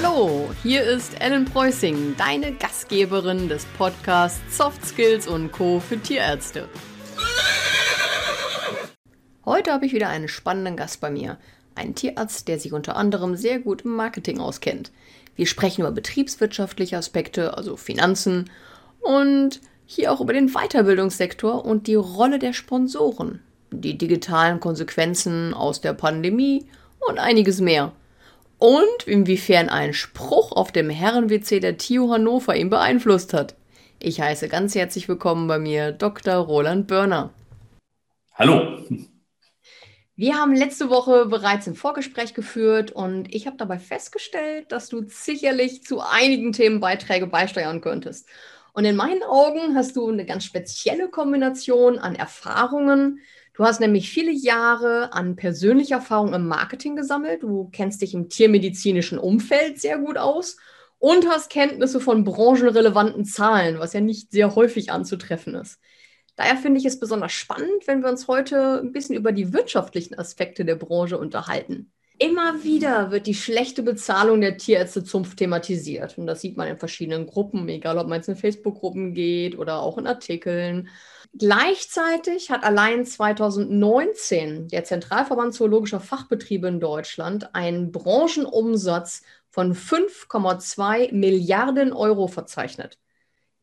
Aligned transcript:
Hallo, 0.00 0.50
hier 0.62 0.84
ist 0.84 1.20
Ellen 1.20 1.44
Preußing, 1.44 2.14
deine 2.16 2.52
Gastgeberin 2.52 3.48
des 3.48 3.64
Podcasts 3.76 4.56
Soft 4.56 4.86
Skills 4.86 5.26
und 5.26 5.50
Co. 5.50 5.80
für 5.80 5.98
Tierärzte. 6.00 6.68
Heute 9.44 9.72
habe 9.72 9.86
ich 9.86 9.92
wieder 9.92 10.08
einen 10.08 10.28
spannenden 10.28 10.76
Gast 10.76 11.00
bei 11.00 11.10
mir. 11.10 11.36
Einen 11.74 11.96
Tierarzt, 11.96 12.46
der 12.46 12.60
sich 12.60 12.72
unter 12.72 12.94
anderem 12.94 13.34
sehr 13.34 13.58
gut 13.58 13.82
im 13.82 13.96
Marketing 13.96 14.38
auskennt. 14.38 14.92
Wir 15.34 15.46
sprechen 15.46 15.80
über 15.80 15.90
betriebswirtschaftliche 15.90 16.96
Aspekte, 16.96 17.56
also 17.56 17.76
Finanzen, 17.76 18.48
und 19.00 19.60
hier 19.84 20.12
auch 20.12 20.20
über 20.20 20.32
den 20.32 20.50
Weiterbildungssektor 20.50 21.64
und 21.64 21.88
die 21.88 21.96
Rolle 21.96 22.38
der 22.38 22.52
Sponsoren, 22.52 23.40
die 23.72 23.98
digitalen 23.98 24.60
Konsequenzen 24.60 25.54
aus 25.54 25.80
der 25.80 25.92
Pandemie 25.92 26.66
und 27.00 27.18
einiges 27.18 27.60
mehr. 27.60 27.90
Und 28.58 29.04
inwiefern 29.06 29.68
ein 29.68 29.94
Spruch 29.94 30.50
auf 30.50 30.72
dem 30.72 30.90
Herren-WC 30.90 31.60
der 31.60 31.78
TU 31.78 32.10
Hannover 32.10 32.56
ihn 32.56 32.70
beeinflusst 32.70 33.32
hat. 33.32 33.54
Ich 34.00 34.20
heiße 34.20 34.48
ganz 34.48 34.74
herzlich 34.74 35.08
willkommen 35.08 35.46
bei 35.46 35.60
mir 35.60 35.92
Dr. 35.92 36.34
Roland 36.34 36.88
Börner. 36.88 37.32
Hallo. 38.34 38.84
Wir 40.16 40.34
haben 40.34 40.56
letzte 40.56 40.90
Woche 40.90 41.26
bereits 41.26 41.68
ein 41.68 41.76
Vorgespräch 41.76 42.34
geführt 42.34 42.90
und 42.90 43.32
ich 43.32 43.46
habe 43.46 43.56
dabei 43.56 43.78
festgestellt, 43.78 44.72
dass 44.72 44.88
du 44.88 45.04
sicherlich 45.06 45.84
zu 45.84 46.00
einigen 46.00 46.52
Themen 46.52 46.80
Beiträge 46.80 47.28
beisteuern 47.28 47.80
könntest. 47.80 48.28
Und 48.72 48.84
in 48.84 48.96
meinen 48.96 49.22
Augen 49.22 49.76
hast 49.76 49.94
du 49.94 50.08
eine 50.08 50.26
ganz 50.26 50.44
spezielle 50.44 51.08
Kombination 51.08 51.98
an 51.98 52.16
Erfahrungen. 52.16 53.20
Du 53.58 53.64
hast 53.64 53.80
nämlich 53.80 54.08
viele 54.08 54.30
Jahre 54.30 55.12
an 55.12 55.34
persönlicher 55.34 55.96
Erfahrung 55.96 56.32
im 56.32 56.46
Marketing 56.46 56.94
gesammelt. 56.94 57.42
Du 57.42 57.68
kennst 57.72 58.00
dich 58.02 58.14
im 58.14 58.28
tiermedizinischen 58.28 59.18
Umfeld 59.18 59.80
sehr 59.80 59.98
gut 59.98 60.16
aus 60.16 60.58
und 60.98 61.28
hast 61.28 61.50
Kenntnisse 61.50 61.98
von 61.98 62.22
branchenrelevanten 62.22 63.24
Zahlen, 63.24 63.80
was 63.80 63.94
ja 63.94 64.00
nicht 64.00 64.30
sehr 64.30 64.54
häufig 64.54 64.92
anzutreffen 64.92 65.56
ist. 65.56 65.80
Daher 66.36 66.56
finde 66.56 66.78
ich 66.78 66.86
es 66.86 67.00
besonders 67.00 67.32
spannend, 67.32 67.86
wenn 67.86 68.00
wir 68.00 68.10
uns 68.10 68.28
heute 68.28 68.78
ein 68.80 68.92
bisschen 68.92 69.16
über 69.16 69.32
die 69.32 69.52
wirtschaftlichen 69.52 70.16
Aspekte 70.16 70.64
der 70.64 70.76
Branche 70.76 71.18
unterhalten. 71.18 71.90
Immer 72.20 72.62
wieder 72.62 73.10
wird 73.10 73.26
die 73.26 73.34
schlechte 73.34 73.82
Bezahlung 73.82 74.40
der 74.40 74.56
Tierärztezunft 74.56 75.36
thematisiert. 75.36 76.16
Und 76.16 76.28
das 76.28 76.40
sieht 76.42 76.56
man 76.56 76.68
in 76.68 76.78
verschiedenen 76.78 77.26
Gruppen, 77.26 77.68
egal 77.68 77.98
ob 77.98 78.06
man 78.06 78.18
jetzt 78.18 78.28
in 78.28 78.36
Facebook-Gruppen 78.36 79.14
geht 79.14 79.58
oder 79.58 79.80
auch 79.80 79.98
in 79.98 80.06
Artikeln. 80.06 80.88
Gleichzeitig 81.36 82.50
hat 82.50 82.64
allein 82.64 83.04
2019 83.04 84.68
der 84.68 84.84
Zentralverband 84.84 85.54
Zoologischer 85.54 86.00
Fachbetriebe 86.00 86.68
in 86.68 86.80
Deutschland 86.80 87.54
einen 87.54 87.92
Branchenumsatz 87.92 89.22
von 89.50 89.74
5,2 89.74 91.12
Milliarden 91.12 91.92
Euro 91.92 92.28
verzeichnet. 92.28 92.98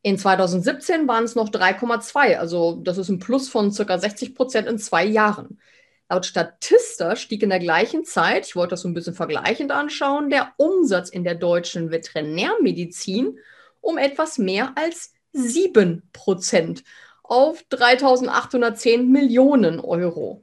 In 0.02 0.18
2017 0.18 1.08
waren 1.08 1.24
es 1.24 1.34
noch 1.34 1.50
3,2, 1.50 2.36
also 2.36 2.76
das 2.76 2.98
ist 2.98 3.08
ein 3.08 3.18
Plus 3.18 3.48
von 3.48 3.72
ca. 3.72 3.98
60 3.98 4.34
Prozent 4.36 4.68
in 4.68 4.78
zwei 4.78 5.04
Jahren. 5.04 5.60
Laut 6.08 6.24
Statista 6.24 7.16
stieg 7.16 7.42
in 7.42 7.50
der 7.50 7.58
gleichen 7.58 8.04
Zeit, 8.04 8.46
ich 8.46 8.54
wollte 8.54 8.70
das 8.70 8.82
so 8.82 8.88
ein 8.88 8.94
bisschen 8.94 9.14
vergleichend 9.14 9.72
anschauen, 9.72 10.30
der 10.30 10.52
Umsatz 10.56 11.08
in 11.08 11.24
der 11.24 11.34
deutschen 11.34 11.90
Veterinärmedizin 11.90 13.38
um 13.80 13.98
etwas 13.98 14.38
mehr 14.38 14.72
als 14.76 15.12
7 15.32 16.08
Prozent 16.12 16.84
auf 17.30 17.64
3.810 17.70 19.04
Millionen 19.04 19.80
Euro. 19.80 20.42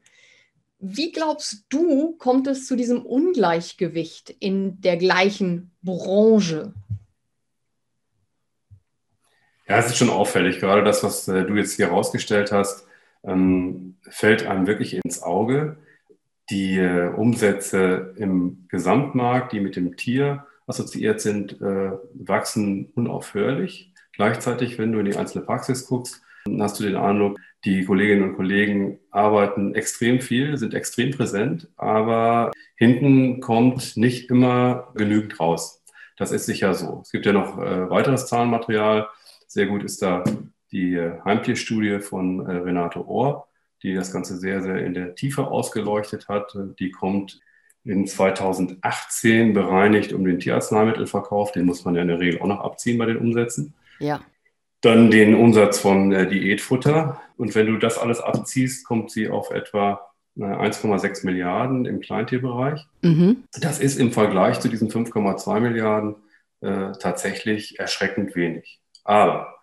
Wie 0.79 1.11
glaubst 1.11 1.65
du, 1.69 2.17
kommt 2.17 2.47
es 2.47 2.67
zu 2.67 2.75
diesem 2.75 3.05
Ungleichgewicht 3.05 4.35
in 4.39 4.81
der 4.81 4.97
gleichen 4.97 5.71
Branche? 5.81 6.73
Ja, 9.67 9.77
es 9.77 9.87
ist 9.87 9.97
schon 9.97 10.09
auffällig. 10.09 10.59
Gerade 10.59 10.83
das, 10.83 11.03
was 11.03 11.27
äh, 11.29 11.45
du 11.45 11.55
jetzt 11.55 11.77
hier 11.77 11.87
herausgestellt 11.87 12.51
hast, 12.51 12.85
ähm, 13.23 13.95
fällt 14.09 14.45
einem 14.45 14.67
wirklich 14.67 14.95
ins 14.95 15.23
Auge. 15.23 15.77
Die 16.49 16.77
äh, 16.77 17.07
Umsätze 17.13 18.13
im 18.17 18.65
Gesamtmarkt, 18.67 19.53
die 19.53 19.61
mit 19.61 19.77
dem 19.77 19.95
Tier 19.95 20.45
assoziiert 20.67 21.21
sind, 21.21 21.61
äh, 21.61 21.91
wachsen 22.13 22.91
unaufhörlich. 22.95 23.93
Gleichzeitig, 24.11 24.77
wenn 24.77 24.91
du 24.91 24.99
in 24.99 25.05
die 25.05 25.15
einzelne 25.15 25.45
Praxis 25.45 25.87
guckst, 25.87 26.21
hast 26.59 26.79
du 26.79 26.83
den 26.83 26.95
Eindruck, 26.95 27.39
die 27.65 27.85
Kolleginnen 27.85 28.29
und 28.29 28.35
Kollegen 28.35 28.99
arbeiten 29.11 29.73
extrem 29.75 30.19
viel, 30.19 30.57
sind 30.57 30.73
extrem 30.73 31.11
präsent, 31.11 31.69
aber 31.77 32.51
hinten 32.75 33.39
kommt 33.39 33.95
nicht 33.95 34.29
immer 34.29 34.91
genügend 34.95 35.39
raus. 35.39 35.83
Das 36.17 36.31
ist 36.31 36.45
sicher 36.45 36.73
so. 36.73 37.01
Es 37.03 37.11
gibt 37.11 37.25
ja 37.25 37.33
noch 37.33 37.57
äh, 37.57 37.89
weiteres 37.89 38.27
Zahlenmaterial, 38.27 39.07
sehr 39.47 39.67
gut 39.67 39.83
ist 39.83 40.01
da 40.01 40.23
die 40.71 40.95
äh, 40.95 41.19
Heimtierstudie 41.23 41.99
von 41.99 42.45
äh, 42.45 42.51
Renate 42.57 43.07
Ohr, 43.07 43.47
die 43.83 43.93
das 43.93 44.11
Ganze 44.11 44.37
sehr, 44.37 44.61
sehr 44.61 44.83
in 44.83 44.93
der 44.93 45.15
Tiefe 45.15 45.47
ausgeleuchtet 45.47 46.27
hat. 46.27 46.57
Die 46.79 46.91
kommt 46.91 47.39
in 47.85 48.07
2018 48.07 49.53
bereinigt 49.53 50.13
um 50.13 50.25
den 50.25 50.39
Tierarzneimittelverkauf. 50.39 51.51
Den 51.51 51.65
muss 51.65 51.85
man 51.85 51.95
ja 51.95 52.01
in 52.01 52.07
der 52.07 52.19
Regel 52.19 52.41
auch 52.41 52.47
noch 52.47 52.61
abziehen 52.61 52.97
bei 52.97 53.05
den 53.05 53.17
Umsätzen. 53.17 53.73
Ja. 53.99 54.21
Dann 54.83 55.09
den 55.09 55.33
Umsatz 55.33 55.79
von 55.79 56.11
äh, 56.11 56.27
Diätfutter. 56.27 57.21
Und 57.37 57.55
wenn 57.55 57.67
du 57.67 57.77
das 57.77 57.97
alles 57.97 58.19
abziehst, 58.19 58.85
kommt 58.85 59.11
sie 59.11 59.29
auf 59.29 59.49
etwa 59.49 60.01
1,6 60.37 61.25
Milliarden 61.25 61.85
im 61.85 62.01
Kleintierbereich. 62.01 62.85
Mhm. 63.01 63.43
Das 63.59 63.79
ist 63.79 63.97
im 63.97 64.11
Vergleich 64.11 64.59
zu 64.59 64.67
diesen 64.67 64.89
5,2 64.89 65.59
Milliarden 65.59 66.15
äh, 66.61 66.91
tatsächlich 66.99 67.79
erschreckend 67.79 68.35
wenig. 68.35 68.81
Aber 69.03 69.55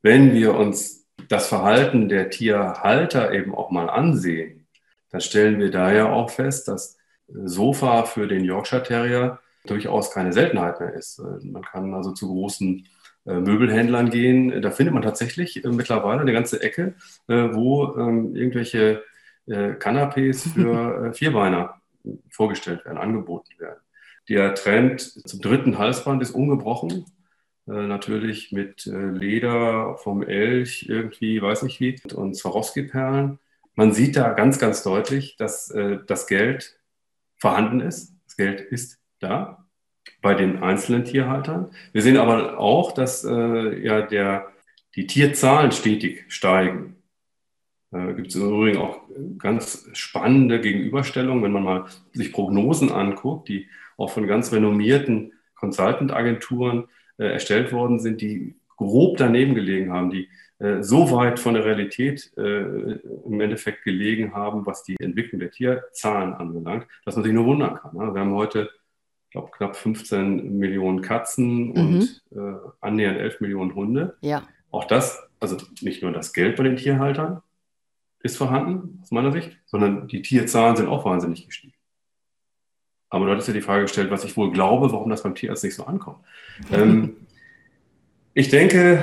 wenn 0.00 0.32
wir 0.32 0.54
uns 0.54 1.06
das 1.28 1.48
Verhalten 1.48 2.08
der 2.08 2.30
Tierhalter 2.30 3.32
eben 3.32 3.54
auch 3.54 3.70
mal 3.70 3.90
ansehen, 3.90 4.66
dann 5.10 5.20
stellen 5.20 5.58
wir 5.58 5.70
da 5.70 5.92
ja 5.92 6.10
auch 6.10 6.30
fest, 6.30 6.68
dass 6.68 6.96
Sofa 7.28 8.04
für 8.04 8.26
den 8.26 8.44
Yorkshire 8.44 8.82
Terrier 8.82 9.38
durchaus 9.66 10.10
keine 10.10 10.32
Seltenheit 10.32 10.80
mehr 10.80 10.94
ist. 10.94 11.20
Man 11.42 11.62
kann 11.62 11.94
also 11.94 12.12
zu 12.12 12.28
großen 12.28 12.78
äh, 12.78 12.88
Möbelhändlern 13.24 14.10
gehen. 14.10 14.62
Da 14.62 14.70
findet 14.70 14.94
man 14.94 15.02
tatsächlich 15.02 15.64
äh, 15.64 15.68
mittlerweile 15.68 16.20
eine 16.20 16.32
ganze 16.32 16.62
Ecke, 16.62 16.94
äh, 17.28 17.48
wo 17.52 17.96
ähm, 17.96 18.34
irgendwelche 18.34 19.02
Canapés 19.48 20.48
für 20.54 21.12
Vierbeiner 21.14 21.80
vorgestellt 22.30 22.84
werden, 22.84 22.98
angeboten 22.98 23.50
werden. 23.58 23.80
Der 24.28 24.54
Trend 24.54 25.00
zum 25.00 25.40
dritten 25.40 25.78
Halsband 25.78 26.22
ist 26.22 26.30
ungebrochen. 26.30 27.06
Äh, 27.66 27.86
natürlich 27.86 28.52
mit 28.52 28.86
äh, 28.86 29.10
Leder 29.10 29.96
vom 29.96 30.22
Elch 30.22 30.86
irgendwie, 30.88 31.40
weiß 31.40 31.62
nicht 31.62 31.80
wie, 31.80 32.00
und 32.14 32.34
Swarovski-Perlen. 32.36 33.38
Man 33.74 33.92
sieht 33.92 34.16
da 34.16 34.32
ganz, 34.32 34.58
ganz 34.58 34.82
deutlich, 34.82 35.36
dass 35.36 35.70
äh, 35.70 35.98
das 36.06 36.26
Geld 36.26 36.78
vorhanden 37.36 37.80
ist. 37.80 38.14
Das 38.26 38.36
Geld 38.36 38.60
ist 38.60 38.98
da 39.20 39.61
bei 40.22 40.34
den 40.34 40.62
einzelnen 40.62 41.04
Tierhaltern. 41.04 41.70
Wir 41.92 42.00
sehen 42.00 42.16
aber 42.16 42.58
auch, 42.58 42.92
dass 42.92 43.24
ja 43.24 44.02
der, 44.02 44.46
die 44.94 45.06
Tierzahlen 45.06 45.72
stetig 45.72 46.24
steigen. 46.28 46.96
Äh, 47.92 48.14
gibt 48.14 48.28
es 48.28 48.34
im 48.36 48.42
Übrigen 48.42 48.78
auch 48.78 49.00
ganz 49.38 49.88
spannende 49.92 50.60
Gegenüberstellungen, 50.60 51.44
wenn 51.44 51.52
man 51.52 51.62
mal 51.62 51.84
sich 52.12 52.32
Prognosen 52.32 52.90
anguckt, 52.90 53.48
die 53.48 53.68
auch 53.96 54.10
von 54.10 54.26
ganz 54.26 54.52
renommierten 54.52 55.32
Consultant-Agenturen 55.54 56.88
äh, 57.18 57.26
erstellt 57.26 57.72
worden 57.72 58.00
sind, 58.00 58.20
die 58.20 58.56
grob 58.76 59.18
daneben 59.18 59.54
gelegen 59.54 59.92
haben, 59.92 60.10
die 60.10 60.28
äh, 60.58 60.82
so 60.82 61.10
weit 61.12 61.38
von 61.38 61.54
der 61.54 61.64
Realität 61.64 62.32
äh, 62.36 62.60
im 62.62 63.40
Endeffekt 63.40 63.84
gelegen 63.84 64.34
haben, 64.34 64.64
was 64.64 64.82
die 64.82 64.96
Entwicklung 64.98 65.40
der 65.40 65.50
Tierzahlen 65.50 66.32
anbelangt, 66.32 66.86
dass 67.04 67.14
man 67.14 67.24
sich 67.24 67.32
nur 67.32 67.44
wundern 67.44 67.76
kann. 67.76 67.94
Ne? 67.94 68.14
Wir 68.14 68.20
haben 68.20 68.34
heute, 68.34 68.70
glaube, 69.32 69.50
knapp 69.50 69.76
15 69.76 70.56
Millionen 70.58 71.02
Katzen 71.02 71.68
mhm. 71.68 71.76
und 71.76 72.22
äh, 72.32 72.58
annähernd 72.80 73.18
11 73.18 73.40
Millionen 73.40 73.74
Hunde. 73.74 74.16
Ja. 74.20 74.44
Auch 74.70 74.84
das, 74.84 75.22
also 75.40 75.56
nicht 75.80 76.02
nur 76.02 76.12
das 76.12 76.32
Geld 76.32 76.56
bei 76.56 76.62
den 76.62 76.76
Tierhaltern 76.76 77.42
ist 78.20 78.36
vorhanden, 78.36 79.00
aus 79.02 79.10
meiner 79.10 79.32
Sicht, 79.32 79.58
sondern 79.66 80.06
die 80.06 80.22
Tierzahlen 80.22 80.76
sind 80.76 80.88
auch 80.88 81.04
wahnsinnig 81.04 81.46
gestiegen. 81.46 81.74
Aber 83.10 83.26
du 83.26 83.32
hattest 83.32 83.48
ja 83.48 83.54
die 83.54 83.60
Frage 83.60 83.82
gestellt, 83.82 84.10
was 84.10 84.24
ich 84.24 84.36
wohl 84.36 84.52
glaube, 84.52 84.92
warum 84.92 85.10
das 85.10 85.22
beim 85.22 85.34
Tierarzt 85.34 85.64
nicht 85.64 85.74
so 85.74 85.84
ankommt. 85.84 86.18
Ähm, 86.70 87.16
ich 88.34 88.48
denke, 88.48 89.02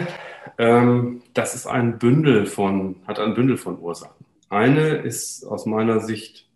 ähm, 0.58 1.22
das 1.34 1.54
ist 1.54 1.68
ein 1.68 2.00
Bündel 2.00 2.46
von, 2.46 2.96
hat 3.06 3.20
ein 3.20 3.34
Bündel 3.34 3.58
von 3.58 3.80
Ursachen. 3.80 4.26
Eine 4.50 4.96
ist 4.96 5.46
aus 5.46 5.66
meiner 5.66 6.00
Sicht 6.00 6.49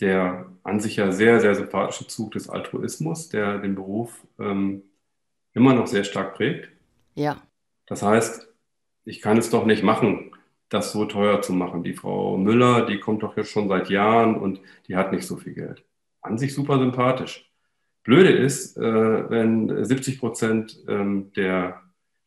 der 0.00 0.46
an 0.62 0.80
sich 0.80 0.96
ja 0.96 1.10
sehr, 1.12 1.40
sehr 1.40 1.54
sympathische 1.54 2.06
Zug 2.06 2.32
des 2.32 2.48
Altruismus, 2.48 3.28
der 3.28 3.58
den 3.58 3.74
Beruf 3.74 4.26
ähm, 4.38 4.82
immer 5.54 5.74
noch 5.74 5.86
sehr 5.86 6.04
stark 6.04 6.34
prägt. 6.34 6.68
Ja. 7.14 7.42
Das 7.86 8.02
heißt, 8.02 8.48
ich 9.04 9.20
kann 9.20 9.38
es 9.38 9.50
doch 9.50 9.64
nicht 9.64 9.82
machen, 9.82 10.32
das 10.68 10.92
so 10.92 11.04
teuer 11.04 11.40
zu 11.40 11.52
machen. 11.52 11.82
Die 11.82 11.94
Frau 11.94 12.36
Müller, 12.36 12.84
die 12.86 12.98
kommt 12.98 13.22
doch 13.22 13.36
jetzt 13.36 13.50
schon 13.50 13.68
seit 13.68 13.88
Jahren 13.88 14.36
und 14.36 14.60
die 14.88 14.96
hat 14.96 15.12
nicht 15.12 15.26
so 15.26 15.36
viel 15.36 15.54
Geld 15.54 15.84
an 16.26 16.38
sich 16.38 16.54
super 16.54 16.78
sympathisch. 16.78 17.50
Blöde 18.02 18.30
ist, 18.30 18.76
äh, 18.76 19.30
wenn 19.30 19.84
70 19.84 20.18
Prozent 20.18 20.78
ähm, 20.88 21.32
der, 21.34 21.82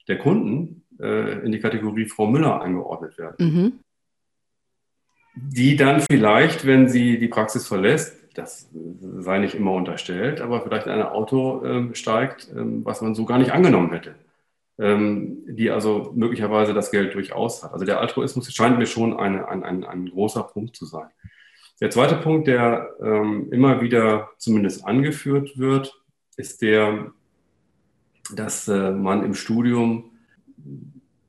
der 0.07 0.17
Kunden 0.17 0.85
äh, 0.99 1.45
in 1.45 1.51
die 1.51 1.59
Kategorie 1.59 2.05
Frau 2.05 2.27
Müller 2.27 2.61
eingeordnet 2.61 3.17
werden. 3.17 3.35
Mhm. 3.39 3.79
Die 5.41 5.75
dann 5.75 6.01
vielleicht, 6.01 6.65
wenn 6.65 6.89
sie 6.89 7.17
die 7.17 7.27
Praxis 7.27 7.67
verlässt, 7.67 8.15
das 8.33 8.69
sei 9.19 9.39
nicht 9.39 9.55
immer 9.55 9.73
unterstellt, 9.73 10.41
aber 10.41 10.61
vielleicht 10.61 10.85
in 10.87 10.93
ein 10.93 11.03
Auto 11.03 11.63
ähm, 11.65 11.95
steigt, 11.95 12.49
ähm, 12.55 12.83
was 12.85 13.01
man 13.01 13.15
so 13.15 13.25
gar 13.25 13.37
nicht 13.37 13.51
angenommen 13.51 13.91
hätte. 13.91 14.15
Ähm, 14.77 15.39
die 15.47 15.71
also 15.71 16.11
möglicherweise 16.15 16.73
das 16.73 16.91
Geld 16.91 17.13
durchaus 17.13 17.63
hat. 17.63 17.73
Also 17.73 17.85
der 17.85 17.99
Altruismus 17.99 18.53
scheint 18.53 18.77
mir 18.77 18.85
schon 18.85 19.17
eine, 19.17 19.47
ein, 19.47 19.63
ein, 19.63 19.83
ein 19.83 20.09
großer 20.09 20.43
Punkt 20.43 20.75
zu 20.75 20.85
sein. 20.85 21.09
Der 21.81 21.89
zweite 21.89 22.15
Punkt, 22.15 22.47
der 22.47 22.89
ähm, 23.01 23.47
immer 23.51 23.81
wieder 23.81 24.29
zumindest 24.37 24.85
angeführt 24.85 25.57
wird, 25.57 25.93
ist 26.37 26.61
der, 26.61 27.11
dass 28.33 28.67
äh, 28.67 28.91
man 28.91 29.23
im 29.23 29.33
Studium 29.33 30.11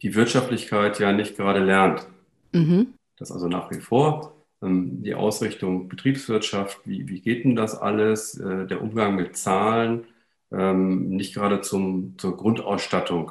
die 0.02 0.14
Wirtschaftlichkeit 0.14 0.98
ja 0.98 1.12
nicht 1.12 1.36
gerade 1.36 1.60
lernt. 1.60 2.06
Mhm. 2.52 2.94
Das 3.20 3.30
also 3.30 3.46
nach 3.46 3.70
wie 3.70 3.80
vor 3.80 4.44
ähm, 4.62 5.04
die 5.04 5.14
Ausrichtung 5.14 5.88
Betriebswirtschaft, 5.88 6.80
wie, 6.84 7.08
wie 7.08 7.20
geht 7.20 7.44
denn 7.44 7.54
das 7.54 7.76
alles, 7.76 8.36
äh, 8.38 8.66
der 8.66 8.82
Umgang 8.82 9.14
mit 9.14 9.36
Zahlen, 9.36 10.06
ähm, 10.50 11.10
nicht 11.10 11.34
gerade 11.34 11.60
zum, 11.60 12.18
zur 12.18 12.36
Grundausstattung 12.36 13.30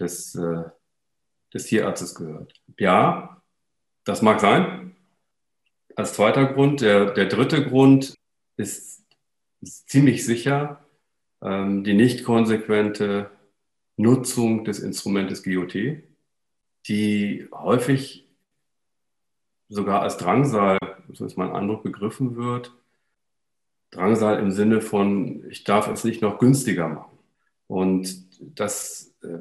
des, 0.00 0.34
äh, 0.34 0.64
des 1.52 1.66
Tierarztes 1.66 2.14
gehört. 2.14 2.54
Ja, 2.78 3.42
das 4.04 4.22
mag 4.22 4.40
sein, 4.40 4.96
als 5.96 6.14
zweiter 6.14 6.46
Grund. 6.46 6.80
Der, 6.80 7.10
der 7.10 7.26
dritte 7.26 7.68
Grund 7.68 8.14
ist, 8.56 9.04
ist 9.60 9.90
ziemlich 9.90 10.24
sicher 10.24 10.88
ähm, 11.42 11.84
die 11.84 11.94
nicht 11.94 12.24
konsequente 12.24 13.30
Nutzung 13.96 14.64
des 14.64 14.80
Instrumentes 14.80 15.42
GOT, 15.42 16.02
die 16.86 17.48
häufig 17.52 18.27
sogar 19.68 20.02
als 20.02 20.16
Drangsal, 20.16 20.78
so 21.12 21.24
ist 21.24 21.36
mein 21.36 21.52
Eindruck, 21.52 21.82
begriffen 21.82 22.36
wird. 22.36 22.74
Drangsal 23.90 24.38
im 24.38 24.50
Sinne 24.50 24.80
von, 24.80 25.44
ich 25.50 25.64
darf 25.64 25.88
es 25.88 26.04
nicht 26.04 26.22
noch 26.22 26.38
günstiger 26.38 26.88
machen. 26.88 27.18
Und 27.66 28.26
das 28.58 29.14
äh, 29.22 29.38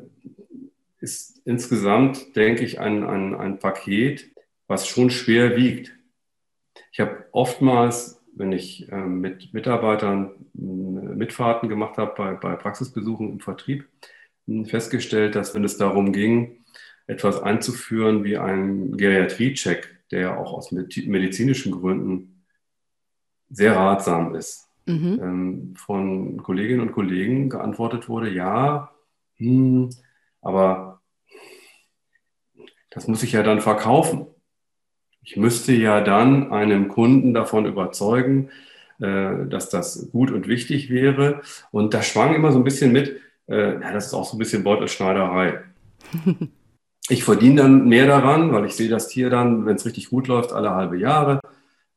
ist 1.00 1.42
insgesamt, 1.46 2.36
denke 2.36 2.64
ich, 2.64 2.80
ein, 2.80 3.04
ein, 3.04 3.36
ein 3.36 3.60
Paket, 3.60 4.32
was 4.68 4.88
schon 4.88 5.10
schwer 5.10 5.56
wiegt. 5.56 5.94
Ich 6.92 7.00
habe 7.00 7.26
oftmals, 7.32 8.22
wenn 8.34 8.52
ich 8.52 8.92
äh, 8.92 8.96
mit 8.96 9.54
Mitarbeitern 9.54 10.32
äh, 10.56 10.60
Mitfahrten 10.60 11.70
gemacht 11.70 11.98
habe 11.98 12.14
bei, 12.16 12.34
bei 12.34 12.56
Praxisbesuchen 12.56 13.32
im 13.32 13.40
Vertrieb, 13.40 13.88
festgestellt, 14.66 15.36
dass 15.36 15.54
wenn 15.56 15.66
es 15.66 15.78
darum 15.78 16.14
ging, 16.14 16.64
etwas 17.06 17.42
einzuführen 17.42 18.24
wie 18.24 18.38
ein 18.38 18.96
Geriatrie-Check, 18.96 19.97
der 20.12 20.20
ja 20.20 20.38
auch 20.38 20.54
aus 20.54 20.72
medizinischen 20.72 21.72
Gründen 21.72 22.44
sehr 23.50 23.76
ratsam 23.76 24.36
ist, 24.36 24.70
mhm. 24.86 25.20
ähm, 25.22 25.74
von 25.76 26.42
Kolleginnen 26.44 26.82
und 26.82 26.92
Kollegen 26.92 27.50
geantwortet 27.50 28.10
wurde, 28.10 28.30
ja, 28.30 28.92
hm, 29.38 29.90
aber 30.42 31.02
das 32.90 33.08
muss 33.08 33.24
ich 33.24 33.34
ja 33.34 33.44
dann 33.44 33.62
verkaufen. 33.62 34.28
Ich 35.22 35.38
müsste 35.38 35.74
ja 35.74 36.02
dann 36.02 36.52
einem 36.52 36.88
Kunden 36.88 37.34
davon 37.34 37.66
überzeugen, 37.66 38.50
äh, 39.00 39.46
dass 39.48 39.70
das 39.70 40.10
gut 40.12 40.32
und 40.32 40.48
wichtig 40.48 40.90
wäre. 40.90 41.42
Und 41.72 41.94
da 41.94 42.02
schwang 42.02 42.34
immer 42.34 42.52
so 42.52 42.58
ein 42.60 42.64
bisschen 42.64 42.92
mit, 42.92 43.20
äh, 43.48 43.74
ja, 43.74 43.94
das 43.94 44.08
ist 44.08 44.14
auch 44.14 44.26
so 44.26 44.36
ein 44.36 44.40
bisschen 44.40 44.64
Beutelschneiderei. 44.64 45.64
Ich 47.10 47.24
verdiene 47.24 47.62
dann 47.62 47.88
mehr 47.88 48.06
daran, 48.06 48.52
weil 48.52 48.66
ich 48.66 48.76
sehe 48.76 48.90
das 48.90 49.08
Tier 49.08 49.30
dann, 49.30 49.66
wenn 49.66 49.76
es 49.76 49.86
richtig 49.86 50.10
gut 50.10 50.28
läuft, 50.28 50.52
alle 50.52 50.72
halbe 50.72 50.98
Jahre. 50.98 51.40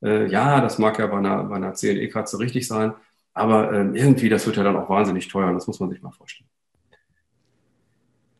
Äh, 0.02 0.30
ja, 0.30 0.60
das 0.60 0.78
mag 0.78 0.98
ja 0.98 1.06
bei 1.06 1.18
einer, 1.18 1.44
bei 1.44 1.56
einer 1.56 1.74
CNE-Katze 1.74 2.38
richtig 2.38 2.66
sein, 2.66 2.94
aber 3.34 3.72
ähm, 3.72 3.94
irgendwie, 3.94 4.28
das 4.28 4.46
wird 4.46 4.56
ja 4.56 4.62
dann 4.62 4.76
auch 4.76 4.88
wahnsinnig 4.88 5.28
teuer 5.28 5.48
und 5.48 5.54
das 5.54 5.66
muss 5.66 5.80
man 5.80 5.90
sich 5.90 6.00
mal 6.00 6.12
vorstellen. 6.12 6.48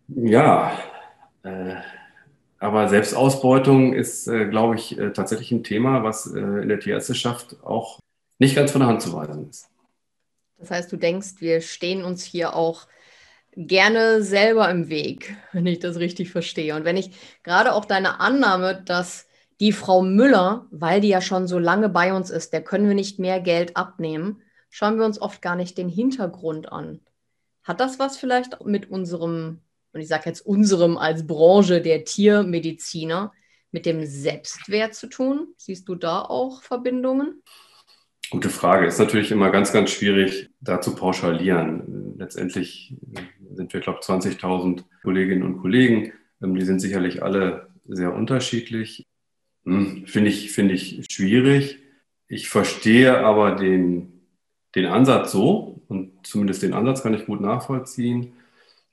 Ja, 0.08 0.72
äh, 1.42 1.76
aber 2.58 2.88
Selbstausbeutung 2.88 3.94
ist, 3.94 4.26
äh, 4.28 4.46
glaube 4.46 4.74
ich, 4.76 4.98
äh, 4.98 5.12
tatsächlich 5.12 5.50
ein 5.52 5.64
Thema, 5.64 6.02
was 6.02 6.26
äh, 6.26 6.38
in 6.38 6.68
der 6.68 6.78
Tierärzteschaft 6.78 7.56
auch 7.64 8.00
nicht 8.38 8.54
ganz 8.54 8.70
von 8.70 8.80
der 8.80 8.88
Hand 8.88 9.02
zu 9.02 9.12
weisen 9.12 9.48
ist. 9.48 9.68
Das 10.58 10.70
heißt, 10.70 10.92
du 10.92 10.96
denkst, 10.96 11.36
wir 11.40 11.62
stehen 11.62 12.04
uns 12.04 12.22
hier 12.22 12.54
auch 12.54 12.86
gerne 13.56 14.22
selber 14.22 14.70
im 14.70 14.88
Weg, 14.88 15.36
wenn 15.52 15.66
ich 15.66 15.78
das 15.78 15.96
richtig 15.96 16.30
verstehe. 16.30 16.74
Und 16.74 16.84
wenn 16.84 16.96
ich 16.96 17.10
gerade 17.42 17.72
auch 17.72 17.84
deine 17.84 18.20
Annahme, 18.20 18.82
dass 18.84 19.26
die 19.60 19.72
Frau 19.72 20.02
Müller, 20.02 20.66
weil 20.70 21.00
die 21.00 21.08
ja 21.08 21.20
schon 21.20 21.46
so 21.46 21.58
lange 21.58 21.88
bei 21.88 22.14
uns 22.14 22.30
ist, 22.30 22.52
der 22.52 22.62
können 22.62 22.88
wir 22.88 22.94
nicht 22.94 23.18
mehr 23.18 23.40
Geld 23.40 23.76
abnehmen, 23.76 24.40
schauen 24.70 24.98
wir 24.98 25.04
uns 25.04 25.20
oft 25.20 25.42
gar 25.42 25.56
nicht 25.56 25.76
den 25.76 25.88
Hintergrund 25.88 26.72
an. 26.72 27.00
Hat 27.62 27.80
das 27.80 27.98
was 27.98 28.16
vielleicht 28.16 28.64
mit 28.64 28.90
unserem 28.90 29.60
und 29.92 30.00
ich 30.00 30.08
sage 30.08 30.24
jetzt 30.26 30.46
unserem 30.46 30.96
als 30.96 31.26
Branche 31.26 31.80
der 31.80 32.04
Tiermediziner, 32.04 33.32
mit 33.72 33.86
dem 33.86 34.04
Selbstwert 34.04 34.94
zu 34.94 35.08
tun? 35.08 35.48
Siehst 35.56 35.88
du 35.88 35.94
da 35.94 36.22
auch 36.22 36.62
Verbindungen? 36.62 37.42
Gute 38.30 38.50
Frage. 38.50 38.86
Ist 38.86 38.98
natürlich 38.98 39.32
immer 39.32 39.50
ganz, 39.50 39.72
ganz 39.72 39.90
schwierig, 39.90 40.50
da 40.60 40.80
zu 40.80 40.94
pauschalieren. 40.94 42.14
Letztendlich 42.16 42.94
sind 43.60 43.74
wir, 43.74 43.80
glaube 43.80 43.98
ich, 44.00 44.06
20.000 44.06 44.84
Kolleginnen 45.02 45.42
und 45.42 45.58
Kollegen. 45.58 46.12
Ähm, 46.42 46.54
die 46.54 46.64
sind 46.64 46.80
sicherlich 46.80 47.22
alle 47.22 47.68
sehr 47.84 48.14
unterschiedlich. 48.14 49.06
Hm, 49.64 50.06
finde 50.06 50.30
ich, 50.30 50.50
finde 50.50 50.74
ich 50.74 51.04
schwierig. 51.10 51.78
Ich 52.26 52.48
verstehe 52.48 53.18
aber 53.18 53.56
den, 53.56 54.22
den 54.74 54.86
Ansatz 54.86 55.32
so, 55.32 55.82
und 55.88 56.26
zumindest 56.26 56.62
den 56.62 56.72
Ansatz 56.72 57.02
kann 57.02 57.12
ich 57.12 57.26
gut 57.26 57.40
nachvollziehen, 57.40 58.32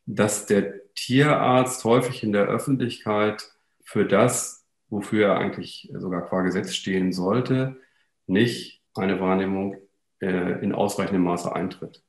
dass 0.06 0.48
der 0.48 0.94
Tierarzt 0.96 1.86
häufig 1.86 2.24
in 2.24 2.34
der 2.34 2.48
Öffentlichkeit 2.48 3.50
für 3.84 4.06
das, 4.06 4.66
wofür 4.90 5.28
er 5.28 5.38
eigentlich 5.38 5.90
sogar 5.94 6.28
qua 6.28 6.42
Gesetz 6.42 6.74
stehen 6.74 7.14
sollte, 7.14 7.78
nicht 8.26 8.82
eine 8.96 9.22
Wahrnehmung 9.22 9.78
äh, 10.20 10.62
in 10.62 10.74
ausreichendem 10.74 11.24
Maße 11.24 11.56
eintritt. 11.56 12.04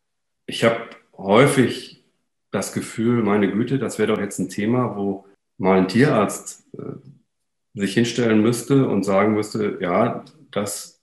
Ich 0.46 0.64
habe 0.64 0.88
häufig 1.16 1.97
das 2.50 2.72
Gefühl, 2.72 3.22
meine 3.22 3.50
Güte, 3.50 3.78
das 3.78 3.98
wäre 3.98 4.12
doch 4.14 4.20
jetzt 4.20 4.38
ein 4.38 4.48
Thema, 4.48 4.96
wo 4.96 5.26
mal 5.58 5.78
ein 5.78 5.88
Tierarzt 5.88 6.66
äh, 6.74 6.92
sich 7.74 7.94
hinstellen 7.94 8.42
müsste 8.42 8.88
und 8.88 9.04
sagen 9.04 9.34
müsste, 9.34 9.78
ja, 9.80 10.24
das 10.50 10.98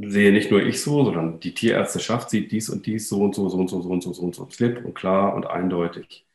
sehe 0.00 0.32
nicht 0.32 0.50
nur 0.50 0.62
ich 0.62 0.82
so, 0.82 1.04
sondern 1.04 1.40
die 1.40 1.54
Tierärzteschaft 1.54 2.30
sieht 2.30 2.52
dies 2.52 2.68
und 2.68 2.86
dies 2.86 3.08
so 3.08 3.22
und 3.22 3.34
so, 3.34 3.48
so 3.48 3.58
und 3.58 3.68
so, 3.68 3.82
so 3.82 3.88
und 3.88 4.02
so, 4.02 4.12
so 4.12 4.22
und 4.22 4.34
so, 4.34 4.46
klipp 4.46 4.84
und 4.84 4.94
klar 4.94 5.34
und 5.34 5.46
eindeutig. 5.46 6.26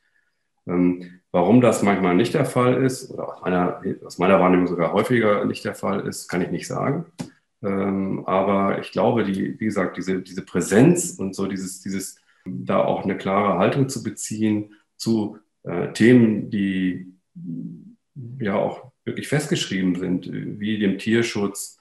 Ähm, 0.66 1.20
warum 1.32 1.62
das 1.62 1.84
manchmal 1.84 2.16
nicht 2.16 2.34
der 2.34 2.46
Fall 2.46 2.84
ist, 2.84 3.12
oder 3.12 3.34
aus 3.34 3.42
meiner, 3.42 3.82
aus 4.06 4.18
meiner 4.18 4.40
Wahrnehmung 4.40 4.68
sogar 4.68 4.94
häufiger 4.94 5.46
nicht 5.46 5.66
der 5.66 5.76
Fall 5.76 6.02
ist, 6.08 6.28
kann 6.28 6.42
ich 6.42 6.52
nicht 6.52 6.68
sagen. 6.68 7.06
Ähm, 7.62 8.24
aber 8.26 8.80
ich 8.80 8.92
glaube, 8.92 9.24
die, 9.24 9.60
wie 9.60 9.66
gesagt, 9.66 9.98
diese, 9.98 10.22
diese 10.22 10.44
Präsenz 10.44 11.18
und 11.18 11.36
so 11.36 11.48
dieses, 11.48 11.82
dieses, 11.82 12.18
da 12.46 12.84
auch 12.84 13.04
eine 13.04 13.18
klare 13.18 13.58
Haltung 13.58 13.90
zu 13.90 14.04
beziehen 14.04 14.76
zu 14.98 15.38
äh, 15.64 15.92
Themen, 15.94 16.50
die 16.50 17.14
ja 18.40 18.56
auch 18.56 18.92
wirklich 19.06 19.28
festgeschrieben 19.28 19.96
sind, 19.96 20.30
wie 20.32 20.80
dem 20.80 20.98
Tierschutz, 20.98 21.78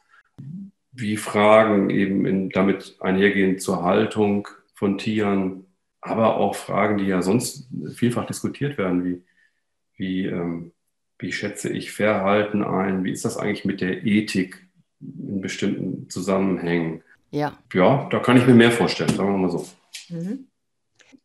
wie 0.92 1.16
Fragen 1.16 1.90
eben 1.90 2.26
in, 2.26 2.50
damit 2.50 2.97
einhergehen 3.00 3.59
zur 3.59 3.83
Haltung 3.83 4.49
von 4.75 4.99
Tieren, 4.99 5.66
aber 6.00 6.37
auch 6.37 6.54
Fragen, 6.54 6.99
die 6.99 7.07
ja 7.07 7.23
sonst 7.23 7.69
vielfach 7.95 8.26
diskutiert 8.26 8.76
werden, 8.76 9.04
wie, 9.04 9.23
wie, 9.97 10.26
ähm, 10.26 10.73
wie 11.19 11.33
schätze 11.33 11.71
ich 11.71 11.92
Verhalten 11.92 12.64
ein, 12.64 13.04
wie 13.04 13.12
ist 13.12 13.25
das 13.25 13.37
eigentlich 13.37 13.64
mit 13.64 13.81
der 13.81 14.04
Ethik 14.04 14.66
in 15.00 15.40
bestimmten 15.40 16.09
Zusammenhängen. 16.11 17.02
Ja. 17.31 17.59
Ja, 17.73 18.09
da 18.11 18.19
kann 18.19 18.37
ich 18.37 18.47
mir 18.47 18.54
mehr 18.54 18.73
vorstellen, 18.73 19.11
sagen 19.11 19.33
wir 19.33 19.38
mal 19.38 19.50
so. 19.50 19.66
Mhm. 20.11 20.47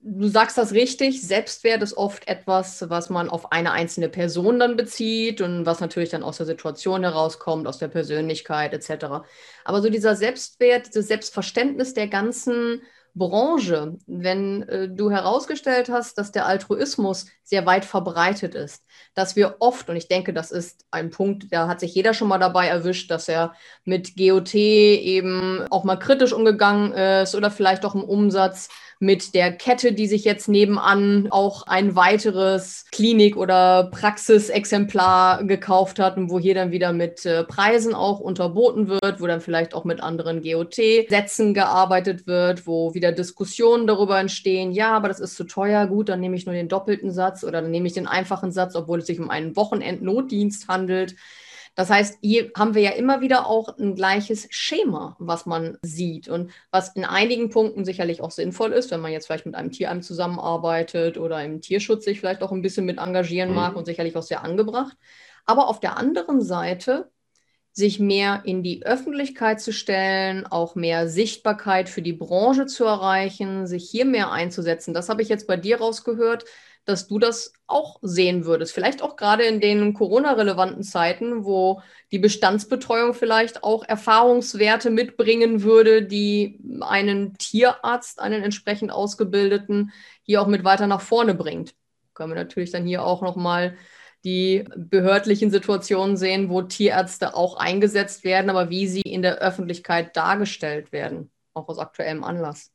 Du 0.10 0.30
sagst 0.30 0.58
das 0.58 0.72
richtig, 0.72 1.22
Selbstwert 1.22 1.84
ist 1.84 1.98
oft 1.98 2.30
etwas, 2.30 2.90
was 2.90 3.10
man 3.10 3.28
auf 3.28 3.52
eine 3.52 3.74
einzelne 3.74 4.08
Person 4.08 4.58
dann 4.58 4.78
bezieht 4.78 5.42
und 5.42 5.66
was 5.66 5.82
natürlich 5.82 6.12
dann 6.12 6.24
aus 6.24 6.38
der 6.38 6.46
Situation 6.46 7.04
herauskommt, 7.04 7.68
aus 7.68 7.78
der 7.78 7.90
Persönlichkeit 7.90 8.74
etc. 8.74 9.28
Aber 9.66 9.82
so 9.82 9.90
dieser 9.90 10.16
Selbstwert, 10.16 10.88
dieses 10.88 11.10
Selbstverständnis 11.10 11.94
der 11.94 12.08
ganzen 12.08 12.84
Branche, 13.16 13.98
wenn 14.06 14.64
äh, 14.70 14.88
du 14.88 15.12
herausgestellt 15.12 15.90
hast, 15.90 16.18
dass 16.18 16.32
der 16.32 16.46
Altruismus 16.46 17.26
sehr 17.44 17.66
weit 17.66 17.84
verbreitet 17.84 18.56
ist, 18.56 18.86
dass 19.14 19.36
wir 19.36 19.58
oft, 19.60 19.90
und 19.90 19.98
ich 19.98 20.08
denke, 20.08 20.32
das 20.32 20.52
ist 20.52 20.86
ein 20.90 21.10
Punkt, 21.10 21.48
da 21.52 21.68
hat 21.68 21.82
sich 21.82 21.94
jeder 21.96 22.14
schon 22.14 22.30
mal 22.30 22.38
dabei 22.38 22.68
erwischt, 22.68 23.12
dass 23.12 23.28
er 23.28 23.56
mit 23.84 24.16
GOT 24.16 24.54
eben 24.54 25.66
auch 25.70 25.84
mal 25.84 25.98
kritisch 25.98 26.32
umgegangen 26.32 26.94
ist 26.94 27.36
oder 27.36 27.52
vielleicht 27.52 27.84
auch 27.84 27.96
im 27.96 28.04
Umsatz 28.04 28.70
mit 29.00 29.36
der 29.36 29.52
Kette, 29.52 29.94
die 29.94 30.08
sich 30.08 30.24
jetzt 30.24 30.48
nebenan 30.48 31.28
auch 31.30 31.64
ein 31.68 31.96
weiteres 31.96 32.86
Klinik- 32.92 33.38
oder 33.38 33.90
Praxisexemplar 33.92 35.44
gekauft 35.44 36.00
hat 36.00 36.18
und 36.18 36.30
wo 36.32 36.40
hier 36.40 36.56
dann 36.56 36.72
wieder 36.72 36.94
mit 36.94 37.26
äh, 37.26 37.44
Preisen 37.44 37.94
auch 37.94 38.20
unterboten 38.20 38.88
wird, 38.88 39.22
wo 39.22 39.28
dann 39.28 39.42
vielleicht 39.42 39.74
auch 39.74 39.86
mit 39.86 40.02
anderen 40.02 40.42
GOT-Sätzen 40.42 41.54
gearbeitet 41.54 42.28
wird, 42.28 42.66
wo 42.66 42.94
wieder 42.94 43.12
Diskussionen 43.12 43.88
darüber 43.88 44.20
entstehen, 44.20 44.72
ja, 44.72 44.96
aber 44.96 45.08
das 45.08 45.20
ist 45.20 45.36
zu 45.36 45.44
teuer, 45.44 45.88
gut, 45.88 46.10
dann 46.10 46.20
nehme 46.20 46.36
ich 46.36 46.46
nur 46.46 46.56
den 46.56 46.70
doppelten 46.70 47.12
Satz 47.12 47.44
oder 47.44 47.62
dann 47.62 47.72
nehme 47.72 47.88
ich 47.88 47.94
den 47.94 48.08
einfachen 48.08 48.52
Satz, 48.52 48.76
obwohl 48.76 49.00
es 49.00 49.08
sich 49.08 49.20
um 49.20 49.30
einen 49.30 49.56
Wochenendnotdienst 49.56 50.68
handelt. 50.68 51.16
Das 51.78 51.92
heißt, 51.92 52.18
hier 52.24 52.50
haben 52.58 52.74
wir 52.74 52.82
ja 52.82 52.90
immer 52.90 53.22
wieder 53.22 53.46
auch 53.46 53.78
ein 53.78 53.94
gleiches 53.94 54.48
Schema, 54.50 55.16
was 55.20 55.46
man 55.46 55.78
sieht 55.84 56.28
und 56.28 56.50
was 56.72 56.96
in 56.96 57.06
einigen 57.06 57.52
Punkten 57.52 57.86
sicherlich 57.86 58.20
auch 58.22 58.32
sinnvoll 58.32 58.72
ist, 58.72 58.90
wenn 58.90 59.00
man 59.00 59.12
jetzt 59.12 59.28
vielleicht 59.28 59.46
mit 59.46 59.54
einem 59.54 59.70
Tierheim 59.70 60.02
zusammenarbeitet 60.02 61.20
oder 61.20 61.44
im 61.46 61.62
Tierschutz 61.62 62.04
sich 62.04 62.20
vielleicht 62.20 62.42
auch 62.42 62.52
ein 62.52 62.64
bisschen 62.64 62.86
mit 62.86 62.98
engagieren 62.98 63.54
mag 63.54 63.74
mhm. 63.74 63.78
und 63.78 63.86
sicherlich 63.86 64.16
auch 64.16 64.24
sehr 64.24 64.44
angebracht. 64.44 64.98
Aber 65.46 65.68
auf 65.68 65.80
der 65.80 65.98
anderen 65.98 66.42
Seite 66.42 67.12
sich 67.74 68.00
mehr 68.00 68.42
in 68.44 68.64
die 68.64 68.84
Öffentlichkeit 68.84 69.62
zu 69.62 69.72
stellen, 69.72 70.48
auch 70.48 70.74
mehr 70.74 71.08
Sichtbarkeit 71.08 71.90
für 71.90 72.02
die 72.02 72.14
Branche 72.14 72.66
zu 72.66 72.86
erreichen, 72.86 73.68
sich 73.68 73.88
hier 73.88 74.06
mehr 74.06 74.32
einzusetzen. 74.32 74.96
Das 74.96 75.10
habe 75.10 75.22
ich 75.22 75.30
jetzt 75.30 75.46
bei 75.46 75.58
dir 75.58 75.78
rausgehört, 75.78 76.46
dass 76.88 77.08
du 77.08 77.20
das 77.20 77.52
auch 77.68 78.00
sehen 78.02 78.46
würdest. 78.46 78.74
Vielleicht 78.74 79.02
auch 79.02 79.18
gerade 79.18 79.44
in 79.44 79.60
den 79.60 79.94
Corona-relevanten 79.94 80.84
Zeiten, 80.84 81.44
wo 81.44 81.82
die 82.12 82.20
Bestandsbetreuung 82.20 83.14
vielleicht 83.14 83.64
auch 83.64 83.84
Erfahrungswerte 83.84 84.90
mitbringen 84.90 85.64
würde, 85.64 86.04
die 86.04 86.62
einen 86.80 87.38
Tierarzt, 87.38 88.22
einen 88.22 88.42
entsprechend 88.42 88.92
ausgebildeten, 88.92 89.92
hier 90.24 90.42
auch 90.42 90.48
mit 90.48 90.64
weiter 90.64 90.88
nach 90.88 91.02
vorne 91.02 91.36
bringt. 91.36 91.76
Können 92.14 92.32
wir 92.32 92.36
natürlich 92.36 92.72
dann 92.72 92.86
hier 92.86 93.04
auch 93.04 93.22
nochmal 93.22 93.76
die 94.24 94.64
behördlichen 94.76 95.52
Situationen 95.52 96.16
sehen, 96.16 96.50
wo 96.50 96.62
Tierärzte 96.62 97.36
auch 97.36 97.58
eingesetzt 97.58 98.24
werden, 98.24 98.50
aber 98.50 98.70
wie 98.70 98.88
sie 98.88 99.02
in 99.02 99.22
der 99.22 99.40
Öffentlichkeit 99.40 100.16
dargestellt 100.16 100.94
werden, 100.94 101.32
auch 101.54 101.68
aus 101.68 101.80
aktuellem 101.80 102.24
Anlass. 102.24 102.72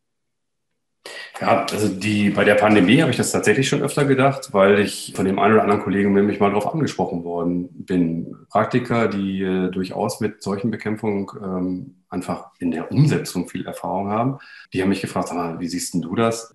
Ja, 1.40 1.66
also 1.72 1.88
die, 1.88 2.30
bei 2.30 2.44
der 2.44 2.54
Pandemie 2.54 3.00
habe 3.00 3.10
ich 3.10 3.16
das 3.16 3.32
tatsächlich 3.32 3.68
schon 3.68 3.82
öfter 3.82 4.04
gedacht, 4.04 4.52
weil 4.52 4.78
ich 4.78 5.12
von 5.16 5.24
dem 5.24 5.38
einen 5.38 5.54
oder 5.54 5.62
anderen 5.62 5.82
Kollegen 5.82 6.12
nämlich 6.12 6.38
mal 6.38 6.50
darauf 6.50 6.72
angesprochen 6.72 7.24
worden 7.24 7.68
bin. 7.72 8.36
Praktiker, 8.48 9.08
die 9.08 9.42
äh, 9.42 9.70
durchaus 9.70 10.20
mit 10.20 10.42
solchen 10.42 10.70
Bekämpfungen 10.70 11.26
ähm, 11.42 11.94
einfach 12.08 12.50
in 12.60 12.70
der 12.70 12.92
Umsetzung 12.92 13.48
viel 13.48 13.66
Erfahrung 13.66 14.08
haben, 14.08 14.38
die 14.72 14.82
haben 14.82 14.90
mich 14.90 15.00
gefragt, 15.00 15.28
sag 15.28 15.58
wie 15.58 15.68
siehst 15.68 15.94
denn 15.94 16.02
du 16.02 16.14
das? 16.14 16.54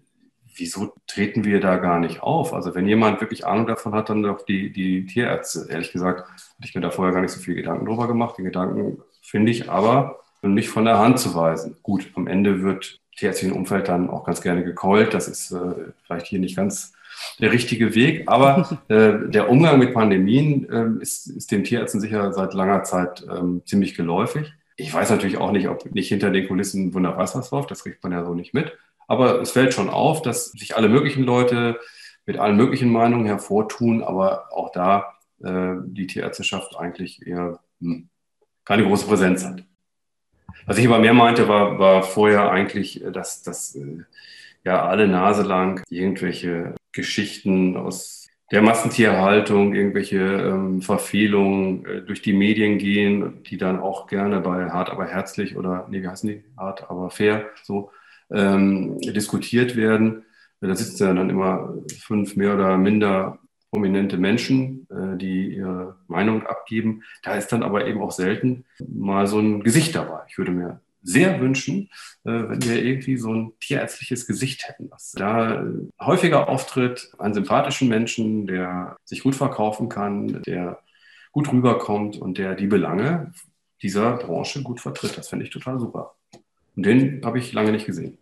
Wieso 0.56 0.94
treten 1.06 1.44
wir 1.44 1.60
da 1.60 1.76
gar 1.76 2.00
nicht 2.00 2.24
auf? 2.24 2.54
Also 2.54 2.74
wenn 2.74 2.88
jemand 2.88 3.20
wirklich 3.20 3.46
Ahnung 3.46 3.68
davon 3.68 3.94
hat, 3.94 4.10
dann 4.10 4.24
doch 4.24 4.44
die, 4.46 4.72
die 4.72 5.06
Tierärzte. 5.06 5.68
Ehrlich 5.70 5.92
gesagt, 5.92 6.22
hatte 6.22 6.64
ich 6.64 6.74
mir 6.74 6.82
da 6.82 6.90
vorher 6.90 7.14
gar 7.14 7.22
nicht 7.22 7.32
so 7.32 7.40
viel 7.40 7.56
Gedanken 7.56 7.86
drüber 7.86 8.08
gemacht. 8.08 8.36
Die 8.38 8.44
Gedanken 8.44 9.00
finde 9.22 9.52
ich 9.52 9.70
aber 9.70 10.20
nicht 10.42 10.70
von 10.70 10.86
der 10.86 10.98
Hand 10.98 11.20
zu 11.20 11.36
weisen. 11.36 11.76
Gut, 11.84 12.10
am 12.16 12.28
Ende 12.28 12.64
wird 12.64 13.00
tierärztlichen 13.18 13.56
Umfeld 13.56 13.88
dann 13.88 14.10
auch 14.10 14.24
ganz 14.24 14.42
gerne 14.42 14.64
gekeult. 14.64 15.14
Das 15.14 15.28
ist 15.28 15.52
äh, 15.52 15.92
vielleicht 16.04 16.28
hier 16.28 16.40
nicht 16.40 16.56
ganz 16.56 16.94
der 17.40 17.52
richtige 17.52 17.96
Weg. 17.96 18.24
Aber 18.28 18.80
äh, 18.88 19.30
der 19.30 19.50
Umgang 19.50 19.80
mit 19.80 19.94
Pandemien 19.94 20.70
äh, 20.70 21.02
ist, 21.02 21.28
ist 21.28 21.52
den 21.52 21.64
Tierärzten 21.64 22.00
sicher 22.00 22.32
seit 22.32 22.54
langer 22.54 22.84
Zeit 22.84 23.26
ähm, 23.30 23.62
ziemlich 23.66 23.96
geläufig. 23.96 24.54
Ich 24.76 24.94
weiß 24.94 25.10
natürlich 25.10 25.38
auch 25.38 25.52
nicht, 25.52 25.68
ob 25.68 25.92
nicht 25.94 26.08
hinter 26.08 26.30
den 26.30 26.48
Kulissen 26.48 26.94
wunderbar 26.94 27.34
was 27.34 27.52
läuft. 27.52 27.72
Das 27.72 27.84
kriegt 27.84 28.04
man 28.04 28.14
ja 28.14 28.24
so 28.24 28.36
nicht 28.36 28.54
mit. 28.54 28.78
Aber 29.08 29.42
es 29.42 29.52
fällt 29.52 29.74
schon 29.74 29.90
auf, 29.90 30.22
dass 30.22 30.52
sich 30.52 30.76
alle 30.76 30.90
möglichen 30.90 31.24
Leute 31.24 31.80
mit 32.26 32.38
allen 32.38 32.58
möglichen 32.58 32.92
Meinungen 32.92 33.26
hervortun, 33.26 34.04
aber 34.04 34.54
auch 34.54 34.72
da 34.72 35.16
äh, 35.44 35.76
die 35.86 36.08
Tierärzteschaft 36.08 36.78
eigentlich 36.78 37.26
eher 37.26 37.60
hm, 37.80 38.10
keine 38.66 38.84
große 38.84 39.08
Präsenz 39.08 39.46
hat. 39.46 39.64
Was 40.66 40.78
ich 40.78 40.88
aber 40.88 41.00
mehr 41.00 41.14
meinte, 41.14 41.48
war, 41.48 41.80
war 41.80 42.04
vorher 42.04 42.52
eigentlich, 42.52 43.04
äh, 43.04 43.12
dass, 43.12 43.44
dass 43.44 43.76
äh, 43.76 44.04
ja 44.64 44.86
alle 44.86 45.08
Nase 45.08 45.44
lang 45.44 45.84
irgendwelche 45.90 46.76
Geschichten 46.92 47.78
aus 47.78 48.28
der 48.52 48.62
Massentierhaltung, 48.62 49.76
irgendwelche 49.76 50.18
ähm, 50.18 50.82
Verfehlungen 50.82 51.86
äh, 51.86 52.02
durch 52.02 52.22
die 52.22 52.34
Medien 52.34 52.78
gehen, 52.78 53.44
die 53.44 53.58
dann 53.58 53.80
auch 53.80 54.08
gerne 54.08 54.40
bei 54.40 54.70
Hart 54.70 54.90
aber 54.90 55.06
herzlich 55.06 55.58
oder, 55.58 55.88
nee, 55.90 56.02
wie 56.02 56.08
heißen 56.08 56.30
die? 56.30 56.44
Hart 56.58 56.90
aber 56.90 57.10
fair, 57.10 57.50
so 57.64 57.92
ähm, 58.32 59.00
diskutiert 59.00 59.76
werden. 59.76 60.24
Da 60.60 60.76
sitzen 60.76 61.08
ja 61.08 61.14
dann 61.14 61.30
immer 61.30 61.76
fünf 62.00 62.36
mehr 62.36 62.56
oder 62.56 62.78
minder 62.78 63.40
prominente 63.72 64.18
Menschen, 64.18 64.88
äh, 64.90 65.18
die 65.18 65.56
ihre 65.56 65.98
Meinung 66.08 66.46
abgeben. 66.46 67.04
Da 67.24 67.36
ist 67.36 67.52
dann 67.52 67.64
aber 67.64 67.88
eben 67.88 68.02
auch 68.02 68.12
selten 68.12 68.66
mal 68.88 69.28
so 69.28 69.40
ein 69.40 69.64
Gesicht 69.64 69.96
dabei. 69.96 70.22
Ich 70.28 70.38
würde 70.38 70.52
mir 70.52 70.82
sehr 71.04 71.40
wünschen, 71.40 71.90
äh, 72.24 72.32
wenn 72.32 72.64
wir 72.64 72.84
irgendwie 72.84 73.18
so 73.18 73.34
ein 73.34 73.54
tierärztliches 73.60 74.28
Gesicht 74.28 74.68
hätten, 74.68 74.90
was 74.92 75.12
da 75.14 75.66
häufiger 76.00 76.50
auftritt, 76.50 77.12
einen 77.18 77.34
sympathischen 77.34 77.88
Menschen, 77.88 78.48
der 78.48 78.98
sich 79.06 79.24
gut 79.24 79.36
verkaufen 79.36 79.90
kann, 79.90 80.42
der 80.44 80.80
gut 81.32 81.52
rüberkommt 81.52 82.18
und 82.18 82.38
der 82.38 82.56
die 82.56 82.68
Belange 82.68 83.32
dieser 83.82 84.18
Branche 84.18 84.64
gut 84.64 84.82
vertritt. 84.82 85.18
Das 85.18 85.30
fände 85.30 85.46
ich 85.46 85.52
total 85.52 85.80
super. 85.80 86.16
Und 86.76 86.86
den 86.86 87.22
habe 87.24 87.40
ich 87.40 87.54
lange 87.54 87.72
nicht 87.72 87.86
gesehen. 87.86 88.18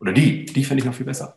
Oder 0.00 0.12
die, 0.12 0.44
die 0.44 0.64
fände 0.64 0.80
ich 0.80 0.86
noch 0.86 0.94
viel 0.94 1.06
besser. 1.06 1.36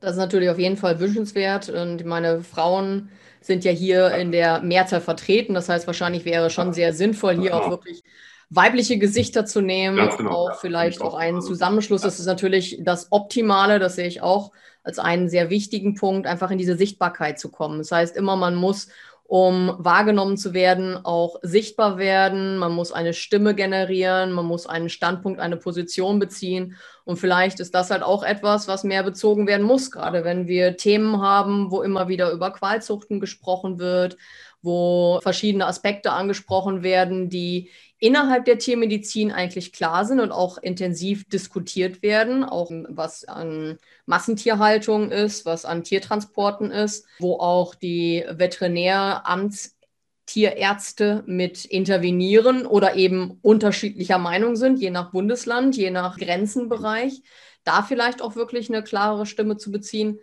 Das 0.00 0.12
ist 0.12 0.18
natürlich 0.18 0.50
auf 0.50 0.58
jeden 0.58 0.76
Fall 0.76 0.98
wünschenswert. 1.00 1.68
Und 1.68 2.04
meine 2.04 2.42
Frauen 2.42 3.10
sind 3.40 3.64
ja 3.64 3.70
hier 3.70 4.14
in 4.14 4.32
der 4.32 4.60
Mehrzahl 4.62 5.00
vertreten. 5.00 5.54
Das 5.54 5.68
heißt, 5.68 5.86
wahrscheinlich 5.86 6.24
wäre 6.24 6.50
schon 6.50 6.72
sehr 6.72 6.92
sinnvoll, 6.92 7.38
hier 7.38 7.56
auch 7.56 7.70
wirklich 7.70 8.02
weibliche 8.50 8.98
Gesichter 8.98 9.46
zu 9.46 9.60
nehmen, 9.60 10.10
genau. 10.16 10.30
auch 10.30 10.60
vielleicht 10.60 11.00
auch 11.00 11.14
einen 11.14 11.40
Zusammenschluss. 11.40 12.02
Das 12.02 12.18
ist 12.18 12.26
natürlich 12.26 12.80
das 12.82 13.12
Optimale, 13.12 13.78
das 13.78 13.94
sehe 13.94 14.08
ich 14.08 14.22
auch 14.22 14.50
als 14.82 14.98
einen 14.98 15.28
sehr 15.28 15.50
wichtigen 15.50 15.94
Punkt, 15.94 16.26
einfach 16.26 16.50
in 16.50 16.58
diese 16.58 16.76
Sichtbarkeit 16.76 17.38
zu 17.38 17.50
kommen. 17.50 17.78
Das 17.78 17.92
heißt 17.92 18.16
immer, 18.16 18.34
man 18.36 18.56
muss 18.56 18.88
um 19.30 19.76
wahrgenommen 19.78 20.36
zu 20.36 20.54
werden, 20.54 20.98
auch 21.04 21.36
sichtbar 21.42 21.98
werden. 21.98 22.58
Man 22.58 22.72
muss 22.72 22.90
eine 22.90 23.14
Stimme 23.14 23.54
generieren, 23.54 24.32
man 24.32 24.44
muss 24.44 24.66
einen 24.66 24.88
Standpunkt, 24.88 25.38
eine 25.38 25.56
Position 25.56 26.18
beziehen. 26.18 26.74
Und 27.04 27.16
vielleicht 27.16 27.60
ist 27.60 27.72
das 27.72 27.92
halt 27.92 28.02
auch 28.02 28.24
etwas, 28.24 28.66
was 28.66 28.82
mehr 28.82 29.04
bezogen 29.04 29.46
werden 29.46 29.64
muss, 29.64 29.92
gerade 29.92 30.24
wenn 30.24 30.48
wir 30.48 30.76
Themen 30.76 31.22
haben, 31.22 31.70
wo 31.70 31.82
immer 31.82 32.08
wieder 32.08 32.32
über 32.32 32.50
Qualzuchten 32.50 33.20
gesprochen 33.20 33.78
wird, 33.78 34.16
wo 34.62 35.20
verschiedene 35.22 35.66
Aspekte 35.68 36.10
angesprochen 36.10 36.82
werden, 36.82 37.28
die 37.28 37.70
innerhalb 38.00 38.46
der 38.46 38.58
Tiermedizin 38.58 39.30
eigentlich 39.30 39.72
klar 39.72 40.06
sind 40.06 40.18
und 40.18 40.32
auch 40.32 40.58
intensiv 40.58 41.28
diskutiert 41.28 42.02
werden, 42.02 42.42
auch 42.42 42.72
was 42.88 43.24
an 43.24 43.78
Massentierhaltung 44.10 45.10
ist, 45.12 45.46
was 45.46 45.64
an 45.64 45.84
Tiertransporten 45.84 46.72
ist, 46.72 47.06
wo 47.20 47.38
auch 47.38 47.76
die 47.76 48.24
Veterinäramtstierärzte 48.28 51.22
mit 51.26 51.64
intervenieren 51.64 52.66
oder 52.66 52.96
eben 52.96 53.38
unterschiedlicher 53.40 54.18
Meinung 54.18 54.56
sind, 54.56 54.80
je 54.80 54.90
nach 54.90 55.12
Bundesland, 55.12 55.76
je 55.76 55.92
nach 55.92 56.18
Grenzenbereich, 56.18 57.22
da 57.62 57.82
vielleicht 57.82 58.20
auch 58.20 58.34
wirklich 58.34 58.68
eine 58.68 58.82
klare 58.82 59.26
Stimme 59.26 59.56
zu 59.56 59.70
beziehen. 59.70 60.18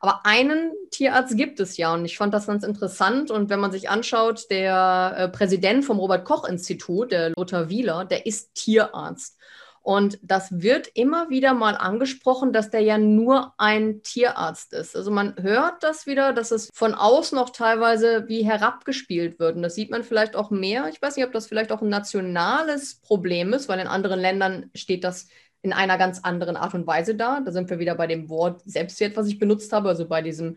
Aber 0.00 0.20
einen 0.24 0.72
Tierarzt 0.90 1.34
gibt 1.36 1.60
es 1.60 1.78
ja 1.78 1.94
und 1.94 2.04
ich 2.04 2.18
fand 2.18 2.34
das 2.34 2.46
ganz 2.46 2.62
interessant. 2.62 3.30
Und 3.30 3.48
wenn 3.48 3.60
man 3.60 3.72
sich 3.72 3.88
anschaut, 3.88 4.50
der 4.50 5.14
äh, 5.16 5.28
Präsident 5.28 5.86
vom 5.86 5.98
Robert-Koch-Institut, 5.98 7.12
der 7.12 7.30
Lothar 7.30 7.70
Wieler, 7.70 8.04
der 8.04 8.26
ist 8.26 8.54
Tierarzt. 8.54 9.38
Und 9.82 10.18
das 10.22 10.60
wird 10.60 10.88
immer 10.88 11.30
wieder 11.30 11.54
mal 11.54 11.74
angesprochen, 11.74 12.52
dass 12.52 12.68
der 12.70 12.82
ja 12.82 12.98
nur 12.98 13.54
ein 13.56 14.02
Tierarzt 14.02 14.74
ist. 14.74 14.94
Also 14.94 15.10
man 15.10 15.34
hört 15.40 15.82
das 15.82 16.06
wieder, 16.06 16.34
dass 16.34 16.50
es 16.50 16.68
von 16.74 16.94
außen 16.94 17.38
auch 17.38 17.50
teilweise 17.50 18.28
wie 18.28 18.44
herabgespielt 18.44 19.38
wird. 19.38 19.56
Und 19.56 19.62
das 19.62 19.74
sieht 19.74 19.90
man 19.90 20.04
vielleicht 20.04 20.36
auch 20.36 20.50
mehr. 20.50 20.88
Ich 20.88 21.00
weiß 21.00 21.16
nicht, 21.16 21.24
ob 21.24 21.32
das 21.32 21.46
vielleicht 21.46 21.72
auch 21.72 21.80
ein 21.80 21.88
nationales 21.88 22.96
Problem 22.96 23.54
ist, 23.54 23.68
weil 23.68 23.80
in 23.80 23.86
anderen 23.86 24.20
Ländern 24.20 24.70
steht 24.74 25.02
das 25.02 25.28
in 25.62 25.72
einer 25.72 25.98
ganz 25.98 26.20
anderen 26.20 26.56
Art 26.56 26.74
und 26.74 26.86
Weise 26.86 27.14
da. 27.14 27.40
Da 27.40 27.50
sind 27.50 27.70
wir 27.70 27.78
wieder 27.78 27.94
bei 27.94 28.06
dem 28.06 28.28
Wort 28.28 28.62
Selbstwert, 28.66 29.16
was 29.16 29.28
ich 29.28 29.38
benutzt 29.38 29.72
habe, 29.72 29.88
also 29.88 30.06
bei 30.06 30.20
diesem 30.20 30.48
mhm. 30.48 30.56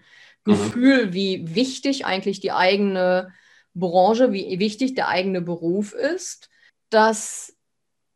Gefühl, 0.52 1.14
wie 1.14 1.56
wichtig 1.56 2.06
eigentlich 2.06 2.42
die 2.42 2.52
eigene 2.52 3.34
Branche, 3.74 4.34
wie 4.34 4.60
wichtig 4.60 4.96
der 4.96 5.08
eigene 5.08 5.42
Beruf 5.42 5.94
ist, 5.94 6.50
dass 6.90 7.53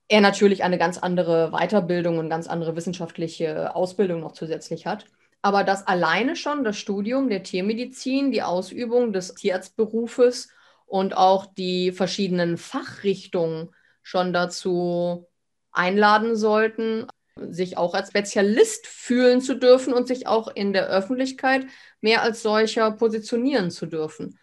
er 0.07 0.21
natürlich 0.21 0.63
eine 0.63 0.77
ganz 0.77 0.97
andere 0.97 1.51
Weiterbildung 1.51 2.17
und 2.17 2.29
ganz 2.29 2.47
andere 2.47 2.75
wissenschaftliche 2.75 3.75
Ausbildung 3.75 4.21
noch 4.21 4.31
zusätzlich 4.31 4.85
hat. 4.85 5.05
Aber 5.41 5.63
dass 5.63 5.85
alleine 5.85 6.35
schon 6.35 6.63
das 6.63 6.77
Studium 6.77 7.29
der 7.29 7.43
Tiermedizin, 7.43 8.31
die 8.31 8.41
Ausübung 8.41 9.13
des 9.13 9.33
Tierarztberufes 9.35 10.49
und 10.85 11.15
auch 11.15 11.45
die 11.45 11.91
verschiedenen 11.91 12.57
Fachrichtungen 12.57 13.69
schon 14.01 14.33
dazu 14.33 15.27
einladen 15.71 16.35
sollten, 16.35 17.07
sich 17.35 17.77
auch 17.77 17.93
als 17.93 18.09
Spezialist 18.09 18.87
fühlen 18.87 19.41
zu 19.41 19.55
dürfen 19.55 19.93
und 19.93 20.07
sich 20.07 20.25
auch 20.25 20.47
in 20.47 20.73
der 20.73 20.87
Öffentlichkeit 20.87 21.67
mehr 22.01 22.23
als 22.23 22.41
solcher 22.41 22.91
positionieren 22.91 23.69
zu 23.69 23.85
dürfen. 23.85 24.39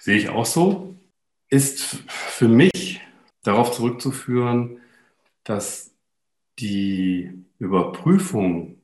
Sehe 0.00 0.16
ich 0.16 0.28
auch 0.28 0.46
so. 0.46 0.96
Ist 1.50 1.82
für 2.08 2.48
mich 2.48 3.00
darauf 3.44 3.70
zurückzuführen, 3.70 4.80
dass 5.44 5.94
die 6.58 7.32
Überprüfung 7.58 8.78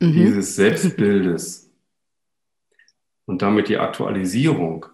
mhm. 0.00 0.12
dieses 0.12 0.56
Selbstbildes 0.56 1.70
und 3.26 3.42
damit 3.42 3.68
die 3.68 3.78
Aktualisierung, 3.78 4.86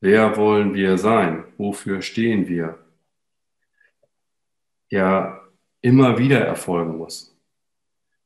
wer 0.00 0.36
wollen 0.36 0.74
wir 0.74 0.96
sein, 0.98 1.44
wofür 1.58 2.00
stehen 2.02 2.48
wir, 2.48 2.78
ja 4.88 5.40
immer 5.80 6.18
wieder 6.18 6.40
erfolgen 6.40 6.98
muss. 6.98 7.34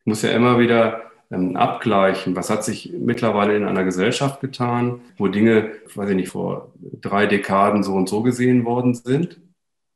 Ich 0.01 0.07
muss 0.07 0.23
ja 0.23 0.31
immer 0.31 0.59
wieder 0.59 1.11
ähm, 1.31 1.57
abgleichen, 1.57 2.37
was 2.37 2.51
hat 2.51 2.65
sich 2.65 2.93
mittlerweile 2.93 3.57
in 3.57 3.65
einer 3.65 3.85
Gesellschaft 3.85 4.41
getan, 4.41 5.01
wo 5.17 5.29
Dinge, 5.29 5.73
weiß 5.95 6.11
ich 6.11 6.17
nicht, 6.17 6.29
vor 6.29 6.73
drei 7.01 7.27
Dekaden 7.27 7.83
so 7.83 7.95
und 7.95 8.09
so 8.09 8.23
gesehen 8.23 8.65
worden 8.65 8.95
sind, 8.95 9.41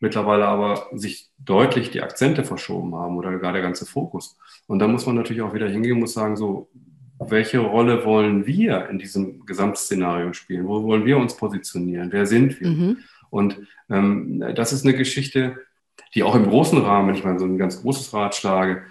mittlerweile 0.00 0.46
aber 0.46 0.88
sich 0.92 1.30
deutlich 1.38 1.90
die 1.90 2.02
Akzente 2.02 2.42
verschoben 2.42 2.94
haben 2.94 3.16
oder 3.16 3.38
gar 3.38 3.52
der 3.52 3.62
ganze 3.62 3.86
Fokus. 3.86 4.36
Und 4.66 4.78
da 4.78 4.88
muss 4.88 5.06
man 5.06 5.14
natürlich 5.14 5.42
auch 5.42 5.54
wieder 5.54 5.68
hingehen 5.68 5.94
und 5.94 6.00
muss 6.00 6.14
sagen, 6.14 6.36
so, 6.36 6.68
welche 7.18 7.58
Rolle 7.58 8.04
wollen 8.04 8.46
wir 8.46 8.88
in 8.88 8.98
diesem 8.98 9.44
Gesamtszenario 9.44 10.32
spielen? 10.32 10.66
Wo 10.66 10.82
wollen 10.82 11.04
wir 11.04 11.18
uns 11.18 11.36
positionieren? 11.36 12.10
Wer 12.12 12.26
sind 12.26 12.60
wir? 12.60 12.68
Mhm. 12.68 12.96
Und 13.28 13.58
ähm, 13.90 14.42
das 14.54 14.72
ist 14.72 14.84
eine 14.84 14.96
Geschichte, 14.96 15.58
die 16.14 16.22
auch 16.22 16.34
im 16.34 16.48
großen 16.48 16.78
Rahmen, 16.78 17.08
wenn 17.08 17.14
ich 17.14 17.24
mal 17.24 17.38
so 17.38 17.44
ein 17.44 17.58
ganz 17.58 17.82
großes 17.82 18.12
Rad 18.14 18.34
schlage, 18.34 18.82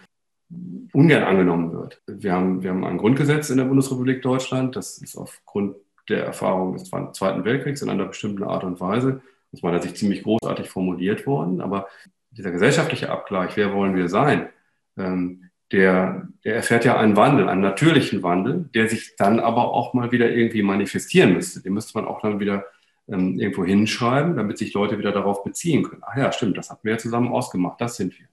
ungern 0.93 1.23
angenommen 1.23 1.71
wird. 1.71 2.01
Wir 2.07 2.33
haben, 2.33 2.63
wir 2.63 2.71
haben 2.71 2.85
ein 2.85 2.97
Grundgesetz 2.97 3.49
in 3.49 3.57
der 3.57 3.65
Bundesrepublik 3.65 4.21
Deutschland, 4.21 4.75
das 4.75 4.97
ist 4.99 5.15
aufgrund 5.15 5.75
der 6.07 6.25
Erfahrung 6.25 6.73
des 6.73 6.89
Zweiten 7.13 7.45
Weltkriegs 7.45 7.81
in 7.81 7.89
einer 7.89 8.05
bestimmten 8.05 8.43
Art 8.43 8.63
und 8.63 8.79
Weise, 8.79 9.21
aus 9.51 9.61
meiner 9.61 9.81
Sicht 9.81 9.97
ziemlich 9.97 10.23
großartig 10.23 10.69
formuliert 10.69 11.25
worden, 11.25 11.61
aber 11.61 11.87
dieser 12.31 12.51
gesellschaftliche 12.51 13.09
Abgleich, 13.09 13.57
wer 13.57 13.73
wollen 13.73 13.95
wir 13.95 14.09
sein, 14.09 14.49
ähm, 14.97 15.49
der, 15.71 16.27
der 16.43 16.55
erfährt 16.55 16.85
ja 16.85 16.97
einen 16.97 17.15
Wandel, 17.15 17.47
einen 17.47 17.61
natürlichen 17.61 18.23
Wandel, 18.23 18.69
der 18.73 18.89
sich 18.89 19.15
dann 19.17 19.39
aber 19.39 19.73
auch 19.73 19.93
mal 19.93 20.11
wieder 20.11 20.31
irgendwie 20.31 20.63
manifestieren 20.63 21.33
müsste. 21.33 21.61
Den 21.61 21.73
müsste 21.73 21.97
man 21.97 22.07
auch 22.07 22.21
dann 22.21 22.39
wieder 22.39 22.65
ähm, 23.07 23.39
irgendwo 23.39 23.65
hinschreiben, 23.65 24.35
damit 24.35 24.57
sich 24.57 24.73
Leute 24.73 24.97
wieder 24.97 25.11
darauf 25.11 25.43
beziehen 25.43 25.83
können. 25.83 26.01
Ach 26.05 26.17
ja, 26.17 26.31
stimmt, 26.31 26.57
das 26.57 26.69
hatten 26.69 26.83
wir 26.83 26.93
ja 26.93 26.97
zusammen 26.97 27.31
ausgemacht, 27.31 27.79
das 27.81 27.97
sind 27.97 28.17
wir. 28.19 28.27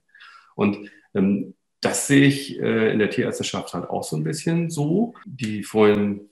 Und 0.55 0.89
ähm, 1.13 1.53
das 1.81 2.07
sehe 2.07 2.27
ich 2.27 2.59
äh, 2.59 2.91
in 2.91 2.99
der 2.99 3.11
Tierärzteschaft 3.11 3.73
halt 3.73 3.89
auch 3.89 4.03
so 4.03 4.15
ein 4.17 4.23
bisschen 4.23 4.71
so. 4.71 5.13
Die 5.25 5.63
vorhin 5.63 6.29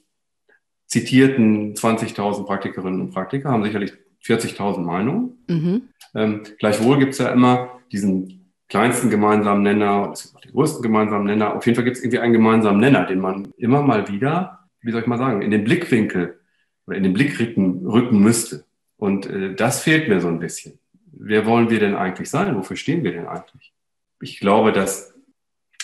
zitierten 0.88 1.76
20.000 1.76 2.46
Praktikerinnen 2.46 3.02
und 3.02 3.12
Praktiker 3.12 3.50
haben 3.50 3.64
sicherlich 3.64 3.94
40.000 4.26 4.80
Meinungen. 4.80 5.38
Mhm. 5.48 5.82
Ähm, 6.16 6.44
gleichwohl 6.60 6.98
gibt 7.00 7.14
es 7.14 7.20
ja 7.20 7.30
immer 7.30 7.70
diesen 7.92 8.52
kleinsten 8.68 9.10
gemeinsamen 9.10 9.64
Nenner, 9.64 10.12
es 10.12 10.24
gibt 10.24 10.36
auch 10.36 10.42
den 10.42 10.52
größten 10.52 10.82
gemeinsamen 10.82 11.26
Nenner. 11.26 11.56
Auf 11.56 11.66
jeden 11.66 11.76
Fall 11.76 11.86
gibt 11.86 11.98
es 11.98 12.04
irgendwie 12.04 12.20
einen 12.20 12.34
gemeinsamen 12.34 12.80
Nenner, 12.80 13.06
den 13.06 13.20
man 13.20 13.54
immer 13.58 13.82
mal 13.82 14.08
wieder, 14.08 14.68
wie 14.82 14.92
soll 14.92 15.02
ich 15.02 15.08
mal 15.08 15.18
sagen, 15.18 15.42
in 15.42 15.52
den 15.52 15.64
Blickwinkel 15.64 16.40
oder 16.88 16.98
in 16.98 17.04
den 17.04 17.14
Blick 17.14 17.40
rücken, 17.40 17.86
rücken 17.86 18.20
müsste. 18.20 18.66
Und 18.98 19.28
äh, 19.28 19.54
das 19.54 19.82
fehlt 19.82 20.10
mir 20.10 20.22
so 20.22 20.28
ein 20.28 20.40
bisschen. 20.40 20.80
Wer 21.12 21.46
wollen 21.46 21.70
wir 21.70 21.80
denn 21.80 21.96
eigentlich 21.96 22.30
sein? 22.30 22.56
Wofür 22.56 22.76
stehen 22.76 23.04
wir 23.04 23.12
denn 23.12 23.28
eigentlich? 23.28 23.74
Ich 24.20 24.40
glaube, 24.40 24.72
dass 24.72 25.14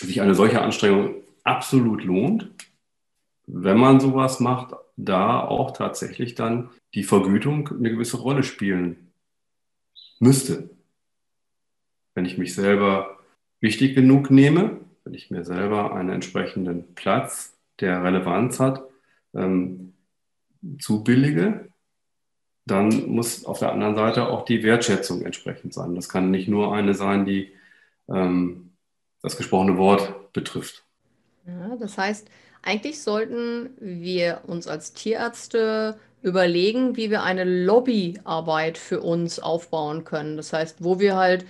sich 0.00 0.20
eine 0.20 0.34
solche 0.34 0.60
Anstrengung 0.60 1.14
absolut 1.44 2.04
lohnt, 2.04 2.50
wenn 3.46 3.78
man 3.78 4.00
sowas 4.00 4.40
macht, 4.40 4.74
da 4.96 5.40
auch 5.40 5.72
tatsächlich 5.72 6.34
dann 6.34 6.70
die 6.94 7.04
Vergütung 7.04 7.68
eine 7.68 7.90
gewisse 7.90 8.18
Rolle 8.18 8.42
spielen 8.42 9.12
müsste. 10.18 10.70
Wenn 12.14 12.24
ich 12.26 12.38
mich 12.38 12.54
selber 12.54 13.18
wichtig 13.60 13.94
genug 13.94 14.30
nehme, 14.30 14.80
wenn 15.04 15.14
ich 15.14 15.30
mir 15.30 15.44
selber 15.44 15.94
einen 15.94 16.10
entsprechenden 16.10 16.94
Platz, 16.94 17.56
der 17.80 18.04
Relevanz 18.04 18.60
hat, 18.60 18.82
ähm, 19.34 19.94
zubillige, 20.78 21.68
dann 22.66 23.08
muss 23.08 23.44
auf 23.44 23.58
der 23.58 23.72
anderen 23.72 23.96
Seite 23.96 24.28
auch 24.28 24.44
die 24.44 24.62
Wertschätzung 24.62 25.22
entsprechend 25.22 25.74
sein. 25.74 25.94
Das 25.94 26.08
kann 26.08 26.30
nicht 26.30 26.48
nur 26.48 26.74
eine 26.74 26.94
sein, 26.94 27.24
die 27.24 27.52
ähm, 28.08 28.72
das 29.22 29.36
gesprochene 29.36 29.76
Wort 29.78 30.32
betrifft. 30.32 30.84
Ja, 31.46 31.76
das 31.76 31.98
heißt, 31.98 32.30
eigentlich 32.62 33.02
sollten 33.02 33.70
wir 33.80 34.42
uns 34.46 34.66
als 34.68 34.92
Tierärzte 34.92 35.98
überlegen, 36.22 36.96
wie 36.96 37.10
wir 37.10 37.22
eine 37.22 37.44
Lobbyarbeit 37.44 38.78
für 38.78 39.00
uns 39.00 39.40
aufbauen 39.40 40.04
können. 40.04 40.36
Das 40.36 40.52
heißt, 40.52 40.84
wo 40.84 41.00
wir 41.00 41.16
halt 41.16 41.44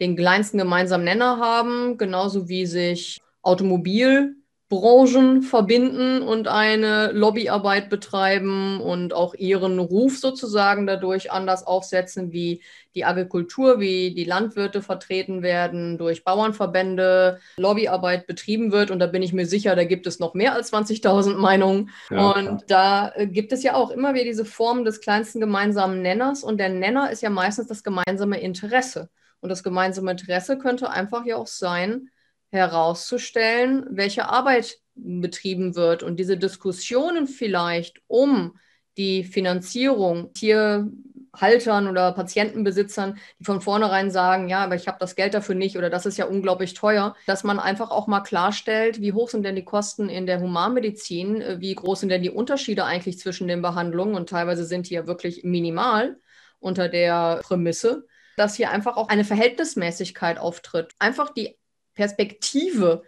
den 0.00 0.16
kleinsten 0.16 0.58
gemeinsamen 0.58 1.04
Nenner 1.04 1.38
haben, 1.38 1.98
genauso 1.98 2.48
wie 2.48 2.66
sich 2.66 3.20
Automobil 3.42 4.36
Branchen 4.68 5.40
verbinden 5.40 6.20
und 6.20 6.46
eine 6.46 7.10
Lobbyarbeit 7.12 7.88
betreiben 7.88 8.82
und 8.82 9.14
auch 9.14 9.34
ihren 9.34 9.78
Ruf 9.78 10.18
sozusagen 10.18 10.86
dadurch 10.86 11.32
anders 11.32 11.66
aufsetzen, 11.66 12.32
wie 12.32 12.62
die 12.94 13.06
Agrikultur, 13.06 13.80
wie 13.80 14.12
die 14.12 14.24
Landwirte 14.24 14.82
vertreten 14.82 15.40
werden, 15.40 15.96
durch 15.96 16.22
Bauernverbände 16.22 17.40
Lobbyarbeit 17.56 18.26
betrieben 18.26 18.70
wird. 18.70 18.90
Und 18.90 18.98
da 18.98 19.06
bin 19.06 19.22
ich 19.22 19.32
mir 19.32 19.46
sicher, 19.46 19.74
da 19.74 19.84
gibt 19.84 20.06
es 20.06 20.18
noch 20.18 20.34
mehr 20.34 20.52
als 20.52 20.70
20.000 20.70 21.36
Meinungen. 21.36 21.90
Ja, 22.10 22.32
und 22.32 22.64
da 22.68 23.12
äh, 23.14 23.26
gibt 23.26 23.52
es 23.52 23.62
ja 23.62 23.74
auch 23.74 23.90
immer 23.90 24.12
wieder 24.12 24.24
diese 24.24 24.44
Form 24.44 24.84
des 24.84 25.00
kleinsten 25.00 25.40
gemeinsamen 25.40 26.02
Nenners. 26.02 26.44
Und 26.44 26.58
der 26.58 26.68
Nenner 26.68 27.10
ist 27.10 27.22
ja 27.22 27.30
meistens 27.30 27.68
das 27.68 27.82
gemeinsame 27.82 28.38
Interesse. 28.38 29.08
Und 29.40 29.48
das 29.48 29.62
gemeinsame 29.62 30.10
Interesse 30.10 30.58
könnte 30.58 30.90
einfach 30.90 31.24
ja 31.24 31.36
auch 31.36 31.46
sein, 31.46 32.10
herauszustellen, 32.50 33.86
welche 33.90 34.28
Arbeit 34.28 34.78
betrieben 34.94 35.76
wird 35.76 36.02
und 36.02 36.16
diese 36.18 36.36
Diskussionen 36.36 37.26
vielleicht 37.26 38.00
um 38.06 38.58
die 38.96 39.22
Finanzierung 39.22 40.32
Tierhaltern 40.32 41.86
oder 41.86 42.12
Patientenbesitzern, 42.12 43.18
die 43.38 43.44
von 43.44 43.60
vornherein 43.60 44.10
sagen, 44.10 44.48
ja, 44.48 44.64
aber 44.64 44.74
ich 44.74 44.88
habe 44.88 44.98
das 44.98 45.14
Geld 45.14 45.34
dafür 45.34 45.54
nicht 45.54 45.78
oder 45.78 45.88
das 45.88 46.04
ist 46.04 46.18
ja 46.18 46.26
unglaublich 46.26 46.74
teuer, 46.74 47.14
dass 47.26 47.44
man 47.44 47.60
einfach 47.60 47.90
auch 47.90 48.08
mal 48.08 48.22
klarstellt, 48.22 49.00
wie 49.00 49.12
hoch 49.12 49.30
sind 49.30 49.44
denn 49.44 49.54
die 49.54 49.64
Kosten 49.64 50.08
in 50.08 50.26
der 50.26 50.40
Humanmedizin, 50.40 51.60
wie 51.60 51.74
groß 51.74 52.00
sind 52.00 52.08
denn 52.08 52.22
die 52.22 52.30
Unterschiede 52.30 52.84
eigentlich 52.84 53.20
zwischen 53.20 53.46
den 53.46 53.62
Behandlungen 53.62 54.16
und 54.16 54.28
teilweise 54.28 54.64
sind 54.64 54.90
die 54.90 54.94
ja 54.94 55.06
wirklich 55.06 55.44
minimal 55.44 56.18
unter 56.58 56.88
der 56.88 57.40
Prämisse, 57.44 58.04
dass 58.36 58.56
hier 58.56 58.70
einfach 58.70 58.96
auch 58.96 59.08
eine 59.08 59.24
Verhältnismäßigkeit 59.24 60.38
auftritt. 60.38 60.92
Einfach 60.98 61.30
die 61.30 61.56
Perspektive 61.98 63.02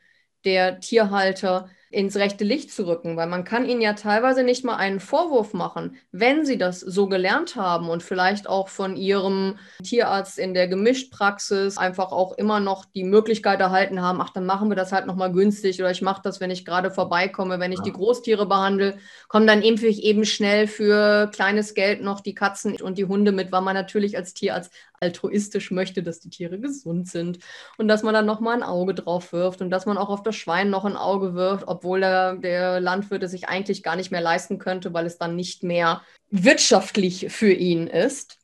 der 0.45 0.81
Tierhalter 0.81 1.71
ins 1.93 2.17
rechte 2.17 2.45
Licht 2.45 2.73
zu 2.73 2.87
rücken, 2.87 3.17
weil 3.17 3.27
man 3.27 3.43
kann 3.43 3.69
ihnen 3.69 3.81
ja 3.81 3.95
teilweise 3.95 4.45
nicht 4.45 4.65
mal 4.65 4.77
einen 4.77 5.01
Vorwurf 5.01 5.55
machen, 5.55 5.97
wenn 6.13 6.47
sie 6.47 6.57
das 6.57 6.79
so 6.79 7.09
gelernt 7.09 7.57
haben 7.57 7.89
und 7.89 8.05
vielleicht 8.05 8.49
auch 8.49 8.69
von 8.69 8.97
ihrem 8.97 9.59
Tierarzt 9.83 10.39
in 10.39 10.55
der 10.55 10.69
Gemischtpraxis 10.69 11.79
einfach 11.79 12.13
auch 12.13 12.39
immer 12.39 12.61
noch 12.61 12.85
die 12.85 13.03
Möglichkeit 13.03 13.59
erhalten 13.59 14.01
haben, 14.03 14.21
ach, 14.21 14.31
dann 14.31 14.47
machen 14.47 14.69
wir 14.69 14.77
das 14.77 14.93
halt 14.93 15.07
nochmal 15.07 15.33
günstig 15.33 15.81
oder 15.81 15.91
ich 15.91 16.01
mache 16.01 16.23
das, 16.23 16.39
wenn 16.39 16.53
ich 16.53 16.65
gerade 16.65 16.93
vorbeikomme, 16.93 17.59
wenn 17.59 17.73
ich 17.73 17.81
die 17.81 17.93
Großtiere 17.93 18.47
behandle, 18.47 18.97
kommen 19.27 19.49
dann 19.49 19.63
eben, 19.63 19.83
eben 19.83 20.25
schnell 20.25 20.69
für 20.69 21.29
kleines 21.33 21.75
Geld 21.75 22.03
noch 22.03 22.21
die 22.21 22.37
Katzen 22.37 22.81
und 22.81 22.99
die 22.99 23.07
Hunde 23.07 23.33
mit, 23.33 23.51
weil 23.51 23.63
man 23.63 23.75
natürlich 23.75 24.17
als 24.17 24.33
Tierarzt 24.33 24.73
altruistisch 25.01 25.71
möchte, 25.71 26.03
dass 26.03 26.21
die 26.21 26.31
Tiere 26.31 26.61
gesund 26.61 27.09
sind 27.09 27.41
und 27.79 27.89
dass 27.89 28.03
man 28.03 28.15
dann 28.15 28.27
nochmal 28.27 28.57
ein 28.57 28.63
Auge 28.63 28.95
drauf 28.95 29.33
wirft 29.33 29.61
und 29.61 29.71
dass 29.71 29.87
man 29.87 29.99
auch 29.99 30.11
auf 30.11 30.23
das 30.23 30.37
Schwein 30.37 30.71
noch 30.71 30.85
ein 30.85 30.97
Auge 30.97 31.35
wirft, 31.35 31.67
ob 31.67 31.81
obwohl 31.81 32.01
der, 32.01 32.37
der 32.37 32.79
Landwirt 32.79 33.23
es 33.23 33.31
sich 33.31 33.49
eigentlich 33.49 33.83
gar 33.83 33.97
nicht 33.97 34.11
mehr 34.11 34.21
leisten 34.21 34.59
könnte, 34.59 34.93
weil 34.93 35.07
es 35.07 35.17
dann 35.17 35.35
nicht 35.35 35.63
mehr 35.63 36.03
wirtschaftlich 36.29 37.33
für 37.33 37.53
ihn 37.53 37.87
ist. 37.87 38.39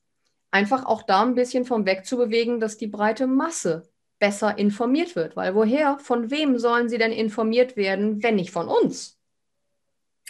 Einfach 0.50 0.86
auch 0.86 1.02
da 1.02 1.22
ein 1.22 1.34
bisschen 1.34 1.66
vom 1.66 1.84
Weg 1.84 2.06
zu 2.06 2.16
bewegen, 2.16 2.58
dass 2.58 2.78
die 2.78 2.86
breite 2.86 3.26
Masse 3.26 3.90
besser 4.18 4.56
informiert 4.56 5.16
wird. 5.16 5.36
Weil 5.36 5.54
woher, 5.54 5.98
von 5.98 6.30
wem 6.30 6.58
sollen 6.58 6.88
sie 6.88 6.96
denn 6.96 7.12
informiert 7.12 7.76
werden, 7.76 8.22
wenn 8.22 8.36
nicht 8.36 8.52
von 8.52 8.68
uns? 8.68 9.15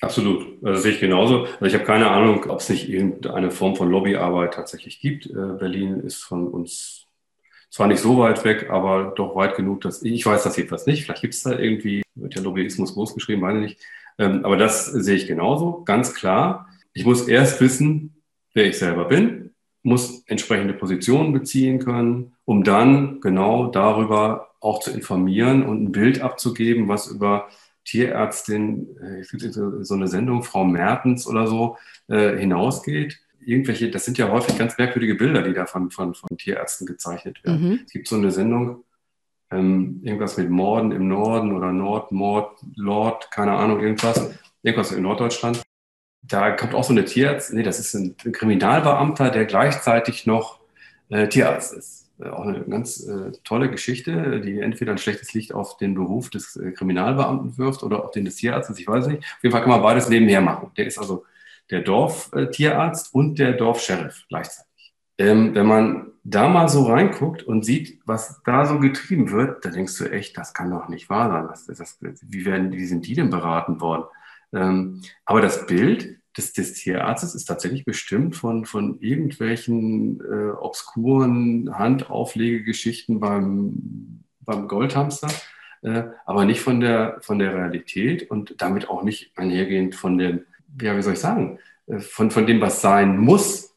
Absolut, 0.03 0.59
das 0.63 0.83
sehe 0.83 0.93
ich 0.93 1.01
genauso. 1.01 1.45
Also 1.45 1.65
ich 1.65 1.75
habe 1.75 1.85
keine 1.85 2.11
Ahnung, 2.11 2.45
ob 2.51 2.61
es 2.61 2.69
nicht 2.69 2.89
irgendeine 2.89 3.51
Form 3.51 3.77
von 3.77 3.91
Lobbyarbeit 3.91 4.55
tatsächlich 4.55 5.01
gibt. 5.01 5.27
Äh, 5.27 5.33
Berlin 5.59 6.01
ist 6.01 6.23
von 6.23 6.49
uns 6.49 7.07
zwar 7.71 7.87
nicht 7.87 8.01
so 8.01 8.19
weit 8.19 8.45
weg, 8.45 8.69
aber 8.71 9.15
doch 9.17 9.35
weit 9.37 9.57
genug, 9.57 9.81
dass 9.81 10.03
ich 10.03 10.25
weiß 10.25 10.43
das 10.43 10.57
jedenfalls 10.57 10.87
nicht. 10.87 11.05
Vielleicht 11.05 11.23
gibt 11.23 11.35
es 11.35 11.43
da 11.43 11.59
irgendwie, 11.59 12.03
wird 12.15 12.35
ja 12.35 12.43
Lobbyismus 12.43 12.95
großgeschrieben, 12.95 13.41
meine 13.41 13.65
ich 13.65 13.73
nicht. 13.73 13.87
Ähm, 14.19 14.45
aber 14.45 14.57
das 14.57 14.87
sehe 14.87 15.17
ich 15.17 15.27
genauso, 15.27 15.83
ganz 15.85 16.15
klar. 16.15 16.69
Ich 16.93 17.05
muss 17.05 17.27
erst 17.27 17.61
wissen, 17.61 18.23
wer 18.55 18.67
ich 18.67 18.79
selber 18.79 19.07
bin, 19.07 19.55
muss 19.83 20.23
entsprechende 20.27 20.75
Positionen 20.75 21.33
beziehen 21.33 21.79
können, 21.79 22.35
um 22.45 22.65
dann 22.65 23.21
genau 23.21 23.69
darüber 23.69 24.51
auch 24.61 24.81
zu 24.81 24.91
informieren 24.91 25.63
und 25.63 25.85
ein 25.85 25.93
Bild 25.93 26.21
abzugeben, 26.23 26.89
was 26.89 27.09
über 27.09 27.49
Tierärztin, 27.87 28.97
äh, 28.99 29.23
so 29.23 29.95
eine 29.95 30.09
Sendung, 30.09 30.43
Frau 30.43 30.65
Mertens 30.65 31.27
oder 31.27 31.47
so, 31.47 31.79
äh, 32.09 32.37
hinausgeht. 32.37 33.19
Irgendwelche, 33.41 33.91
das 33.91 34.05
sind 34.05 34.19
ja 34.19 34.29
häufig 34.29 34.59
ganz 34.59 34.77
merkwürdige 34.77 35.15
Bilder, 35.15 35.43
die 35.43 35.55
da 35.55 35.67
von, 35.67 35.91
von, 35.91 36.15
von 36.15 36.37
Tierärzten 36.37 36.87
gezeichnet 36.87 37.43
werden. 37.45 37.69
Mhm. 37.69 37.81
Es 37.87 37.93
gibt 37.93 38.09
so 38.09 38.17
eine 38.17 38.33
Sendung, 38.33 38.85
ähm, 39.53 40.01
irgendwas 40.03 40.37
mit 40.37 40.51
Morden 40.51 40.91
im 40.91 41.07
Norden 41.07 41.53
oder 41.53 41.73
Nord, 41.73 42.11
Mord, 42.11 42.59
Lord, 42.75 43.31
keine 43.31 43.53
Ahnung, 43.53 43.81
irgendwas, 43.81 44.35
irgendwas 44.63 44.91
in 44.91 45.03
Norddeutschland. 45.03 45.63
Da 46.23 46.51
kommt 46.51 46.75
auch 46.75 46.83
so 46.83 46.93
eine 46.93 47.05
Tierarzt, 47.05 47.53
nee, 47.53 47.63
das 47.63 47.79
ist 47.79 47.95
ein, 47.95 48.17
ein 48.25 48.33
Kriminalbeamter, 48.33 49.31
der 49.31 49.45
gleichzeitig 49.45 50.27
noch 50.27 50.59
äh, 51.09 51.29
Tierarzt 51.29 51.73
ist. 51.73 52.06
Äh, 52.19 52.29
auch 52.29 52.47
eine 52.47 52.65
ganz 52.65 53.07
äh, 53.07 53.33
tolle 53.45 53.71
Geschichte, 53.71 54.41
die 54.41 54.61
entweder 54.61 54.93
ein 54.93 54.99
schlechtes 54.99 55.35
Licht 55.35 55.53
auf 55.53 55.77
den 55.77 55.95
Beruf 55.95 56.31
des 56.31 56.57
äh, 56.57 56.73
Kriminalbeamten 56.73 57.59
wirft 57.59 57.83
oder 57.83 58.05
auf 58.05 58.11
den 58.11 58.25
des 58.25 58.37
Tierarztes, 58.37 58.79
ich 58.79 58.89
weiß 58.89 59.07
nicht. 59.09 59.19
Auf 59.19 59.43
jeden 59.43 59.53
Fall 59.53 59.63
kann 59.63 59.71
man 59.71 59.83
beides 59.83 60.09
nebenher 60.09 60.41
machen. 60.41 60.71
Der 60.77 60.87
ist 60.87 60.99
also 60.99 61.25
der 61.71 61.81
Dorftierarzt 61.81 63.13
und 63.13 63.39
der 63.39 63.53
Dorfsheriff 63.53 64.25
gleichzeitig. 64.29 64.95
Ähm, 65.19 65.55
wenn 65.55 65.67
man 65.67 66.13
da 66.25 66.49
mal 66.49 66.69
so 66.69 66.85
reinguckt 66.85 67.43
und 67.43 67.65
sieht, 67.65 68.01
was 68.05 68.43
da 68.45 68.67
so 68.67 68.79
getrieben 68.79 69.31
wird, 69.31 69.65
da 69.65 69.71
denkst 69.71 69.97
du 69.99 70.05
echt, 70.11 70.37
das 70.37 70.55
kann 70.55 70.71
doch 70.71 70.89
nicht 70.89 71.09
wahr 71.09 71.31
sein. 71.31 71.47
Das, 71.49 71.67
das, 71.67 71.99
wie, 72.23 72.45
werden, 72.45 72.73
wie 72.73 72.85
sind 72.87 73.07
die 73.07 73.15
denn 73.15 73.31
beraten 73.31 73.81
worden? 73.81 74.05
Ähm, 74.53 75.03
aber 75.25 75.41
das 75.41 75.67
Bild 75.67 76.19
des, 76.37 76.53
des 76.53 76.75
Tierarztes 76.75 77.35
ist 77.35 77.47
tatsächlich 77.47 77.85
bestimmt 77.85 78.37
von, 78.37 78.67
von 78.67 79.01
irgendwelchen 79.01 80.21
äh, 80.21 80.51
obskuren 80.51 81.77
Handauflegegeschichten 81.79 83.21
beim, 83.21 84.25
beim 84.41 84.69
Goldhamster, 84.69 85.29
äh, 85.83 86.05
aber 86.27 86.45
nicht 86.45 86.61
von 86.61 86.81
der, 86.81 87.19
von 87.21 87.39
der 87.39 87.55
Realität 87.55 88.31
und 88.31 88.55
damit 88.59 88.91
auch 88.91 89.03
nicht 89.03 89.37
einhergehend 89.37 89.95
von 89.95 90.19
den, 90.19 90.45
ja, 90.81 90.97
wie 90.97 91.03
soll 91.03 91.15
ich 91.15 91.21
sagen, 91.21 91.59
äh, 91.87 91.99
von, 91.99 92.31
von 92.31 92.47
dem, 92.47 92.61
was 92.61 92.83
sein 92.83 93.17
muss. 93.19 93.75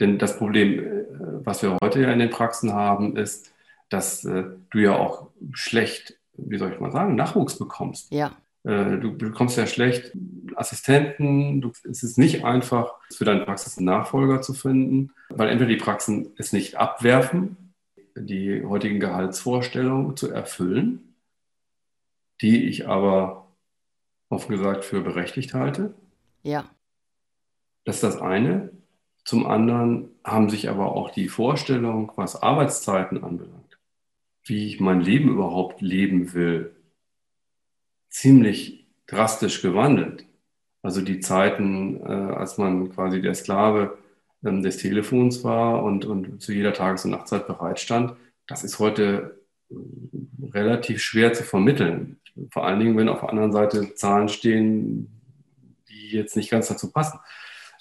Denn 0.00 0.18
das 0.18 0.38
Problem, 0.38 0.78
äh, 0.78 1.04
was 1.44 1.62
wir 1.62 1.76
heute 1.82 2.00
ja 2.00 2.12
in 2.12 2.18
den 2.18 2.30
Praxen 2.30 2.72
haben, 2.72 3.16
ist, 3.16 3.52
dass 3.90 4.24
äh, 4.24 4.44
du 4.70 4.78
ja 4.78 4.96
auch 4.96 5.28
schlecht, 5.52 6.18
wie 6.36 6.58
soll 6.58 6.72
ich 6.72 6.80
mal 6.80 6.90
sagen, 6.90 7.14
Nachwuchs 7.14 7.58
bekommst. 7.58 8.10
Ja. 8.10 8.32
Äh, 8.64 8.98
du 8.98 9.16
bekommst 9.16 9.56
ja 9.56 9.66
schlecht 9.66 10.12
Assistenten. 10.56 11.60
Du, 11.60 11.72
es 11.88 12.02
ist 12.02 12.18
nicht 12.18 12.44
einfach, 12.44 12.94
für 13.12 13.24
deine 13.24 13.44
Praxis 13.44 13.78
einen 13.78 13.86
Nachfolger 13.86 14.40
zu 14.40 14.54
finden, 14.54 15.12
weil 15.28 15.50
entweder 15.50 15.70
die 15.70 15.76
Praxen 15.76 16.32
es 16.36 16.52
nicht 16.52 16.76
abwerfen, 16.76 17.74
die 18.16 18.64
heutigen 18.64 19.00
Gehaltsvorstellungen 19.00 20.16
zu 20.16 20.30
erfüllen, 20.30 21.14
die 22.40 22.64
ich 22.64 22.88
aber 22.88 23.48
offen 24.30 24.52
gesagt 24.52 24.84
für 24.84 25.02
berechtigt 25.02 25.54
halte. 25.54 25.94
Ja. 26.42 26.64
Das 27.84 27.96
ist 27.96 28.04
das 28.04 28.20
eine. 28.20 28.70
Zum 29.24 29.46
anderen 29.46 30.10
haben 30.22 30.50
sich 30.50 30.68
aber 30.68 30.92
auch 30.92 31.10
die 31.10 31.28
Vorstellungen, 31.28 32.10
was 32.16 32.42
Arbeitszeiten 32.42 33.22
anbelangt, 33.24 33.78
wie 34.44 34.66
ich 34.66 34.80
mein 34.80 35.00
Leben 35.00 35.30
überhaupt 35.30 35.80
leben 35.80 36.34
will, 36.34 36.74
ziemlich 38.14 38.86
drastisch 39.08 39.60
gewandelt. 39.60 40.24
Also 40.82 41.00
die 41.00 41.18
Zeiten, 41.18 42.00
äh, 42.00 42.12
als 42.34 42.58
man 42.58 42.90
quasi 42.90 43.20
der 43.20 43.34
Sklave 43.34 43.98
ähm, 44.44 44.62
des 44.62 44.76
Telefons 44.76 45.42
war 45.42 45.82
und, 45.82 46.04
und 46.04 46.40
zu 46.40 46.52
jeder 46.52 46.72
Tages- 46.72 47.04
und 47.04 47.10
Nachtzeit 47.10 47.48
bereitstand, 47.48 48.14
das 48.46 48.62
ist 48.62 48.78
heute 48.78 49.40
äh, 49.68 49.74
relativ 50.52 51.02
schwer 51.02 51.32
zu 51.32 51.42
vermitteln. 51.42 52.20
Vor 52.52 52.64
allen 52.64 52.78
Dingen, 52.78 52.96
wenn 52.96 53.08
auf 53.08 53.20
der 53.20 53.30
anderen 53.30 53.52
Seite 53.52 53.94
Zahlen 53.94 54.28
stehen, 54.28 55.20
die 55.88 56.10
jetzt 56.10 56.36
nicht 56.36 56.50
ganz 56.50 56.68
dazu 56.68 56.92
passen. 56.92 57.18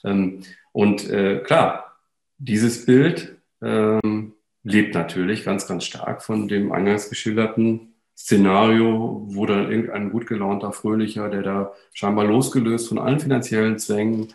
Ähm, 0.03 0.41
und 0.71 1.07
äh, 1.09 1.41
klar, 1.41 1.95
dieses 2.39 2.87
Bild 2.87 3.37
ähm, 3.61 4.33
lebt 4.63 4.95
natürlich 4.95 5.43
ganz, 5.43 5.67
ganz 5.67 5.83
stark 5.83 6.23
von 6.23 6.47
dem 6.47 6.71
eingangs 6.71 7.09
geschilderten 7.09 7.92
Szenario, 8.15 9.23
wo 9.29 9.45
dann 9.45 9.71
irgendein 9.71 10.11
gut 10.11 10.27
gelaunter 10.27 10.71
Fröhlicher, 10.71 11.29
der 11.29 11.41
da 11.41 11.73
scheinbar 11.93 12.25
losgelöst 12.25 12.87
von 12.87 12.99
allen 12.99 13.19
finanziellen 13.19 13.79
Zwängen, 13.79 14.33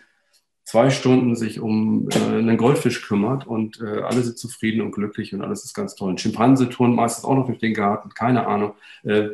zwei 0.64 0.90
Stunden 0.90 1.34
sich 1.36 1.60
um 1.60 2.08
äh, 2.10 2.16
einen 2.16 2.58
Goldfisch 2.58 3.06
kümmert 3.06 3.46
und 3.46 3.80
äh, 3.80 4.02
alle 4.02 4.22
sind 4.22 4.36
zufrieden 4.36 4.82
und 4.82 4.92
glücklich 4.92 5.32
und 5.32 5.42
alles 5.42 5.64
ist 5.64 5.74
ganz 5.74 5.94
toll. 5.94 6.12
Ein 6.12 6.18
Schimpanse 6.18 6.68
turnt 6.68 6.94
meistens 6.94 7.24
auch 7.24 7.34
noch 7.34 7.46
durch 7.46 7.58
den 7.58 7.72
Garten, 7.72 8.10
keine 8.10 8.46
Ahnung. 8.46 8.74
Äh, 9.04 9.28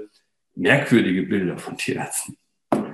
merkwürdige 0.55 1.25
Bilder 1.25 1.59
von 1.59 1.77
Tierärzten. 1.77 2.37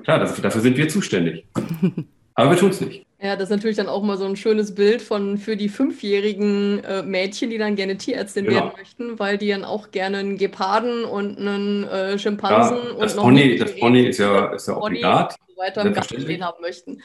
Klar, 0.05 0.19
das, 0.19 0.41
dafür 0.41 0.63
sind 0.63 0.77
wir 0.79 0.89
zuständig. 0.89 1.47
Aber 2.35 2.51
wir 2.51 2.57
tun 2.57 2.71
es 2.71 2.81
nicht. 2.81 3.07
Ja, 3.23 3.37
das 3.37 3.45
ist 3.45 3.51
natürlich 3.51 3.77
dann 3.77 3.89
auch 3.89 4.03
mal 4.03 4.17
so 4.17 4.25
ein 4.25 4.37
schönes 4.37 4.75
Bild 4.75 5.03
von 5.03 5.37
für 5.37 5.55
die 5.55 5.69
fünfjährigen 5.69 6.83
äh, 6.85 7.03
Mädchen, 7.03 7.51
die 7.51 7.59
dann 7.59 7.77
gerne 7.77 7.99
Tierärztin 7.99 8.47
genau. 8.47 8.57
werden 8.57 8.73
möchten, 8.79 9.19
weil 9.19 9.37
die 9.37 9.49
dann 9.49 9.63
auch 9.63 9.91
gerne 9.91 10.19
einen 10.19 10.39
Geparden 10.39 11.05
und 11.05 11.39
einen 11.39 11.85
äh, 11.85 12.19
Schimpansen 12.19 12.79
ja, 12.79 12.93
und 12.95 13.17
noch 13.17 13.23
Pony, 13.23 13.57
Das 13.57 13.77
Pony 13.77 14.07
ist 14.07 14.19
ja, 14.19 14.47
ist 14.55 14.69
ja 14.69 14.77
obligat. 14.77 15.37
Und 15.39 15.55
so 15.55 15.61
weiter 15.61 15.85
im 15.85 15.93
Garten 15.93 16.21
stehen 16.21 16.45
haben 16.45 16.63
möchten. 16.63 17.03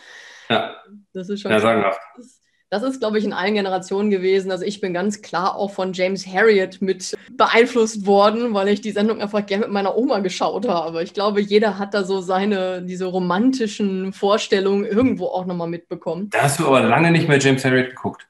Ja, 0.49 0.77
das 1.13 1.27
ist 1.27 1.41
schon 1.41 1.51
ja, 1.51 1.59
sagenhaft. 1.59 1.99
Das, 2.15 2.39
das 2.75 2.83
ist, 2.83 2.99
glaube 2.99 3.17
ich, 3.17 3.23
in 3.23 3.31
allen 3.31 3.53
Generationen 3.53 4.09
gewesen. 4.09 4.51
Also 4.51 4.65
ich 4.65 4.81
bin 4.81 4.93
ganz 4.93 5.21
klar 5.21 5.55
auch 5.55 5.71
von 5.71 5.93
James 5.93 6.27
Harriet 6.27 6.81
mit 6.81 7.15
beeinflusst 7.31 8.05
worden, 8.05 8.53
weil 8.53 8.67
ich 8.67 8.81
die 8.81 8.91
Sendung 8.91 9.21
einfach 9.21 9.45
gerne 9.45 9.65
mit 9.65 9.73
meiner 9.73 9.97
Oma 9.97 10.19
geschaut 10.19 10.67
habe. 10.67 11.01
Ich 11.03 11.13
glaube, 11.13 11.39
jeder 11.39 11.79
hat 11.79 11.93
da 11.93 12.03
so 12.03 12.19
seine, 12.19 12.81
diese 12.81 13.05
romantischen 13.05 14.11
Vorstellungen 14.11 14.85
irgendwo 14.85 15.27
auch 15.27 15.45
nochmal 15.45 15.69
mitbekommen. 15.69 16.29
Da 16.31 16.43
hast 16.43 16.59
du 16.59 16.67
aber 16.67 16.81
lange 16.81 17.11
nicht 17.11 17.29
mehr 17.29 17.39
James 17.39 17.63
Harriet 17.63 17.91
geguckt. 17.91 18.27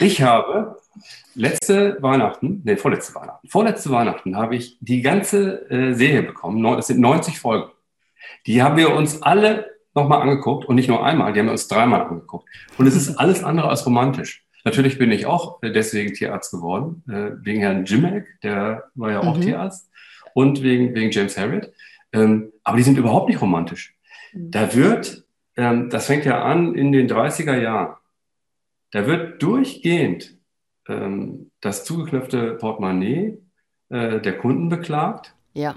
Ich 0.00 0.22
habe 0.22 0.76
letzte 1.34 1.96
Weihnachten, 2.00 2.60
nee, 2.64 2.76
vorletzte 2.76 3.14
Weihnachten, 3.14 3.48
vorletzte 3.48 3.90
Weihnachten 3.90 4.36
habe 4.36 4.54
ich 4.54 4.76
die 4.80 5.02
ganze 5.02 5.68
äh, 5.70 5.94
Serie 5.94 6.22
bekommen. 6.22 6.62
Das 6.76 6.86
sind 6.86 7.00
90 7.00 7.40
Folgen. 7.40 7.70
Die 8.46 8.62
haben 8.62 8.76
wir 8.76 8.94
uns 8.94 9.22
alle 9.22 9.77
nochmal 9.98 10.22
angeguckt 10.22 10.66
und 10.66 10.76
nicht 10.76 10.88
nur 10.88 11.04
einmal, 11.04 11.32
die 11.32 11.40
haben 11.40 11.48
uns 11.48 11.68
dreimal 11.68 12.02
angeguckt. 12.02 12.48
Und 12.78 12.86
es 12.86 12.96
ist 12.96 13.16
alles 13.16 13.44
andere 13.44 13.68
als 13.68 13.84
romantisch. 13.86 14.44
Natürlich 14.64 14.98
bin 14.98 15.12
ich 15.12 15.26
auch 15.26 15.60
deswegen 15.62 16.14
Tierarzt 16.14 16.50
geworden, 16.50 17.02
äh, 17.08 17.30
wegen 17.44 17.60
Herrn 17.60 17.84
Jimek, 17.84 18.40
der 18.42 18.84
war 18.94 19.10
ja 19.10 19.20
auch 19.20 19.36
mhm. 19.36 19.42
Tierarzt, 19.42 19.90
und 20.34 20.62
wegen, 20.62 20.94
wegen 20.94 21.10
James 21.10 21.38
Harriet. 21.38 21.72
Ähm, 22.12 22.52
aber 22.64 22.76
die 22.76 22.82
sind 22.82 22.98
überhaupt 22.98 23.28
nicht 23.28 23.40
romantisch. 23.40 23.96
Mhm. 24.32 24.50
Da 24.50 24.74
wird, 24.74 25.24
ähm, 25.56 25.90
das 25.90 26.06
fängt 26.06 26.24
ja 26.24 26.42
an 26.42 26.74
in 26.74 26.92
den 26.92 27.08
30er 27.08 27.56
Jahren, 27.56 27.96
da 28.90 29.06
wird 29.06 29.42
durchgehend 29.42 30.36
ähm, 30.88 31.50
das 31.60 31.84
zugeknöpfte 31.84 32.54
Portemonnaie 32.54 33.38
äh, 33.90 34.20
der 34.20 34.38
Kunden 34.38 34.68
beklagt. 34.68 35.34
Ja. 35.54 35.76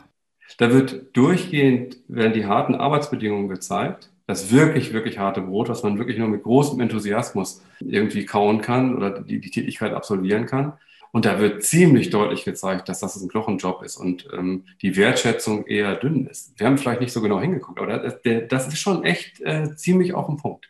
Da 0.58 0.72
wird 0.72 1.16
durchgehend, 1.16 1.98
werden 2.08 2.34
die 2.34 2.46
harten 2.46 2.76
Arbeitsbedingungen 2.76 3.48
gezeigt 3.50 4.11
das 4.32 4.50
wirklich, 4.50 4.94
wirklich 4.94 5.18
harte 5.18 5.42
Brot, 5.42 5.68
was 5.68 5.84
man 5.84 5.98
wirklich 5.98 6.18
nur 6.18 6.30
mit 6.30 6.44
großem 6.44 6.80
Enthusiasmus 6.80 7.62
irgendwie 7.82 8.26
kauen 8.26 8.62
kann 8.62 8.96
oder 8.96 9.20
die, 9.20 9.42
die 9.42 9.52
Tätigkeit 9.52 9.94
absolvieren 9.94 10.46
kann. 10.46 10.74
Und 11.12 11.26
da 11.26 11.40
wird 11.40 11.64
ziemlich 11.64 12.12
deutlich 12.12 12.46
gezeigt, 12.46 12.88
dass 12.88 13.02
das 13.02 13.18
ein 13.18 13.28
Knochenjob 13.28 13.84
ist 13.84 13.98
und 13.98 14.30
ähm, 14.32 14.64
die 14.82 14.96
Wertschätzung 14.96 15.68
eher 15.68 15.96
dünn 15.96 16.28
ist. 16.28 16.58
Wir 16.58 16.68
haben 16.68 16.78
vielleicht 16.78 17.02
nicht 17.02 17.12
so 17.12 17.22
genau 17.22 17.42
hingeguckt, 17.42 17.78
aber 17.78 17.98
das, 17.98 18.20
das 18.48 18.68
ist 18.70 18.80
schon 18.80 19.04
echt 19.04 19.42
äh, 19.42 19.76
ziemlich 19.76 20.14
auf 20.14 20.28
den 20.28 20.38
Punkt. 20.38 20.70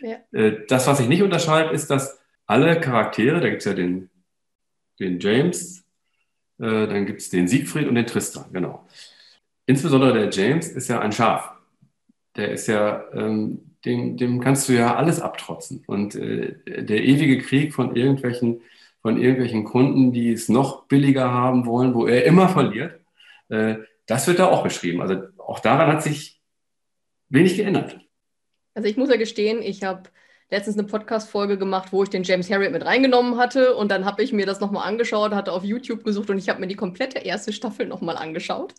Ja. 0.00 0.18
Äh, 0.30 0.64
das, 0.68 0.86
was 0.86 0.98
sich 0.98 1.08
nicht 1.08 1.24
unterscheidet, 1.24 1.72
ist, 1.72 1.90
dass 1.90 2.20
alle 2.46 2.80
Charaktere, 2.80 3.40
da 3.40 3.48
gibt 3.48 3.62
es 3.62 3.64
ja 3.66 3.74
den, 3.74 4.10
den 5.00 5.18
James, 5.18 5.80
äh, 6.60 6.86
dann 6.86 7.04
gibt 7.04 7.20
es 7.20 7.30
den 7.30 7.48
Siegfried 7.48 7.88
und 7.88 7.96
den 7.96 8.06
Tristan, 8.06 8.44
genau. 8.52 8.86
Insbesondere 9.66 10.12
der 10.12 10.30
James 10.30 10.68
ist 10.68 10.86
ja 10.86 11.00
ein 11.00 11.10
Schaf 11.10 11.52
der 12.36 12.52
ist 12.52 12.66
ja, 12.66 13.04
ähm, 13.12 13.76
dem, 13.84 14.16
dem 14.16 14.40
kannst 14.40 14.68
du 14.68 14.72
ja 14.72 14.94
alles 14.96 15.20
abtrotzen. 15.20 15.82
Und 15.86 16.14
äh, 16.14 16.54
der 16.84 17.02
ewige 17.04 17.38
Krieg 17.38 17.74
von 17.74 17.96
irgendwelchen, 17.96 18.62
von 19.00 19.20
irgendwelchen 19.20 19.64
Kunden, 19.64 20.12
die 20.12 20.32
es 20.32 20.48
noch 20.48 20.84
billiger 20.84 21.32
haben 21.32 21.66
wollen, 21.66 21.94
wo 21.94 22.06
er 22.06 22.24
immer 22.24 22.48
verliert, 22.48 23.00
äh, 23.48 23.76
das 24.06 24.26
wird 24.26 24.38
da 24.38 24.48
auch 24.48 24.62
beschrieben. 24.62 25.00
Also 25.00 25.22
auch 25.38 25.60
daran 25.60 25.88
hat 25.88 26.02
sich 26.02 26.40
wenig 27.28 27.56
geändert. 27.56 27.98
Also 28.74 28.88
ich 28.88 28.96
muss 28.96 29.10
ja 29.10 29.16
gestehen, 29.16 29.62
ich 29.62 29.82
habe 29.82 30.08
letztens 30.52 30.76
eine 30.76 30.86
Podcast-Folge 30.86 31.56
gemacht, 31.56 31.88
wo 31.92 32.02
ich 32.02 32.10
den 32.10 32.24
James 32.24 32.50
Harriet 32.50 32.72
mit 32.72 32.84
reingenommen 32.84 33.38
hatte 33.38 33.74
und 33.74 33.90
dann 33.90 34.04
habe 34.04 34.22
ich 34.22 34.34
mir 34.34 34.44
das 34.44 34.60
nochmal 34.60 34.86
angeschaut, 34.86 35.32
hatte 35.32 35.50
auf 35.50 35.64
YouTube 35.64 36.04
gesucht 36.04 36.28
und 36.28 36.36
ich 36.36 36.50
habe 36.50 36.60
mir 36.60 36.66
die 36.66 36.76
komplette 36.76 37.20
erste 37.20 37.54
Staffel 37.54 37.86
nochmal 37.86 38.18
angeschaut. 38.18 38.74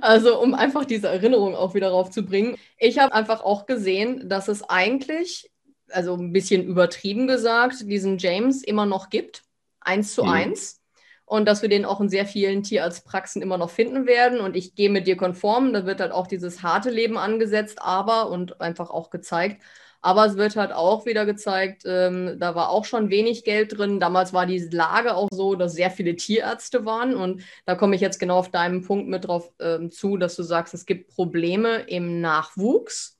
Also 0.00 0.40
um 0.40 0.52
einfach 0.52 0.84
diese 0.84 1.06
Erinnerung 1.06 1.54
auch 1.54 1.74
wieder 1.74 1.90
raufzubringen. 1.90 2.56
Ich 2.76 2.98
habe 2.98 3.14
einfach 3.14 3.40
auch 3.40 3.66
gesehen, 3.66 4.28
dass 4.28 4.48
es 4.48 4.64
eigentlich, 4.64 5.48
also 5.90 6.14
ein 6.14 6.32
bisschen 6.32 6.64
übertrieben 6.64 7.28
gesagt, 7.28 7.88
diesen 7.88 8.18
James 8.18 8.64
immer 8.64 8.84
noch 8.84 9.08
gibt. 9.08 9.44
Eins 9.80 10.14
zu 10.14 10.24
mhm. 10.24 10.30
eins 10.30 10.80
und 11.24 11.46
dass 11.46 11.62
wir 11.62 11.68
den 11.68 11.84
auch 11.84 12.00
in 12.00 12.08
sehr 12.08 12.26
vielen 12.26 12.64
Tierarztpraxen 12.64 13.42
immer 13.42 13.58
noch 13.58 13.70
finden 13.70 14.06
werden. 14.06 14.40
Und 14.40 14.56
ich 14.56 14.74
gehe 14.74 14.90
mit 14.90 15.06
dir 15.06 15.16
konform, 15.16 15.72
da 15.72 15.86
wird 15.86 16.00
halt 16.00 16.10
auch 16.10 16.26
dieses 16.26 16.64
harte 16.64 16.90
Leben 16.90 17.16
angesetzt, 17.16 17.78
aber 17.80 18.28
und 18.28 18.60
einfach 18.60 18.90
auch 18.90 19.08
gezeigt. 19.08 19.62
Aber 20.02 20.26
es 20.26 20.36
wird 20.36 20.56
halt 20.56 20.72
auch 20.72 21.06
wieder 21.06 21.24
gezeigt, 21.24 21.84
ähm, 21.86 22.36
da 22.38 22.56
war 22.56 22.70
auch 22.70 22.84
schon 22.84 23.08
wenig 23.08 23.44
Geld 23.44 23.78
drin. 23.78 24.00
Damals 24.00 24.32
war 24.32 24.46
die 24.46 24.58
Lage 24.58 25.14
auch 25.14 25.28
so, 25.32 25.54
dass 25.54 25.74
sehr 25.74 25.92
viele 25.92 26.16
Tierärzte 26.16 26.84
waren. 26.84 27.14
Und 27.14 27.42
da 27.66 27.76
komme 27.76 27.94
ich 27.94 28.00
jetzt 28.00 28.18
genau 28.18 28.38
auf 28.38 28.50
deinen 28.50 28.82
Punkt 28.82 29.08
mit 29.08 29.26
drauf 29.26 29.52
ähm, 29.60 29.92
zu, 29.92 30.16
dass 30.16 30.34
du 30.34 30.42
sagst, 30.42 30.74
es 30.74 30.86
gibt 30.86 31.14
Probleme 31.14 31.82
im 31.82 32.20
Nachwuchs. 32.20 33.16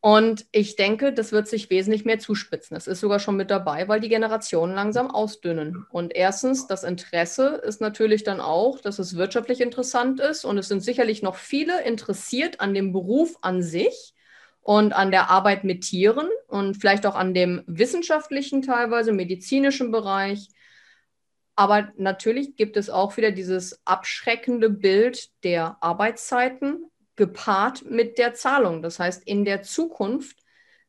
Und 0.00 0.46
ich 0.52 0.76
denke, 0.76 1.12
das 1.12 1.32
wird 1.32 1.48
sich 1.48 1.70
wesentlich 1.70 2.04
mehr 2.04 2.18
zuspitzen. 2.18 2.76
Es 2.76 2.86
ist 2.86 3.00
sogar 3.00 3.18
schon 3.18 3.36
mit 3.36 3.50
dabei, 3.50 3.88
weil 3.88 4.00
die 4.00 4.08
Generationen 4.08 4.74
langsam 4.74 5.10
ausdünnen. 5.10 5.86
Und 5.90 6.14
erstens, 6.14 6.66
das 6.66 6.84
Interesse 6.84 7.60
ist 7.64 7.80
natürlich 7.80 8.24
dann 8.24 8.40
auch, 8.40 8.80
dass 8.80 8.98
es 8.98 9.16
wirtschaftlich 9.16 9.60
interessant 9.60 10.20
ist. 10.20 10.44
Und 10.44 10.58
es 10.58 10.68
sind 10.68 10.80
sicherlich 10.80 11.22
noch 11.22 11.36
viele 11.36 11.82
interessiert 11.82 12.60
an 12.60 12.74
dem 12.74 12.92
Beruf 12.92 13.36
an 13.42 13.62
sich 13.62 14.14
und 14.68 14.92
an 14.92 15.10
der 15.10 15.30
Arbeit 15.30 15.64
mit 15.64 15.80
Tieren 15.80 16.28
und 16.46 16.74
vielleicht 16.74 17.06
auch 17.06 17.14
an 17.14 17.32
dem 17.32 17.62
wissenschaftlichen, 17.66 18.60
teilweise 18.60 19.12
medizinischen 19.12 19.90
Bereich. 19.90 20.50
Aber 21.56 21.88
natürlich 21.96 22.54
gibt 22.54 22.76
es 22.76 22.90
auch 22.90 23.16
wieder 23.16 23.30
dieses 23.30 23.80
abschreckende 23.86 24.68
Bild 24.68 25.30
der 25.42 25.78
Arbeitszeiten 25.80 26.84
gepaart 27.16 27.86
mit 27.86 28.18
der 28.18 28.34
Zahlung. 28.34 28.82
Das 28.82 28.98
heißt, 28.98 29.26
in 29.26 29.46
der 29.46 29.62
Zukunft 29.62 30.36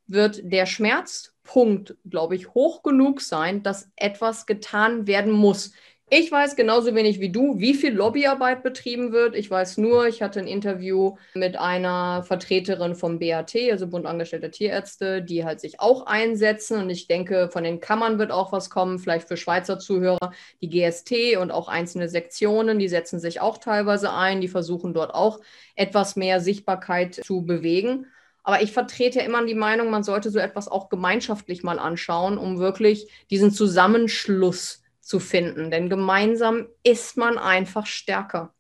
wird 0.08 0.42
der 0.44 0.66
Schmerzpunkt, 0.66 1.96
glaube 2.04 2.36
ich, 2.36 2.50
hoch 2.50 2.84
genug 2.84 3.22
sein, 3.22 3.64
dass 3.64 3.90
etwas 3.96 4.46
getan 4.46 5.08
werden 5.08 5.32
muss. 5.32 5.72
Ich 6.12 6.32
weiß 6.32 6.56
genauso 6.56 6.96
wenig 6.96 7.20
wie 7.20 7.32
du, 7.32 7.60
wie 7.60 7.76
viel 7.76 7.94
Lobbyarbeit 7.94 8.64
betrieben 8.64 9.12
wird. 9.12 9.36
Ich 9.36 9.52
weiß 9.52 9.78
nur, 9.78 10.08
ich 10.08 10.24
hatte 10.24 10.40
ein 10.40 10.48
Interview 10.48 11.18
mit 11.36 11.56
einer 11.56 12.24
Vertreterin 12.24 12.96
vom 12.96 13.20
BAT, 13.20 13.56
also 13.72 13.86
Bund 13.86 14.08
Angestellter 14.08 14.50
Tierärzte, 14.50 15.22
die 15.22 15.46
halt 15.46 15.60
sich 15.60 15.80
auch 15.80 16.08
einsetzen. 16.08 16.80
Und 16.82 16.90
ich 16.90 17.06
denke, 17.06 17.50
von 17.52 17.64
den 17.64 17.80
Kammern 17.80 18.18
wird 18.18 18.32
auch 18.32 18.52
was 18.52 18.72
kommen, 18.72 18.98
vielleicht 18.98 19.28
für 19.28 19.38
Schweizer 19.38 19.78
Zuhörer. 19.78 20.32
Die 20.62 20.70
GST 20.70 21.38
und 21.40 21.52
auch 21.52 21.68
einzelne 21.68 22.10
Sektionen, 22.10 22.80
die 22.80 22.90
setzen 22.90 23.20
sich 23.20 23.40
auch 23.40 23.60
teilweise 23.60 24.12
ein. 24.12 24.42
Die 24.42 24.48
versuchen 24.48 24.96
dort 24.96 25.14
auch 25.14 25.40
etwas 25.76 26.16
mehr 26.16 26.40
Sichtbarkeit 26.40 27.14
zu 27.24 27.44
bewegen. 27.44 28.08
Aber 28.42 28.64
ich 28.64 28.72
vertrete 28.72 29.20
immer 29.20 29.46
die 29.46 29.54
Meinung, 29.54 29.92
man 29.92 30.04
sollte 30.04 30.32
so 30.32 30.40
etwas 30.40 30.70
auch 30.70 30.90
gemeinschaftlich 30.90 31.62
mal 31.62 31.78
anschauen, 31.78 32.40
um 32.40 32.58
wirklich 32.58 33.12
diesen 33.30 33.52
Zusammenschluss 33.52 34.82
zu 35.10 35.20
finden. 35.20 35.72
Denn 35.72 35.90
gemeinsam 35.90 36.68
ist 36.84 37.18
man 37.18 37.40
einfach 37.40 37.88
stärker. 37.88 38.54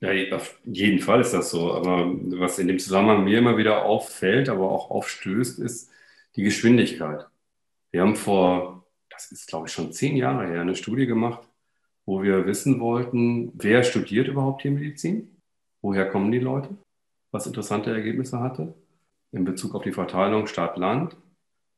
Ja, 0.00 0.10
auf 0.36 0.60
jeden 0.64 0.98
Fall 0.98 1.22
ist 1.22 1.32
das 1.32 1.50
so. 1.50 1.72
Aber 1.72 2.12
was 2.38 2.58
in 2.58 2.68
dem 2.68 2.78
Zusammenhang 2.78 3.24
mir 3.24 3.38
immer 3.38 3.56
wieder 3.56 3.86
auffällt, 3.86 4.50
aber 4.50 4.70
auch 4.70 4.90
aufstößt, 4.90 5.58
ist 5.60 5.90
die 6.36 6.42
Geschwindigkeit. 6.42 7.26
Wir 7.90 8.02
haben 8.02 8.16
vor, 8.16 8.84
das 9.08 9.32
ist 9.32 9.48
glaube 9.48 9.66
ich 9.66 9.72
schon 9.72 9.92
zehn 9.92 10.14
Jahre 10.16 10.46
her, 10.46 10.60
eine 10.60 10.76
Studie 10.76 11.06
gemacht, 11.06 11.48
wo 12.04 12.22
wir 12.22 12.44
wissen 12.46 12.78
wollten, 12.78 13.50
wer 13.54 13.82
studiert 13.82 14.28
überhaupt 14.28 14.60
hier 14.62 14.72
Medizin? 14.72 15.40
Woher 15.80 16.10
kommen 16.10 16.30
die 16.30 16.38
Leute? 16.38 16.76
Was 17.30 17.46
interessante 17.46 17.90
Ergebnisse 17.90 18.40
hatte 18.40 18.74
in 19.32 19.44
Bezug 19.44 19.74
auf 19.74 19.82
die 19.82 19.92
Verteilung 19.92 20.46
Stadt-Land 20.46 21.16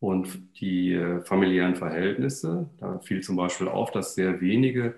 und 0.02 0.60
die 0.60 0.94
äh, 0.94 1.20
familiären 1.22 1.76
Verhältnisse. 1.76 2.68
Da 2.78 2.98
fiel 2.98 3.22
zum 3.22 3.36
Beispiel 3.36 3.68
auf, 3.68 3.92
dass 3.92 4.16
sehr 4.16 4.40
wenige 4.40 4.96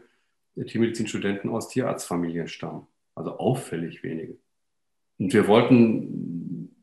Tiermedizinstudenten 0.56 1.50
aus 1.50 1.68
Tierarztfamilien 1.68 2.48
stammen. 2.48 2.86
Also 3.14 3.36
auffällig 3.36 4.02
wenige. 4.02 4.38
Und 5.18 5.34
wir 5.34 5.46
wollten 5.46 6.74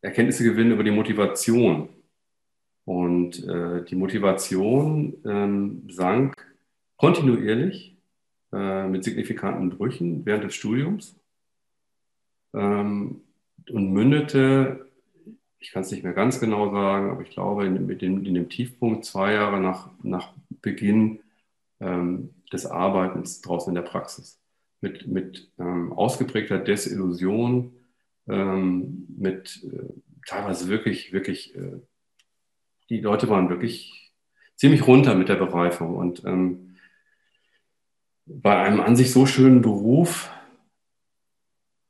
Erkenntnisse 0.00 0.42
gewinnen 0.42 0.72
über 0.72 0.82
die 0.82 0.90
Motivation. 0.90 1.88
Und 2.84 3.46
äh, 3.46 3.84
die 3.84 3.94
Motivation 3.94 5.14
ähm, 5.24 5.88
sank 5.88 6.34
kontinuierlich 6.96 7.96
äh, 8.52 8.88
mit 8.88 9.04
signifikanten 9.04 9.70
Brüchen 9.70 10.26
während 10.26 10.42
des 10.42 10.56
Studiums 10.56 11.16
ähm, 12.54 13.20
und 13.70 13.92
mündete 13.92 14.91
ich 15.62 15.70
kann 15.70 15.82
es 15.82 15.92
nicht 15.92 16.02
mehr 16.02 16.12
ganz 16.12 16.40
genau 16.40 16.72
sagen, 16.72 17.10
aber 17.10 17.22
ich 17.22 17.30
glaube, 17.30 17.64
in, 17.64 17.86
mit 17.86 18.02
dem, 18.02 18.26
in 18.26 18.34
dem 18.34 18.48
Tiefpunkt 18.48 19.04
zwei 19.04 19.32
Jahre 19.34 19.60
nach, 19.60 19.90
nach 20.02 20.32
Beginn 20.60 21.20
ähm, 21.80 22.30
des 22.52 22.66
Arbeitens 22.66 23.40
draußen 23.42 23.70
in 23.70 23.76
der 23.76 23.82
Praxis. 23.88 24.40
Mit, 24.80 25.06
mit 25.06 25.52
ähm, 25.60 25.92
ausgeprägter 25.92 26.58
Desillusion, 26.58 27.76
ähm, 28.28 29.06
mit 29.16 29.62
äh, 29.62 29.92
teilweise 30.26 30.68
wirklich, 30.68 31.12
wirklich, 31.12 31.54
äh, 31.54 31.80
die 32.90 33.00
Leute 33.00 33.28
waren 33.28 33.48
wirklich 33.48 34.12
ziemlich 34.56 34.84
runter 34.84 35.14
mit 35.14 35.28
der 35.28 35.36
Bereifung. 35.36 35.94
Und 35.94 36.24
ähm, 36.24 36.74
bei 38.26 38.58
einem 38.58 38.80
an 38.80 38.96
sich 38.96 39.12
so 39.12 39.26
schönen 39.26 39.62
Beruf 39.62 40.28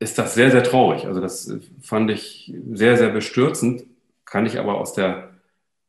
ist 0.02 0.18
das 0.18 0.34
sehr, 0.34 0.50
sehr 0.50 0.62
traurig. 0.62 1.06
Also 1.06 1.20
das 1.20 1.52
fand 1.80 2.10
ich 2.10 2.52
sehr, 2.72 2.96
sehr 2.96 3.10
bestürzend, 3.10 3.84
kann 4.24 4.46
ich 4.46 4.58
aber 4.58 4.78
aus 4.78 4.92
der, 4.92 5.30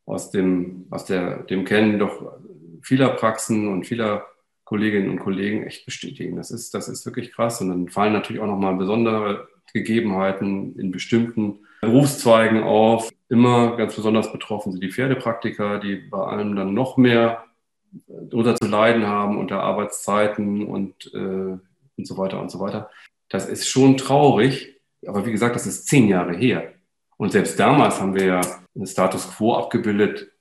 aus 0.05 0.31
dem, 0.31 0.85
aus 0.89 1.05
der, 1.05 1.43
dem 1.43 1.65
Kennen 1.65 1.99
doch 1.99 2.39
vieler 2.81 3.09
Praxen 3.09 3.67
und 3.67 3.85
vieler 3.85 4.25
Kolleginnen 4.63 5.09
und 5.09 5.19
Kollegen 5.19 5.63
echt 5.63 5.85
bestätigen. 5.85 6.35
Das 6.35 6.51
ist, 6.51 6.73
das 6.73 6.87
ist 6.87 7.05
wirklich 7.05 7.31
krass. 7.31 7.61
Und 7.61 7.69
dann 7.69 7.89
fallen 7.89 8.13
natürlich 8.13 8.41
auch 8.41 8.47
nochmal 8.47 8.75
besondere 8.75 9.47
Gegebenheiten 9.73 10.77
in 10.77 10.91
bestimmten 10.91 11.59
Berufszweigen 11.81 12.63
auf. 12.63 13.09
Immer 13.29 13.75
ganz 13.75 13.95
besonders 13.95 14.31
betroffen 14.31 14.71
sind 14.71 14.83
die 14.83 14.91
Pferdepraktiker, 14.91 15.79
die 15.79 15.95
bei 15.95 16.19
allem 16.19 16.55
dann 16.55 16.73
noch 16.73 16.97
mehr 16.97 17.43
darunter 18.07 18.55
zu 18.55 18.67
leiden 18.67 19.05
haben 19.05 19.37
unter 19.37 19.61
Arbeitszeiten 19.61 20.65
und, 20.65 21.13
äh, 21.13 21.17
und 21.17 22.07
so 22.07 22.17
weiter 22.17 22.39
und 22.39 22.49
so 22.49 22.59
weiter. 22.59 22.89
Das 23.29 23.47
ist 23.47 23.67
schon 23.67 23.97
traurig, 23.97 24.79
aber 25.05 25.25
wie 25.25 25.31
gesagt, 25.31 25.55
das 25.55 25.67
ist 25.67 25.87
zehn 25.87 26.07
Jahre 26.07 26.35
her. 26.35 26.73
Und 27.17 27.31
selbst 27.31 27.59
damals 27.59 27.99
haben 27.99 28.15
wir 28.15 28.25
ja 28.25 28.41
einen 28.75 28.87
Status 28.87 29.29
quo 29.29 29.55
abgebildet, 29.55 30.31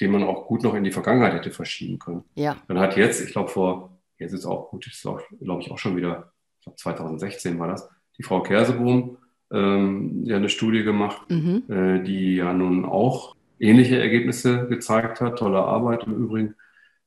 den 0.00 0.10
man 0.10 0.22
auch 0.22 0.46
gut 0.46 0.62
noch 0.62 0.74
in 0.74 0.84
die 0.84 0.92
Vergangenheit 0.92 1.34
hätte 1.34 1.50
verschieben 1.50 1.98
können. 1.98 2.24
Ja. 2.34 2.56
Dann 2.68 2.78
hat 2.78 2.96
jetzt, 2.96 3.24
ich 3.24 3.32
glaube 3.32 3.48
vor, 3.48 3.98
jetzt 4.18 4.32
ist 4.32 4.40
es 4.40 4.46
auch 4.46 4.70
gut, 4.70 4.86
ist 4.86 5.02
glaube 5.02 5.62
ich 5.62 5.70
auch 5.70 5.78
schon 5.78 5.96
wieder, 5.96 6.32
ich 6.58 6.64
glaube 6.64 6.76
2016 6.76 7.58
war 7.58 7.68
das, 7.68 7.88
die 8.18 8.22
Frau 8.22 8.42
Kersebohm 8.42 9.18
ähm, 9.52 10.24
ja 10.24 10.36
eine 10.36 10.48
Studie 10.48 10.82
gemacht, 10.82 11.30
mhm. 11.30 11.64
äh, 11.68 12.02
die 12.02 12.36
ja 12.36 12.52
nun 12.52 12.84
auch 12.84 13.34
ähnliche 13.58 13.98
Ergebnisse 13.98 14.66
gezeigt 14.68 15.20
hat, 15.20 15.38
tolle 15.38 15.58
Arbeit 15.60 16.04
im 16.04 16.14
Übrigen, 16.14 16.54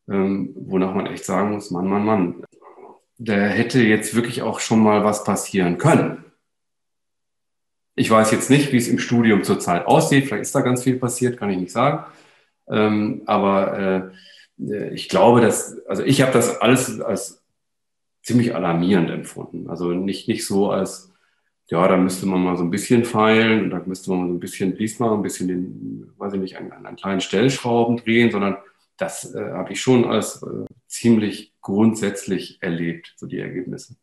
ähm, 0.10 0.54
wonach 0.56 0.94
man 0.94 1.08
echt 1.08 1.26
sagen 1.26 1.52
muss, 1.52 1.72
Mann, 1.72 1.88
Mann, 1.88 2.06
Mann, 2.06 2.44
da 3.20 3.34
hätte 3.34 3.82
jetzt 3.82 4.16
wirklich 4.16 4.42
auch 4.42 4.60
schon 4.62 4.82
mal 4.82 5.04
was 5.04 5.24
passieren 5.26 5.78
können. 5.78 6.24
Ich 7.96 8.10
weiß 8.10 8.32
jetzt 8.32 8.50
nicht, 8.50 8.72
wie 8.72 8.78
es 8.78 8.88
im 8.88 8.98
Studium 8.98 9.44
zurzeit 9.44 9.86
aussieht. 9.86 10.26
Vielleicht 10.26 10.44
ist 10.44 10.56
da 10.56 10.62
ganz 10.62 10.84
viel 10.84 10.98
passiert, 10.98 11.38
kann 11.38 11.50
ich 11.50 11.58
nicht 11.58 11.74
sagen. 11.74 12.06
Ähm, 12.70 13.24
aber 13.26 14.14
äh, 14.58 14.94
ich 14.94 15.10
glaube, 15.10 15.42
dass, 15.42 15.86
also 15.86 16.04
ich 16.04 16.22
habe 16.22 16.32
das 16.32 16.62
alles 16.62 17.02
als 17.02 17.44
ziemlich 18.24 18.56
alarmierend 18.56 19.10
empfunden. 19.10 19.70
Also 19.70 19.92
nicht, 19.92 20.30
nicht 20.30 20.48
so 20.48 20.72
als, 20.72 21.12
ja, 21.68 21.86
da 21.90 21.98
müsste 21.98 22.26
man 22.26 22.42
mal 22.42 22.56
so 22.56 22.64
ein 22.64 22.72
bisschen 22.72 23.04
feilen 23.04 23.64
und 23.64 23.70
da 23.72 23.82
müsste 23.86 24.12
man 24.12 24.20
mal 24.22 24.28
so 24.28 24.34
ein 24.34 24.40
bisschen 24.40 24.78
diesmal 24.78 25.14
ein 25.14 25.22
bisschen 25.22 25.50
den, 25.50 26.14
weiß 26.18 26.34
ich 26.34 26.40
nicht, 26.40 26.58
an, 26.58 26.72
an 26.72 26.96
kleinen 26.96 27.22
Stellschrauben 27.22 27.98
drehen, 27.98 28.32
sondern 28.32 28.58
das 28.96 29.34
äh, 29.36 29.52
habe 29.52 29.74
ich 29.74 29.82
schon 29.82 30.06
als 30.06 30.42
äh, 30.44 30.66
ziemlich 30.88 31.49
grundsätzlich 31.62 32.62
erlebt, 32.62 33.14
so 33.18 33.28
die 33.28 33.40
Ergebnisse. 33.40 33.96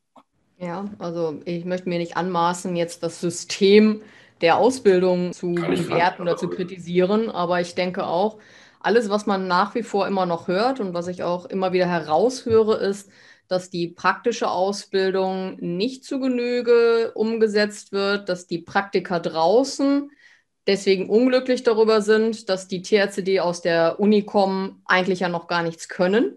Ja, 0.58 0.86
also 0.98 1.40
ich 1.44 1.64
möchte 1.64 1.88
mir 1.88 1.98
nicht 1.98 2.16
anmaßen, 2.16 2.76
jetzt 2.76 3.02
das 3.02 3.20
System 3.20 4.02
der 4.40 4.56
Ausbildung 4.56 5.32
zu 5.32 5.52
bewerten 5.54 6.22
oder 6.22 6.36
zu 6.36 6.48
kritisieren, 6.48 7.30
aber 7.30 7.60
ich 7.60 7.74
denke 7.74 8.06
auch, 8.06 8.38
alles, 8.80 9.08
was 9.08 9.26
man 9.26 9.48
nach 9.48 9.74
wie 9.74 9.82
vor 9.82 10.06
immer 10.06 10.26
noch 10.26 10.48
hört 10.48 10.80
und 10.80 10.94
was 10.94 11.08
ich 11.08 11.22
auch 11.22 11.46
immer 11.46 11.72
wieder 11.72 11.86
heraushöre, 11.86 12.76
ist, 12.76 13.10
dass 13.48 13.70
die 13.70 13.88
praktische 13.88 14.50
Ausbildung 14.50 15.56
nicht 15.60 16.04
zu 16.04 16.20
Genüge 16.20 17.12
umgesetzt 17.14 17.92
wird, 17.92 18.28
dass 18.28 18.46
die 18.46 18.58
Praktiker 18.58 19.20
draußen 19.20 20.10
deswegen 20.66 21.08
unglücklich 21.08 21.62
darüber 21.62 22.00
sind, 22.02 22.48
dass 22.48 22.68
die 22.68 22.82
die 22.82 23.40
aus 23.40 23.62
der 23.62 24.00
Uni 24.00 24.24
kommen, 24.24 24.82
eigentlich 24.84 25.20
ja 25.20 25.28
noch 25.28 25.46
gar 25.46 25.62
nichts 25.62 25.88
können. 25.88 26.36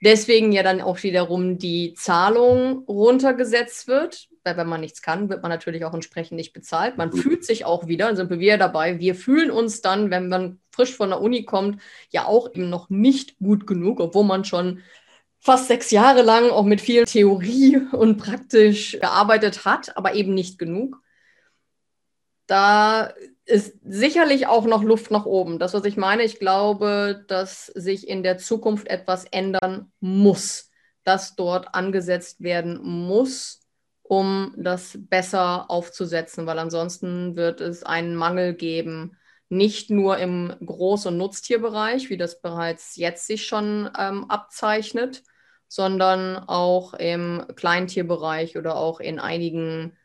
Deswegen 0.00 0.52
ja 0.52 0.62
dann 0.62 0.80
auch 0.80 1.02
wiederum 1.02 1.58
die 1.58 1.94
Zahlung 1.94 2.84
runtergesetzt 2.86 3.88
wird, 3.88 4.28
weil 4.44 4.56
wenn 4.56 4.68
man 4.68 4.80
nichts 4.80 5.02
kann, 5.02 5.28
wird 5.28 5.42
man 5.42 5.50
natürlich 5.50 5.84
auch 5.84 5.94
entsprechend 5.94 6.36
nicht 6.36 6.52
bezahlt. 6.52 6.96
Man 6.96 7.12
fühlt 7.12 7.44
sich 7.44 7.64
auch 7.64 7.88
wieder, 7.88 8.14
sind 8.14 8.30
wir 8.30 8.38
wieder 8.38 8.58
dabei. 8.58 9.00
Wir 9.00 9.16
fühlen 9.16 9.50
uns 9.50 9.80
dann, 9.80 10.10
wenn 10.10 10.28
man 10.28 10.60
frisch 10.70 10.94
von 10.94 11.10
der 11.10 11.20
Uni 11.20 11.44
kommt, 11.44 11.82
ja 12.10 12.26
auch 12.26 12.48
eben 12.54 12.70
noch 12.70 12.90
nicht 12.90 13.38
gut 13.38 13.66
genug, 13.66 13.98
obwohl 13.98 14.24
man 14.24 14.44
schon 14.44 14.82
fast 15.40 15.66
sechs 15.66 15.90
Jahre 15.90 16.22
lang 16.22 16.50
auch 16.50 16.64
mit 16.64 16.80
viel 16.80 17.04
Theorie 17.04 17.80
und 17.92 18.18
praktisch 18.18 18.92
gearbeitet 19.00 19.64
hat, 19.64 19.96
aber 19.96 20.14
eben 20.14 20.32
nicht 20.32 20.58
genug. 20.58 21.00
Da 22.46 23.12
ist 23.48 23.78
sicherlich 23.82 24.46
auch 24.46 24.66
noch 24.66 24.82
Luft 24.82 25.10
nach 25.10 25.24
oben. 25.24 25.58
Das, 25.58 25.72
was 25.72 25.84
ich 25.84 25.96
meine, 25.96 26.22
ich 26.22 26.38
glaube, 26.38 27.24
dass 27.28 27.66
sich 27.66 28.06
in 28.06 28.22
der 28.22 28.38
Zukunft 28.38 28.88
etwas 28.88 29.24
ändern 29.24 29.90
muss, 30.00 30.70
dass 31.04 31.34
dort 31.34 31.74
angesetzt 31.74 32.42
werden 32.42 32.78
muss, 32.82 33.60
um 34.02 34.54
das 34.58 34.98
besser 35.00 35.70
aufzusetzen, 35.70 36.46
weil 36.46 36.58
ansonsten 36.58 37.36
wird 37.36 37.62
es 37.62 37.82
einen 37.84 38.14
Mangel 38.16 38.54
geben, 38.54 39.16
nicht 39.48 39.90
nur 39.90 40.18
im 40.18 40.52
Groß- 40.60 41.08
und 41.08 41.16
Nutztierbereich, 41.16 42.10
wie 42.10 42.18
das 42.18 42.42
bereits 42.42 42.96
jetzt 42.96 43.26
sich 43.26 43.46
schon 43.46 43.90
ähm, 43.98 44.28
abzeichnet, 44.28 45.22
sondern 45.68 46.36
auch 46.36 46.92
im 46.94 47.46
Kleintierbereich 47.56 48.58
oder 48.58 48.76
auch 48.76 49.00
in 49.00 49.18
einigen 49.18 49.96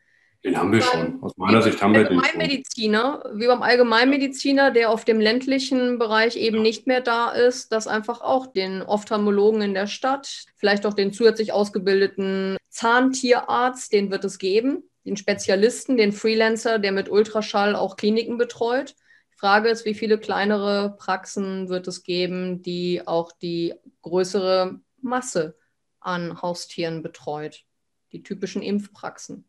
den 0.44 0.58
haben 0.58 0.72
wir 0.72 0.82
schon. 0.82 1.22
Aus 1.22 1.36
meiner 1.36 1.62
Sicht 1.62 1.80
haben 1.80 1.94
wir 1.94 2.04
den 2.04 2.20
Allgemeinmediziner, 2.20 3.24
wie 3.34 3.46
beim 3.46 3.62
Allgemeinmediziner, 3.62 4.70
der 4.70 4.90
auf 4.90 5.06
dem 5.06 5.18
ländlichen 5.18 5.98
Bereich 5.98 6.36
eben 6.36 6.60
nicht 6.60 6.86
mehr 6.86 7.00
da 7.00 7.30
ist, 7.30 7.72
dass 7.72 7.86
einfach 7.86 8.20
auch 8.20 8.46
den 8.46 8.82
Ophthalmologen 8.82 9.62
in 9.62 9.72
der 9.72 9.86
Stadt, 9.86 10.44
vielleicht 10.56 10.84
auch 10.84 10.92
den 10.92 11.14
zusätzlich 11.14 11.52
ausgebildeten 11.52 12.58
Zahntierarzt, 12.68 13.92
den 13.92 14.10
wird 14.10 14.24
es 14.24 14.38
geben, 14.38 14.82
den 15.06 15.16
Spezialisten, 15.16 15.96
den 15.96 16.12
Freelancer, 16.12 16.78
der 16.78 16.92
mit 16.92 17.10
Ultraschall 17.10 17.74
auch 17.74 17.96
Kliniken 17.96 18.36
betreut. 18.36 18.94
Die 19.32 19.38
Frage 19.38 19.70
ist, 19.70 19.86
wie 19.86 19.94
viele 19.94 20.18
kleinere 20.18 20.94
Praxen 20.98 21.70
wird 21.70 21.88
es 21.88 22.02
geben, 22.02 22.60
die 22.60 23.06
auch 23.06 23.32
die 23.32 23.74
größere 24.02 24.78
Masse 25.00 25.56
an 26.00 26.42
Haustieren 26.42 27.02
betreut, 27.02 27.64
die 28.12 28.22
typischen 28.22 28.60
Impfpraxen. 28.60 29.48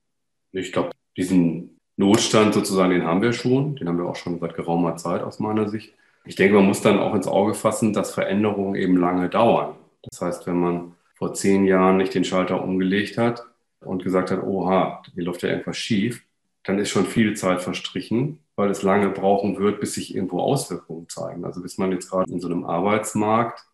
Ich 0.62 0.72
glaube, 0.72 0.92
diesen 1.18 1.80
Notstand 1.98 2.54
sozusagen, 2.54 2.92
den 2.92 3.06
haben 3.06 3.22
wir 3.22 3.34
schon. 3.34 3.76
Den 3.76 3.88
haben 3.88 3.98
wir 3.98 4.06
auch 4.06 4.16
schon 4.16 4.40
seit 4.40 4.56
geraumer 4.56 4.96
Zeit 4.98 5.24
aus 5.24 5.40
meiner 5.40 5.70
Sicht. 5.70 5.94
Ich 6.26 6.36
denke, 6.36 6.56
man 6.56 6.66
muss 6.66 6.82
dann 6.82 7.00
auch 7.00 7.14
ins 7.14 7.28
Auge 7.28 7.54
fassen, 7.54 7.94
dass 7.94 8.14
Veränderungen 8.14 8.76
eben 8.76 8.98
lange 8.98 9.30
dauern. 9.30 9.76
Das 10.04 10.22
heißt, 10.22 10.48
wenn 10.48 10.60
man 10.60 10.96
vor 11.14 11.34
zehn 11.34 11.66
Jahren 11.66 11.98
nicht 11.98 12.14
den 12.14 12.26
Schalter 12.26 12.64
umgelegt 12.64 13.18
hat 13.18 13.44
und 13.80 14.04
gesagt 14.04 14.32
hat, 14.32 14.44
oha, 14.44 15.04
hier 15.14 15.24
läuft 15.24 15.44
ja 15.44 15.50
irgendwas 15.50 15.78
schief, 15.78 16.24
dann 16.64 16.80
ist 16.80 16.90
schon 16.90 17.06
viel 17.06 17.36
Zeit 17.36 17.62
verstrichen, 17.62 18.40
weil 18.56 18.70
es 18.70 18.82
lange 18.82 19.10
brauchen 19.10 19.58
wird, 19.58 19.80
bis 19.80 19.94
sich 19.94 20.16
irgendwo 20.16 20.40
Auswirkungen 20.40 21.08
zeigen. 21.10 21.46
Also 21.46 21.62
bis 21.62 21.78
man 21.78 21.92
jetzt 21.92 22.10
gerade 22.10 22.32
in 22.32 22.40
so 22.40 22.48
einem 22.48 22.66
Arbeitsmarkt 22.66 23.66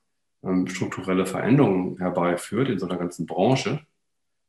ähm, 0.44 0.68
strukturelle 0.68 1.26
Veränderungen 1.26 1.98
herbeiführt, 1.98 2.70
in 2.70 2.80
so 2.80 2.88
einer 2.88 2.98
ganzen 2.98 3.26
Branche, 3.26 3.80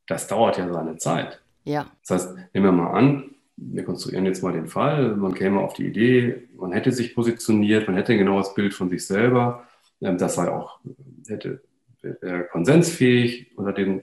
das 0.07 0.27
dauert 0.27 0.59
ja 0.59 0.71
seine 0.73 0.97
Zeit. 0.97 1.40
Ja. 1.64 1.87
Das 2.07 2.11
heißt, 2.11 2.37
nehmen 2.55 2.66
wir 2.66 2.72
mal 2.72 2.90
an, 2.90 3.35
wir 3.57 3.85
konstruieren 3.85 4.27
jetzt 4.27 4.42
mal 4.42 4.53
den 4.53 4.66
Fall, 4.66 5.16
man 5.16 5.35
käme 5.35 5.61
auf 5.61 5.75
die 5.75 5.87
Idee, 5.87 6.48
man 6.57 6.72
hätte 6.72 6.90
sich 6.92 7.14
positioniert, 7.14 7.87
man 7.87 7.96
hätte 7.96 8.12
ein 8.12 8.18
genaues 8.18 8.55
Bild 8.55 8.75
von 8.75 8.88
sich 8.88 9.07
selber, 9.07 9.64
ähm, 10.01 10.18
das 10.18 10.35
sei 10.35 10.51
auch, 10.51 10.81
hätte 11.29 11.62
wäre 12.03 12.44
konsensfähig 12.44 13.57
unter 13.57 13.72
den 13.72 14.03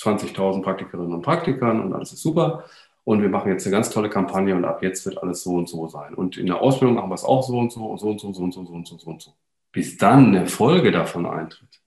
20.000 0.00 0.62
Praktikerinnen 0.62 1.12
und 1.12 1.22
Praktikern 1.22 1.80
und 1.80 1.92
alles 1.92 2.12
ist 2.12 2.22
super. 2.22 2.64
Und 3.04 3.22
wir 3.22 3.28
machen 3.28 3.52
jetzt 3.52 3.64
eine 3.66 3.76
ganz 3.76 3.90
tolle 3.90 4.10
Kampagne 4.10 4.54
und 4.54 4.64
ab 4.64 4.82
jetzt 4.82 5.06
wird 5.06 5.22
alles 5.22 5.42
so 5.42 5.54
und 5.54 5.68
so 5.68 5.86
sein. 5.86 6.14
Und 6.14 6.36
in 6.36 6.46
der 6.46 6.60
Ausbildung 6.60 6.96
machen 6.96 7.10
wir 7.10 7.14
es 7.14 7.24
auch 7.24 7.42
so 7.42 7.56
und 7.58 7.70
so 7.70 7.86
und 7.86 7.98
so 7.98 8.08
und 8.08 8.20
so, 8.20 8.32
so 8.32 8.42
und 8.42 8.52
so, 8.52 8.64
so 8.64 8.72
und 8.72 8.86
so, 8.86 8.98
so 8.98 9.10
und 9.10 9.22
so. 9.22 9.32
Bis 9.70 9.96
dann 9.96 10.34
eine 10.34 10.46
Folge 10.46 10.90
davon 10.90 11.24
eintritt. 11.24 11.80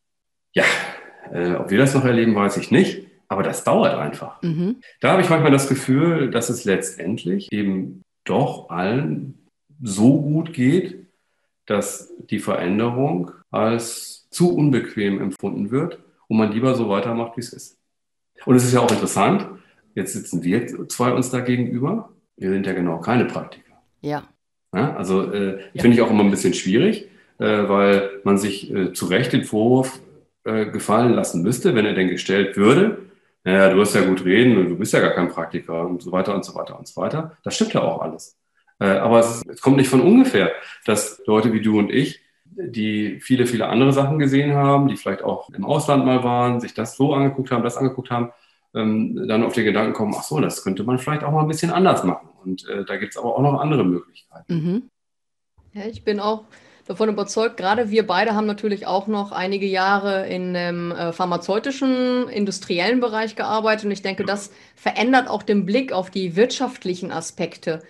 Ja, 0.53 0.63
äh, 1.31 1.55
ob 1.55 1.69
wir 1.71 1.77
das 1.77 1.93
noch 1.93 2.05
erleben, 2.05 2.35
weiß 2.35 2.57
ich 2.57 2.71
nicht. 2.71 3.08
Aber 3.29 3.43
das 3.43 3.63
dauert 3.63 3.93
einfach. 3.93 4.41
Mhm. 4.41 4.77
Da 4.99 5.11
habe 5.11 5.21
ich 5.21 5.29
manchmal 5.29 5.51
das 5.51 5.69
Gefühl, 5.69 6.31
dass 6.31 6.49
es 6.49 6.65
letztendlich 6.65 7.51
eben 7.51 8.01
doch 8.25 8.69
allen 8.69 9.47
so 9.81 10.21
gut 10.21 10.51
geht, 10.51 11.07
dass 11.65 12.11
die 12.29 12.39
Veränderung 12.39 13.31
als 13.51 14.27
zu 14.31 14.53
unbequem 14.53 15.21
empfunden 15.21 15.71
wird 15.71 15.99
und 16.27 16.37
man 16.37 16.51
lieber 16.51 16.75
so 16.75 16.89
weitermacht, 16.89 17.37
wie 17.37 17.41
es 17.41 17.53
ist. 17.53 17.77
Und 18.45 18.55
es 18.55 18.63
ist 18.63 18.73
ja 18.73 18.79
auch 18.79 18.91
interessant, 18.91 19.47
jetzt 19.93 20.13
sitzen 20.13 20.43
wir 20.43 20.87
zwei 20.87 21.11
uns 21.11 21.29
da 21.29 21.39
gegenüber. 21.39 22.09
Wir 22.37 22.49
sind 22.49 22.65
ja 22.65 22.73
genau 22.73 22.99
keine 22.99 23.25
Praktiker. 23.25 23.73
Ja. 24.01 24.23
ja 24.73 24.95
also 24.95 25.31
äh, 25.31 25.59
ja. 25.73 25.81
finde 25.81 25.95
ich 25.95 26.01
auch 26.01 26.09
immer 26.09 26.23
ein 26.23 26.31
bisschen 26.31 26.53
schwierig, 26.53 27.09
äh, 27.37 27.67
weil 27.67 28.21
man 28.23 28.37
sich 28.37 28.73
äh, 28.73 28.93
zu 28.93 29.05
Recht 29.05 29.33
den 29.33 29.43
Vorwurf 29.43 29.99
äh, 30.45 30.65
gefallen 30.67 31.13
lassen 31.13 31.43
müsste, 31.43 31.75
wenn 31.75 31.85
er 31.85 31.93
denn 31.93 32.09
gestellt 32.09 32.57
würde, 32.57 33.08
naja, 33.49 33.69
du 33.69 33.77
wirst 33.77 33.95
ja 33.95 34.01
gut 34.01 34.23
reden 34.23 34.57
und 34.57 34.69
du 34.69 34.77
bist 34.77 34.93
ja 34.93 34.99
gar 34.99 35.11
kein 35.11 35.29
Praktiker 35.29 35.87
und 35.87 36.03
so 36.03 36.11
weiter 36.11 36.35
und 36.35 36.45
so 36.45 36.53
weiter 36.53 36.77
und 36.77 36.87
so 36.87 37.01
weiter. 37.01 37.35
Das 37.43 37.55
stimmt 37.55 37.73
ja 37.73 37.81
auch 37.81 37.99
alles. 37.99 38.37
Äh, 38.79 38.89
aber 38.89 39.19
es, 39.19 39.43
es 39.47 39.61
kommt 39.61 39.77
nicht 39.77 39.89
von 39.89 40.01
ungefähr, 40.01 40.51
dass 40.85 41.19
Leute 41.25 41.51
wie 41.51 41.61
du 41.61 41.79
und 41.79 41.89
ich, 41.89 42.19
die 42.45 43.19
viele, 43.21 43.47
viele 43.47 43.67
andere 43.67 43.91
Sachen 43.91 44.19
gesehen 44.19 44.53
haben, 44.53 44.87
die 44.87 44.97
vielleicht 44.97 45.23
auch 45.23 45.49
im 45.49 45.65
Ausland 45.65 46.05
mal 46.05 46.23
waren, 46.23 46.61
sich 46.61 46.75
das 46.75 46.95
so 46.95 47.13
angeguckt 47.13 47.49
haben, 47.49 47.63
das 47.63 47.77
angeguckt 47.77 48.11
haben, 48.11 48.31
ähm, 48.75 49.27
dann 49.27 49.43
auf 49.43 49.53
den 49.53 49.65
Gedanken 49.65 49.93
kommen, 49.93 50.13
ach 50.15 50.23
so, 50.23 50.39
das 50.39 50.63
könnte 50.63 50.83
man 50.83 50.99
vielleicht 50.99 51.23
auch 51.23 51.31
mal 51.31 51.41
ein 51.41 51.47
bisschen 51.47 51.71
anders 51.71 52.03
machen. 52.03 52.29
Und 52.43 52.69
äh, 52.69 52.85
da 52.85 52.97
gibt 52.97 53.13
es 53.13 53.17
aber 53.17 53.35
auch 53.35 53.41
noch 53.41 53.59
andere 53.59 53.83
Möglichkeiten. 53.83 54.53
Mhm. 54.53 54.89
Ja, 55.73 55.87
ich 55.87 56.03
bin 56.03 56.19
auch 56.19 56.43
davon 56.89 57.07
überzeugt, 57.07 57.55
gerade 57.55 57.91
wir 57.91 58.07
beide 58.07 58.33
haben 58.33 58.47
natürlich 58.47 58.87
auch 58.87 59.05
noch 59.05 59.31
einige 59.31 59.67
Jahre 59.67 60.27
in 60.27 60.55
dem 60.55 60.91
äh, 60.91 61.13
pharmazeutischen, 61.13 62.27
industriellen 62.29 62.99
Bereich 62.99 63.35
gearbeitet. 63.35 63.85
Und 63.85 63.91
ich 63.91 64.01
denke, 64.01 64.25
das 64.25 64.49
verändert 64.75 65.29
auch 65.29 65.43
den 65.43 65.67
Blick 65.67 65.93
auf 65.93 66.09
die 66.09 66.35
wirtschaftlichen 66.35 67.11
Aspekte, 67.11 67.83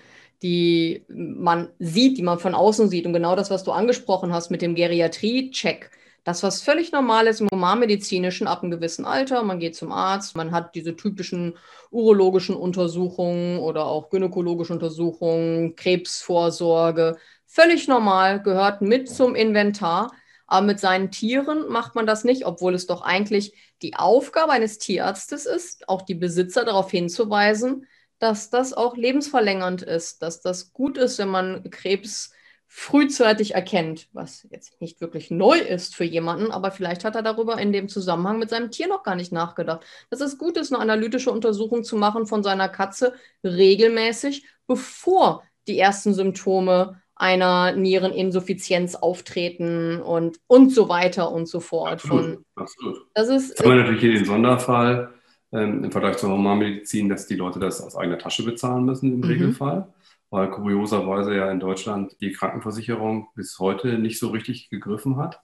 die 0.44 1.06
man 1.08 1.70
sieht, 1.80 2.18
die 2.18 2.24
man 2.24 2.40
von 2.40 2.54
außen 2.54 2.90
sieht. 2.90 3.06
Und 3.06 3.14
genau 3.14 3.38
das, 3.38 3.50
was 3.50 3.64
du 3.64 3.72
angesprochen 3.72 4.34
hast 4.34 4.52
mit 4.52 4.62
dem 4.62 4.76
Geriatrie-Check. 4.76 5.92
Das, 6.26 6.44
was 6.44 6.62
völlig 6.62 6.92
normal 6.92 7.28
ist 7.28 7.40
im 7.40 7.48
humanmedizinischen 7.50 8.48
ab 8.48 8.64
einem 8.64 8.72
gewissen 8.72 9.06
Alter. 9.06 9.42
Man 9.44 9.60
geht 9.60 9.78
zum 9.78 9.94
Arzt, 9.94 10.36
man 10.36 10.52
hat 10.52 10.76
diese 10.76 10.98
typischen 10.98 11.58
urologischen 11.90 12.58
Untersuchungen 12.58 13.60
oder 13.60 13.86
auch 13.86 14.10
gynäkologische 14.10 14.74
Untersuchungen, 14.74 15.78
Krebsvorsorge, 15.78 17.16
Völlig 17.52 17.88
normal, 17.88 18.44
gehört 18.44 18.82
mit 18.82 19.10
zum 19.10 19.34
Inventar. 19.34 20.14
Aber 20.46 20.66
mit 20.68 20.80
seinen 20.80 21.10
Tieren 21.10 21.68
macht 21.68 21.96
man 21.96 22.06
das 22.06 22.24
nicht, 22.24 22.46
obwohl 22.46 22.76
es 22.76 22.86
doch 22.86 23.02
eigentlich 23.02 23.54
die 23.82 23.96
Aufgabe 23.96 24.52
eines 24.52 24.78
Tierarztes 24.78 25.48
ist, 25.48 25.90
auch 25.90 26.04
die 26.04 26.14
Besitzer 26.14 26.64
darauf 26.64 26.92
hinzuweisen, 26.92 27.88
dass 28.20 28.52
das 28.52 28.74
auch 28.74 28.96
lebensverlängernd 28.96 29.82
ist, 29.82 30.22
dass 30.22 30.42
das 30.42 30.74
gut 30.74 30.98
ist, 31.00 31.18
wenn 31.18 31.30
man 31.30 31.70
Krebs 31.72 32.32
frühzeitig 32.68 33.56
erkennt, 33.56 34.10
was 34.14 34.48
jetzt 34.52 34.80
nicht 34.80 35.02
wirklich 35.02 35.32
neu 35.32 35.58
ist 35.58 35.96
für 35.96 36.04
jemanden, 36.04 36.52
aber 36.52 36.70
vielleicht 36.70 37.04
hat 37.04 37.16
er 37.16 37.24
darüber 37.24 37.58
in 37.58 37.74
dem 37.74 37.90
Zusammenhang 37.90 38.38
mit 38.38 38.52
seinem 38.52 38.70
Tier 38.70 38.88
noch 38.88 39.02
gar 39.02 39.16
nicht 39.16 39.32
nachgedacht. 39.32 39.84
Dass 40.12 40.22
es 40.22 40.38
gut 40.38 40.56
ist, 40.56 40.72
eine 40.72 40.82
analytische 40.82 41.32
Untersuchung 41.32 41.84
zu 41.84 41.96
machen 41.98 42.28
von 42.28 42.44
seiner 42.44 42.70
Katze 42.70 43.14
regelmäßig, 43.44 44.46
bevor 44.68 45.44
die 45.68 45.80
ersten 45.80 46.14
Symptome 46.14 47.02
einer 47.20 47.74
Niereninsuffizienz 47.74 48.96
auftreten 48.96 50.02
und, 50.02 50.40
und 50.48 50.72
so 50.72 50.88
weiter 50.88 51.32
und 51.32 51.48
so 51.48 51.60
fort. 51.60 51.92
Absolut, 51.92 52.24
Von, 52.24 52.46
absolut. 52.56 52.98
Das 53.14 53.28
ist, 53.28 53.50
Jetzt 53.50 53.60
haben 53.60 53.72
wir 53.72 53.76
natürlich 53.76 54.02
hier 54.02 54.14
den 54.14 54.26
Sonderfall 54.26 55.14
ähm, 55.52 55.84
im 55.84 55.92
Vergleich 55.92 56.18
zur 56.18 56.32
Humanmedizin, 56.32 57.10
dass 57.10 57.28
die 57.28 57.36
Leute 57.36 57.60
das 57.60 57.82
aus 57.82 57.98
eigener 57.98 58.18
Tasche 58.18 58.44
bezahlen 58.44 58.86
müssen 58.86 59.12
im 59.12 59.18
mhm. 59.20 59.26
Regelfall, 59.26 59.94
weil 60.30 60.50
kurioserweise 60.50 61.36
ja 61.36 61.52
in 61.52 61.60
Deutschland 61.60 62.16
die 62.22 62.32
Krankenversicherung 62.32 63.28
bis 63.36 63.60
heute 63.60 64.00
nicht 64.00 64.18
so 64.18 64.30
richtig 64.30 64.70
gegriffen 64.70 65.18
hat. 65.18 65.42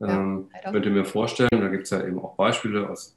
Ja, 0.00 0.08
ähm, 0.08 0.50
könnt 0.70 0.84
ihr 0.84 0.92
mir 0.92 1.06
vorstellen, 1.06 1.48
da 1.50 1.68
gibt 1.68 1.84
es 1.84 1.90
ja 1.90 2.06
eben 2.06 2.18
auch 2.18 2.36
Beispiele 2.36 2.90
aus, 2.90 3.16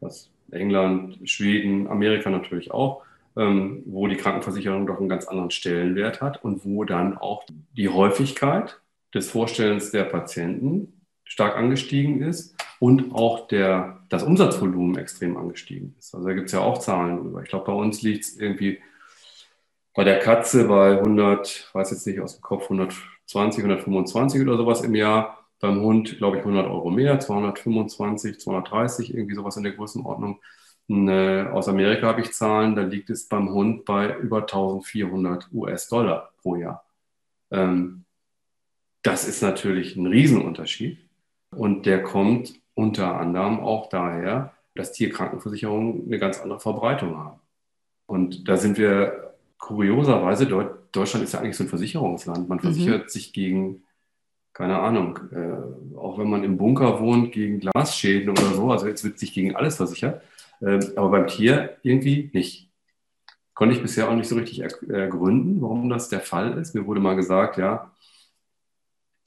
aus 0.00 0.32
England, 0.50 1.18
Schweden, 1.28 1.86
Amerika 1.88 2.30
natürlich 2.30 2.70
auch, 2.70 3.02
ähm, 3.36 3.82
wo 3.86 4.06
die 4.06 4.16
Krankenversicherung 4.16 4.86
doch 4.86 4.98
einen 4.98 5.08
ganz 5.08 5.26
anderen 5.26 5.50
Stellenwert 5.50 6.20
hat 6.20 6.42
und 6.42 6.64
wo 6.64 6.84
dann 6.84 7.16
auch 7.18 7.44
die 7.76 7.88
Häufigkeit 7.88 8.80
des 9.14 9.30
Vorstellens 9.30 9.90
der 9.90 10.04
Patienten 10.04 11.02
stark 11.24 11.56
angestiegen 11.56 12.22
ist 12.22 12.56
und 12.78 13.14
auch 13.14 13.48
der, 13.48 14.00
das 14.08 14.22
Umsatzvolumen 14.22 14.96
extrem 14.96 15.36
angestiegen 15.36 15.94
ist. 15.98 16.14
Also 16.14 16.26
da 16.28 16.34
gibt 16.34 16.46
es 16.46 16.52
ja 16.52 16.60
auch 16.60 16.78
Zahlen 16.78 17.18
drüber. 17.18 17.42
Ich 17.42 17.48
glaube, 17.48 17.66
bei 17.66 17.72
uns 17.72 18.02
liegt 18.02 18.24
es 18.24 18.36
irgendwie 18.36 18.78
bei 19.94 20.04
der 20.04 20.18
Katze 20.18 20.68
bei 20.68 20.98
100, 20.98 21.70
weiß 21.72 21.90
jetzt 21.90 22.06
nicht 22.06 22.20
aus 22.20 22.36
dem 22.36 22.42
Kopf, 22.42 22.64
120, 22.64 23.64
125 23.64 24.42
oder 24.42 24.56
sowas 24.56 24.82
im 24.82 24.94
Jahr. 24.94 25.38
Beim 25.58 25.80
Hund, 25.80 26.18
glaube 26.18 26.36
ich, 26.36 26.42
100 26.42 26.66
Euro 26.66 26.90
mehr, 26.90 27.18
225, 27.18 28.38
230, 28.38 29.14
irgendwie 29.14 29.34
sowas 29.34 29.56
in 29.56 29.62
der 29.62 29.72
Größenordnung. 29.72 30.38
Äh, 30.88 31.42
aus 31.48 31.68
Amerika 31.68 32.06
habe 32.06 32.20
ich 32.20 32.32
Zahlen, 32.32 32.76
da 32.76 32.82
liegt 32.82 33.10
es 33.10 33.28
beim 33.28 33.50
Hund 33.50 33.84
bei 33.84 34.16
über 34.18 34.42
1400 34.42 35.48
US-Dollar 35.52 36.32
pro 36.40 36.56
Jahr. 36.56 36.84
Ähm, 37.50 38.04
das 39.02 39.26
ist 39.26 39.42
natürlich 39.42 39.96
ein 39.96 40.06
Riesenunterschied 40.06 40.98
und 41.50 41.86
der 41.86 42.02
kommt 42.02 42.54
unter 42.74 43.18
anderem 43.18 43.60
auch 43.60 43.88
daher, 43.88 44.52
dass 44.74 44.92
Tierkrankenversicherungen 44.92 46.06
eine 46.06 46.18
ganz 46.18 46.40
andere 46.40 46.60
Verbreitung 46.60 47.16
haben. 47.16 47.40
Und 48.06 48.48
da 48.48 48.56
sind 48.56 48.78
wir 48.78 49.34
kurioserweise, 49.58 50.46
Deutschland 50.46 51.24
ist 51.24 51.32
ja 51.32 51.40
eigentlich 51.40 51.56
so 51.56 51.64
ein 51.64 51.68
Versicherungsland. 51.68 52.48
Man 52.48 52.58
mhm. 52.58 52.62
versichert 52.62 53.04
mhm. 53.04 53.08
sich 53.08 53.32
gegen, 53.32 53.82
keine 54.52 54.78
Ahnung, 54.78 55.18
äh, 55.32 55.96
auch 55.96 56.18
wenn 56.18 56.30
man 56.30 56.44
im 56.44 56.58
Bunker 56.58 57.00
wohnt, 57.00 57.32
gegen 57.32 57.60
Glasschäden 57.60 58.30
oder 58.30 58.44
so. 58.54 58.70
Also 58.70 58.86
jetzt 58.86 59.02
wird 59.02 59.18
sich 59.18 59.32
gegen 59.32 59.56
alles 59.56 59.76
versichert. 59.76 60.22
Äh, 60.60 60.80
aber 60.96 61.10
beim 61.10 61.26
Tier 61.26 61.76
irgendwie 61.82 62.30
nicht. 62.32 62.70
Konnte 63.54 63.74
ich 63.74 63.82
bisher 63.82 64.10
auch 64.10 64.14
nicht 64.14 64.28
so 64.28 64.36
richtig 64.36 64.60
ergründen, 64.60 65.62
warum 65.62 65.88
das 65.88 66.10
der 66.10 66.20
Fall 66.20 66.58
ist. 66.58 66.74
Mir 66.74 66.86
wurde 66.86 67.00
mal 67.00 67.16
gesagt, 67.16 67.56
ja, 67.56 67.90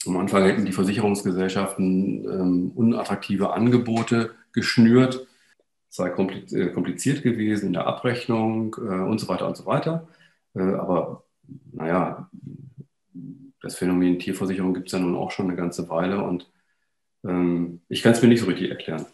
am 0.06 0.16
Anfang 0.16 0.44
hätten 0.44 0.64
die 0.64 0.72
Versicherungsgesellschaften 0.72 2.24
ähm, 2.24 2.72
unattraktive 2.74 3.52
Angebote 3.52 4.30
geschnürt, 4.52 5.26
es 5.90 5.96
sei 5.96 6.08
äh, 6.08 6.68
kompliziert 6.68 7.22
gewesen 7.22 7.66
in 7.66 7.72
der 7.72 7.86
Abrechnung 7.86 8.76
äh, 8.78 9.02
und 9.02 9.18
so 9.18 9.28
weiter 9.28 9.46
und 9.46 9.56
so 9.56 9.66
weiter. 9.66 10.08
Äh, 10.54 10.60
aber 10.60 11.24
naja, 11.72 12.30
das 13.60 13.76
Phänomen 13.76 14.18
Tierversicherung 14.18 14.72
gibt 14.72 14.86
es 14.86 14.92
ja 14.92 15.00
nun 15.00 15.16
auch 15.16 15.32
schon 15.32 15.46
eine 15.46 15.56
ganze 15.56 15.88
Weile 15.88 16.22
und 16.22 16.50
ähm, 17.24 17.80
ich 17.88 18.02
kann 18.02 18.12
es 18.12 18.22
mir 18.22 18.28
nicht 18.28 18.40
so 18.40 18.46
richtig 18.46 18.70
erklären. 18.70 19.04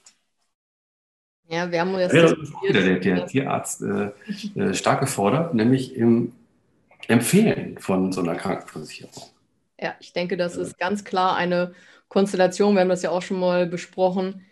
Ja, 1.48 1.70
wir 1.70 1.80
haben 1.80 1.96
ja, 1.98 2.08
der, 2.08 2.34
der, 2.72 2.98
der 2.98 3.26
Tierarzt 3.26 3.82
äh, 3.82 4.10
äh, 4.56 4.74
stark 4.74 5.00
gefordert, 5.00 5.54
nämlich 5.54 5.94
im 5.94 6.32
Empfehlen 7.06 7.78
von 7.78 8.12
so 8.12 8.20
einer 8.20 8.34
Krankenversicherung. 8.34 9.30
Ja, 9.80 9.94
ich 10.00 10.12
denke, 10.12 10.36
das 10.36 10.56
ist 10.56 10.78
ganz 10.78 11.04
klar 11.04 11.36
eine 11.36 11.72
Konstellation. 12.08 12.74
Wir 12.74 12.80
haben 12.80 12.88
das 12.88 13.02
ja 13.02 13.10
auch 13.10 13.22
schon 13.22 13.38
mal 13.38 13.66
besprochen, 13.66 14.44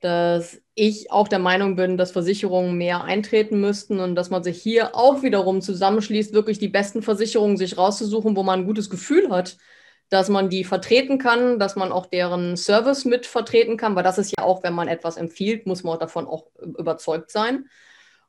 dass 0.00 0.60
ich 0.74 1.10
auch 1.10 1.26
der 1.26 1.38
Meinung 1.38 1.74
bin, 1.74 1.96
dass 1.96 2.12
Versicherungen 2.12 2.76
mehr 2.76 3.02
eintreten 3.02 3.60
müssten 3.60 3.98
und 3.98 4.14
dass 4.14 4.30
man 4.30 4.44
sich 4.44 4.62
hier 4.62 4.94
auch 4.94 5.22
wiederum 5.22 5.62
zusammenschließt, 5.62 6.32
wirklich 6.32 6.58
die 6.58 6.68
besten 6.68 7.02
Versicherungen 7.02 7.56
sich 7.56 7.78
rauszusuchen, 7.78 8.36
wo 8.36 8.42
man 8.42 8.60
ein 8.60 8.66
gutes 8.66 8.90
Gefühl 8.90 9.30
hat, 9.30 9.56
dass 10.08 10.28
man 10.28 10.48
die 10.48 10.64
vertreten 10.64 11.18
kann, 11.18 11.58
dass 11.58 11.76
man 11.76 11.92
auch 11.92 12.06
deren 12.06 12.56
Service 12.56 13.04
mit 13.04 13.26
vertreten 13.26 13.76
kann, 13.76 13.96
weil 13.96 14.04
das 14.04 14.18
ist 14.18 14.32
ja 14.36 14.44
auch, 14.44 14.62
wenn 14.62 14.74
man 14.74 14.88
etwas 14.88 15.16
empfiehlt, 15.16 15.66
muss 15.66 15.82
man 15.82 15.94
auch 15.94 15.98
davon 15.98 16.26
auch 16.26 16.46
überzeugt 16.60 17.30
sein. 17.30 17.68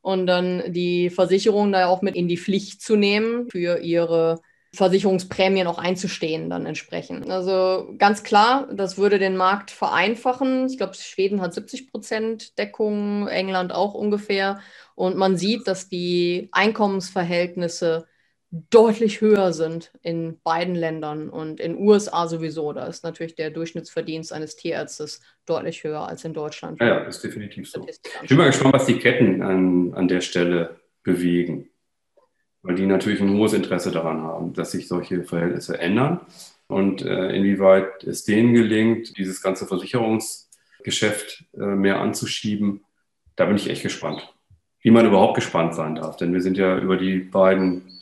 Und 0.02 0.26
dann 0.28 0.72
die 0.72 1.10
Versicherung 1.10 1.72
da 1.72 1.88
auch 1.88 2.02
mit 2.02 2.16
in 2.16 2.28
die 2.28 2.38
Pflicht 2.38 2.82
zu 2.82 2.96
nehmen, 2.96 3.50
für 3.52 3.80
ihre 3.80 4.42
Versicherungsprämien 4.74 5.68
auch 5.68 5.78
einzustehen 5.78 6.50
dann 6.50 6.66
entsprechend. 6.66 7.30
Also 7.30 7.94
ganz 7.98 8.24
klar, 8.24 8.68
das 8.72 8.98
würde 8.98 9.20
den 9.20 9.36
Markt 9.38 9.72
vereinfachen. 9.72 10.68
Ich 10.68 10.78
glaube, 10.78 10.94
Schweden 10.94 11.42
hat 11.42 11.54
70 11.54 11.92
Prozent 11.92 12.58
Deckung, 12.58 13.28
England 13.28 13.72
auch 13.74 13.94
ungefähr. 13.94 14.60
Und 14.96 15.18
man 15.18 15.38
sieht, 15.38 15.68
dass 15.68 15.90
die 15.90 16.50
Einkommensverhältnisse 16.52 18.08
deutlich 18.52 19.20
höher 19.20 19.52
sind 19.52 19.92
in 20.02 20.40
beiden 20.42 20.76
Ländern 20.76 21.30
und 21.30 21.60
in 21.60 21.78
USA 21.78 22.28
sowieso. 22.28 22.72
Da 22.72 22.86
ist 22.86 23.04
natürlich 23.04 23.36
der 23.36 23.50
Durchschnittsverdienst 23.50 24.32
eines 24.32 24.56
Tierarztes 24.56 25.22
deutlich 25.46 25.84
höher 25.84 26.08
als 26.08 26.24
in 26.24 26.34
Deutschland. 26.34 26.80
Ja, 26.80 26.88
ja 26.88 26.98
ist 27.04 27.24
definitiv 27.24 27.70
so. 27.70 27.86
Ich 28.22 28.30
bin 28.30 28.38
mal 28.38 28.48
gespannt, 28.48 28.74
was 28.74 28.86
die 28.86 29.00
Ketten 29.00 29.42
an, 29.42 29.94
an 29.94 30.08
der 30.08 30.22
Stelle 30.22 30.80
bewegen, 31.04 31.70
weil 32.62 32.76
die 32.76 32.86
natürlich 32.86 33.22
ein 33.22 33.38
hohes 33.38 33.54
Interesse 33.54 33.92
daran 33.92 34.22
haben, 34.22 34.54
dass 34.54 34.72
sich 34.72 34.88
solche 34.88 35.24
Verhältnisse 35.24 35.78
ändern 35.78 36.22
und 36.68 37.02
äh, 37.02 37.36
inwieweit 37.36 38.04
es 38.04 38.24
denen 38.24 38.54
gelingt, 38.54 39.18
dieses 39.18 39.42
ganze 39.42 39.68
Versicherungsgeschäft 39.68 41.46
äh, 41.54 41.66
mehr 41.66 42.00
anzuschieben. 42.00 42.86
Da 43.36 43.46
bin 43.46 43.58
ich 43.58 43.70
echt 43.70 43.84
gespannt. 43.84 44.34
Wie 44.80 44.92
man 44.92 45.06
überhaupt 45.06 45.36
gespannt 45.36 45.76
sein 45.76 45.96
darf, 45.96 46.16
denn 46.16 46.34
wir 46.34 46.42
sind 46.42 46.58
ja 46.58 46.78
über 46.78 46.96
die 46.96 47.20
beiden 47.20 47.97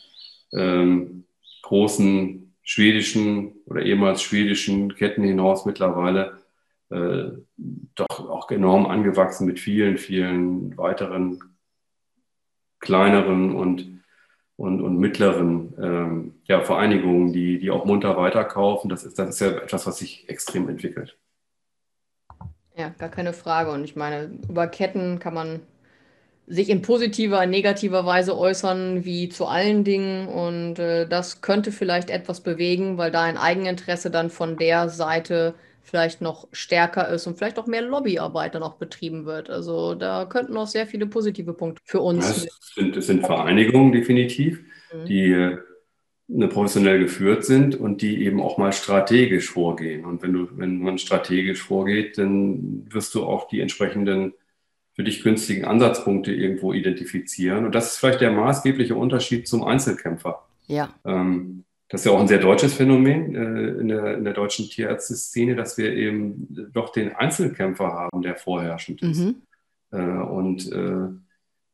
ähm, 0.54 1.26
großen 1.62 2.56
schwedischen 2.62 3.54
oder 3.66 3.82
ehemals 3.82 4.22
schwedischen 4.22 4.94
Ketten 4.96 5.24
hinaus 5.24 5.66
mittlerweile 5.66 6.40
äh, 6.90 7.32
doch 7.96 8.30
auch 8.30 8.52
enorm 8.52 8.86
angewachsen 8.86 9.46
mit 9.48 9.60
vielen, 9.60 9.98
vielen 9.98 10.78
weiteren 10.78 11.40
kleineren 12.80 13.56
und, 13.56 14.04
und, 14.56 14.82
und 14.82 14.98
mittleren 15.00 15.74
ähm, 15.82 16.34
ja, 16.46 16.62
Vereinigungen, 16.62 17.34
die, 17.34 17.58
die 17.58 17.72
auch 17.72 17.86
munter 17.86 18.18
weiterkaufen. 18.18 18.90
Das 18.90 19.04
ist, 19.04 19.18
das 19.18 19.30
ist 19.30 19.40
ja 19.40 19.52
etwas, 19.58 19.88
was 19.88 19.98
sich 19.98 20.30
extrem 20.30 20.70
entwickelt. 20.70 21.18
Ja, 22.78 22.90
gar 22.90 23.10
keine 23.10 23.34
Frage. 23.34 23.72
Und 23.72 23.84
ich 23.84 23.96
meine, 23.96 24.38
über 24.48 24.68
Ketten 24.68 25.20
kann 25.20 25.34
man 25.34 25.62
sich 26.48 26.70
in 26.70 26.82
positiver, 26.82 27.46
negativer 27.46 28.06
Weise 28.06 28.38
äußern, 28.38 29.04
wie 29.04 29.30
zu 29.30 29.46
allen 29.46 29.84
Dingen. 29.84 30.28
Und 30.28 30.80
äh, 30.80 31.08
das 31.08 31.42
könnte 31.42 31.72
vielleicht 31.72 32.10
etwas 32.10 32.42
bewegen, 32.42 32.98
weil 32.98 33.12
da 33.12 33.24
ein 33.24 33.38
Eigeninteresse 33.38 34.12
dann 34.12 34.30
von 34.30 34.58
der 34.58 34.90
Seite 34.90 35.56
vielleicht 35.82 36.22
noch 36.22 36.48
stärker 36.52 37.10
ist 37.10 37.28
und 37.28 37.38
vielleicht 37.38 37.60
auch 37.60 37.68
mehr 37.68 37.82
Lobbyarbeit 37.82 38.56
dann 38.56 38.64
auch 38.64 38.76
betrieben 38.76 39.26
wird. 39.26 39.50
Also 39.50 39.96
da 39.96 40.26
könnten 40.26 40.58
auch 40.58 40.68
sehr 40.68 40.88
viele 40.88 41.06
positive 41.06 41.54
Punkte 41.54 41.82
für 41.86 42.02
uns. 42.02 42.26
Ja, 42.26 42.50
es, 42.60 42.74
sind, 42.76 42.98
es 42.98 43.08
sind 43.08 43.26
Vereinigungen 43.26 43.92
definitiv, 43.92 44.64
mhm. 44.94 45.06
die 45.06 45.32
äh, 45.32 45.58
ne, 46.28 46.48
professionell 46.48 47.00
geführt 47.00 47.46
sind 47.46 47.76
und 47.76 48.02
die 48.02 48.24
eben 48.24 48.42
auch 48.42 48.58
mal 48.58 48.74
strategisch 48.74 49.50
vorgehen. 49.50 50.06
Und 50.06 50.24
wenn 50.24 50.34
du, 50.34 50.48
wenn 50.58 50.80
man 50.80 50.98
strategisch 50.98 51.62
vorgeht, 51.62 52.18
dann 52.18 52.88
wirst 52.92 53.14
du 53.16 53.24
auch 53.24 53.48
die 53.48 53.62
entsprechenden 53.62 54.34
für 54.96 55.04
dich 55.04 55.24
günstigen 55.24 55.66
Ansatzpunkte 55.66 56.34
irgendwo 56.34 56.74
identifizieren. 56.74 57.66
Und 57.66 57.76
das 57.76 57.94
ist 57.94 57.98
vielleicht 57.98 58.22
der 58.22 58.32
maßgebliche 58.32 58.96
Unterschied 58.96 59.48
zum 59.48 59.64
Einzelkämpfer. 59.64 60.46
Ja. 60.68 60.90
Ähm, 61.04 61.66
das 61.90 62.02
ist 62.02 62.06
ja 62.06 62.14
auch 62.14 62.22
ein 62.22 62.28
sehr 62.28 62.40
deutsches 62.40 62.74
Phänomen 62.74 63.36
äh, 63.36 63.80
in, 63.82 63.90
der, 63.90 64.18
in 64.18 64.24
der 64.24 64.34
deutschen 64.34 64.70
Tierärzteszene, 64.70 65.56
dass 65.56 65.78
wir 65.78 65.94
eben 65.94 66.48
doch 66.74 66.92
den 66.92 67.14
Einzelkämpfer 67.14 67.92
haben, 67.94 68.22
der 68.22 68.38
vorherrschend 68.38 69.02
ist. 69.02 69.20
Mhm. 69.20 69.42
Äh, 69.92 69.98
und 69.98 70.72
äh, 70.72 71.10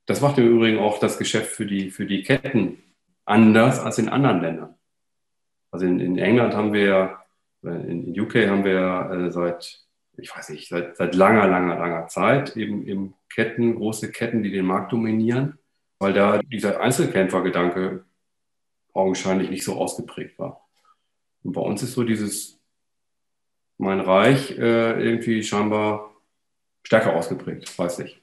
das 0.08 0.20
macht 0.20 0.40
im 0.40 0.48
Übrigen 0.48 0.80
auch 0.80 1.00
das 1.00 1.18
Geschäft 1.18 1.52
für 1.52 1.66
die, 1.66 1.92
für 1.92 2.06
die 2.06 2.24
Ketten 2.24 2.80
anders 3.24 3.80
als 3.80 4.00
in 4.00 4.10
anderen 4.10 4.42
Ländern. 4.42 4.76
Also 5.70 5.86
in, 5.86 6.00
in 6.00 6.18
England 6.18 6.56
haben 6.56 6.74
wir, 6.74 7.20
äh, 7.64 7.70
in 7.70 8.20
UK 8.20 8.48
haben 8.48 8.66
wir 8.66 9.10
äh, 9.12 9.32
seit 9.32 9.86
ich 10.22 10.36
weiß 10.36 10.50
nicht, 10.50 10.70
seit, 10.70 10.98
seit 10.98 11.16
langer, 11.16 11.48
langer, 11.48 11.78
langer 11.78 12.08
Zeit 12.08 12.56
eben, 12.56 12.86
eben 12.86 13.16
Ketten, 13.34 13.76
große 13.76 14.12
Ketten, 14.12 14.44
die 14.44 14.52
den 14.52 14.66
Markt 14.66 14.92
dominieren, 14.92 15.58
weil 16.00 16.14
da 16.14 16.40
dieser 16.40 16.80
Einzelkämpfergedanke 16.80 18.06
augenscheinlich 18.94 19.50
nicht 19.50 19.64
so 19.64 19.76
ausgeprägt 19.76 20.38
war. 20.40 20.68
Und 21.44 21.54
bei 21.54 21.62
uns 21.62 21.82
ist 21.84 21.94
so 21.94 22.04
dieses 22.04 22.60
mein 23.78 24.00
Reich 24.00 24.52
äh, 24.52 25.04
irgendwie 25.04 25.42
scheinbar 25.42 26.12
stärker 26.84 27.16
ausgeprägt, 27.16 27.78
weiß 27.78 28.00
ich. 28.00 28.22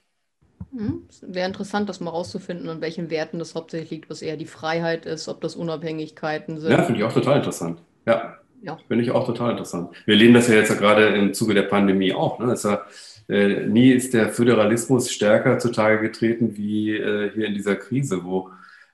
Mhm. 0.71 1.09
Wäre 1.23 1.49
interessant, 1.49 1.89
das 1.89 2.01
mal 2.01 2.11
rauszufinden, 2.11 2.69
an 2.69 2.81
welchen 2.81 3.11
Werten 3.11 3.39
das 3.39 3.55
hauptsächlich 3.55 3.91
liegt, 3.91 4.11
was 4.11 4.23
eher 4.23 4.37
die 4.37 4.47
Freiheit 4.47 5.07
ist, 5.07 5.29
ob 5.29 5.41
das 5.41 5.57
Unabhängigkeiten 5.57 6.61
sind. 6.61 6.71
Ja, 6.71 6.83
finde 6.83 7.01
ich 7.01 7.07
auch 7.07 7.13
total 7.13 7.39
interessant. 7.39 7.83
Ja. 8.07 8.39
Ja. 8.63 8.79
Finde 8.89 9.05
ich 9.05 9.11
auch 9.11 9.27
total 9.27 9.53
interessant. 9.53 9.91
Wir 10.05 10.17
leben 10.17 10.35
das 10.35 10.49
ja 10.49 10.55
jetzt 10.55 10.77
gerade 10.79 11.07
im 11.07 11.33
Zuge 11.35 11.55
der 11.55 11.63
Pandemie 11.63 12.13
auch. 12.13 12.39
Ne? 12.39 12.55
Ja, 12.63 12.87
äh, 13.29 13.67
nie 13.67 13.91
ist 13.91 14.15
der 14.15 14.31
Föderalismus 14.31 15.11
stärker 15.11 15.59
zutage 15.59 16.01
getreten 16.01 16.57
wie 16.57 16.97
äh, 16.97 17.31
hier 17.33 17.47
in 17.47 17.55
dieser 17.55 17.77
Krise, 17.77 18.25
wo 18.25 18.51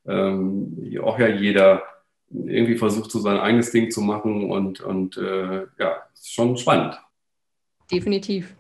ähm, 0.07 0.77
auch 1.03 1.19
ja 1.19 1.29
jeder 1.29 1.83
irgendwie 2.31 2.77
versucht, 2.77 3.11
so 3.11 3.21
sein 3.21 3.39
eigenes 3.39 3.71
Ding 3.71 3.91
zu 3.91 4.01
machen 4.01 4.51
und, 4.51 4.81
und 4.81 5.17
äh, 5.17 5.67
ja, 5.79 6.03
ist 6.13 6.33
schon 6.33 6.57
spannend. 6.57 7.01
Definitiv. 7.91 8.55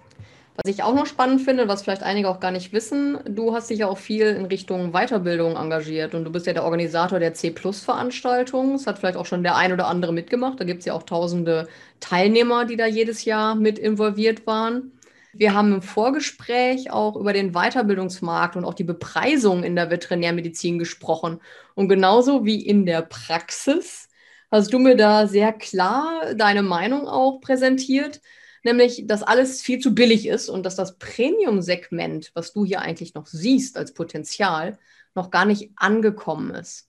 Was 0.56 0.70
ich 0.70 0.84
auch 0.84 0.94
noch 0.94 1.06
spannend 1.06 1.42
finde, 1.42 1.66
was 1.66 1.82
vielleicht 1.82 2.04
einige 2.04 2.28
auch 2.28 2.38
gar 2.38 2.52
nicht 2.52 2.72
wissen, 2.72 3.18
du 3.26 3.52
hast 3.54 3.70
dich 3.70 3.80
ja 3.80 3.88
auch 3.88 3.98
viel 3.98 4.26
in 4.26 4.44
Richtung 4.44 4.92
Weiterbildung 4.92 5.56
engagiert 5.56 6.14
und 6.14 6.24
du 6.24 6.30
bist 6.30 6.46
ja 6.46 6.52
der 6.52 6.62
Organisator 6.62 7.18
der 7.18 7.34
C-Plus-Veranstaltung. 7.34 8.74
Es 8.76 8.86
hat 8.86 9.00
vielleicht 9.00 9.16
auch 9.16 9.26
schon 9.26 9.42
der 9.42 9.56
ein 9.56 9.72
oder 9.72 9.88
andere 9.88 10.12
mitgemacht. 10.12 10.60
Da 10.60 10.64
gibt 10.64 10.80
es 10.80 10.86
ja 10.86 10.92
auch 10.94 11.02
tausende 11.02 11.66
Teilnehmer, 11.98 12.66
die 12.66 12.76
da 12.76 12.86
jedes 12.86 13.24
Jahr 13.24 13.56
mit 13.56 13.80
involviert 13.80 14.46
waren. 14.46 14.92
Wir 15.32 15.54
haben 15.54 15.72
im 15.72 15.82
Vorgespräch 15.82 16.92
auch 16.92 17.16
über 17.16 17.32
den 17.32 17.52
Weiterbildungsmarkt 17.52 18.54
und 18.54 18.64
auch 18.64 18.74
die 18.74 18.84
Bepreisung 18.84 19.64
in 19.64 19.74
der 19.74 19.90
Veterinärmedizin 19.90 20.78
gesprochen. 20.78 21.40
Und 21.74 21.88
genauso 21.88 22.44
wie 22.44 22.64
in 22.64 22.86
der 22.86 23.02
Praxis 23.02 24.08
hast 24.52 24.72
du 24.72 24.78
mir 24.78 24.96
da 24.96 25.26
sehr 25.26 25.52
klar 25.52 26.34
deine 26.36 26.62
Meinung 26.62 27.08
auch 27.08 27.40
präsentiert, 27.40 28.20
nämlich, 28.64 29.06
dass 29.06 29.22
alles 29.22 29.62
viel 29.62 29.78
zu 29.78 29.94
billig 29.94 30.26
ist 30.26 30.48
und 30.48 30.64
dass 30.64 30.76
das 30.76 30.98
Premium-Segment, 30.98 32.32
was 32.34 32.52
du 32.52 32.64
hier 32.64 32.80
eigentlich 32.80 33.14
noch 33.14 33.26
siehst 33.26 33.76
als 33.76 33.94
Potenzial, 33.94 34.78
noch 35.14 35.30
gar 35.30 35.44
nicht 35.44 35.70
angekommen 35.76 36.54
ist. 36.54 36.88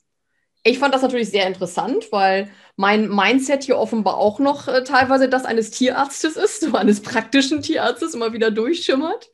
Ich 0.63 0.79
fand 0.79 0.95
das 0.95 1.03
natürlich 1.03 1.29
sehr 1.29 1.45
interessant, 1.45 2.11
weil 2.11 2.49
mein 2.75 3.07
Mindset 3.07 3.63
hier 3.63 3.77
offenbar 3.77 4.17
auch 4.17 4.39
noch 4.39 4.67
äh, 4.67 4.83
teilweise 4.83 5.29
das 5.29 5.45
eines 5.45 5.69
Tierarztes 5.69 6.35
ist, 6.43 6.61
so 6.61 6.75
eines 6.75 7.01
praktischen 7.01 7.61
Tierarztes 7.61 8.15
immer 8.15 8.33
wieder 8.33 8.49
durchschimmert. 8.49 9.29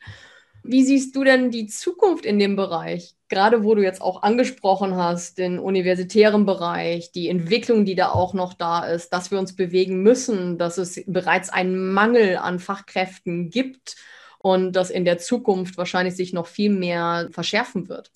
Wie 0.64 0.84
siehst 0.84 1.16
du 1.16 1.24
denn 1.24 1.49
die 1.49 1.68
Zukunft 1.68 2.26
in 2.26 2.38
dem 2.38 2.55
Bereich? 2.55 3.16
Gerade 3.30 3.64
wo 3.64 3.74
du 3.74 3.82
jetzt 3.82 4.01
auch 4.01 4.22
angesprochen 4.22 4.95
hast, 4.95 5.38
den 5.38 5.57
universitären 5.57 6.45
Bereich, 6.45 7.12
die 7.12 7.30
Entwicklung, 7.30 7.86
die 7.86 7.95
da 7.95 8.09
auch 8.09 8.34
noch 8.34 8.53
da 8.53 8.86
ist, 8.86 9.09
dass 9.09 9.32
wir 9.32 9.39
uns 9.39 9.55
bewegen 9.55 10.03
müssen, 10.03 10.57
dass 10.57 10.78
es 10.78 11.03
bereits 11.07 11.49
einen 11.49 11.91
Mangel 11.93 12.38
an 12.38 12.59
Fachkräften 12.59 13.49
gibt 13.49 13.95
und 14.38 14.74
dass 14.74 14.91
in 14.91 15.05
der 15.05 15.18
Zukunft 15.18 15.78
wahrscheinlich 15.78 16.16
sich 16.16 16.34
noch 16.34 16.47
viel 16.47 16.72
mehr 16.72 17.30
verschärfen 17.32 17.89
wird. 17.89 18.12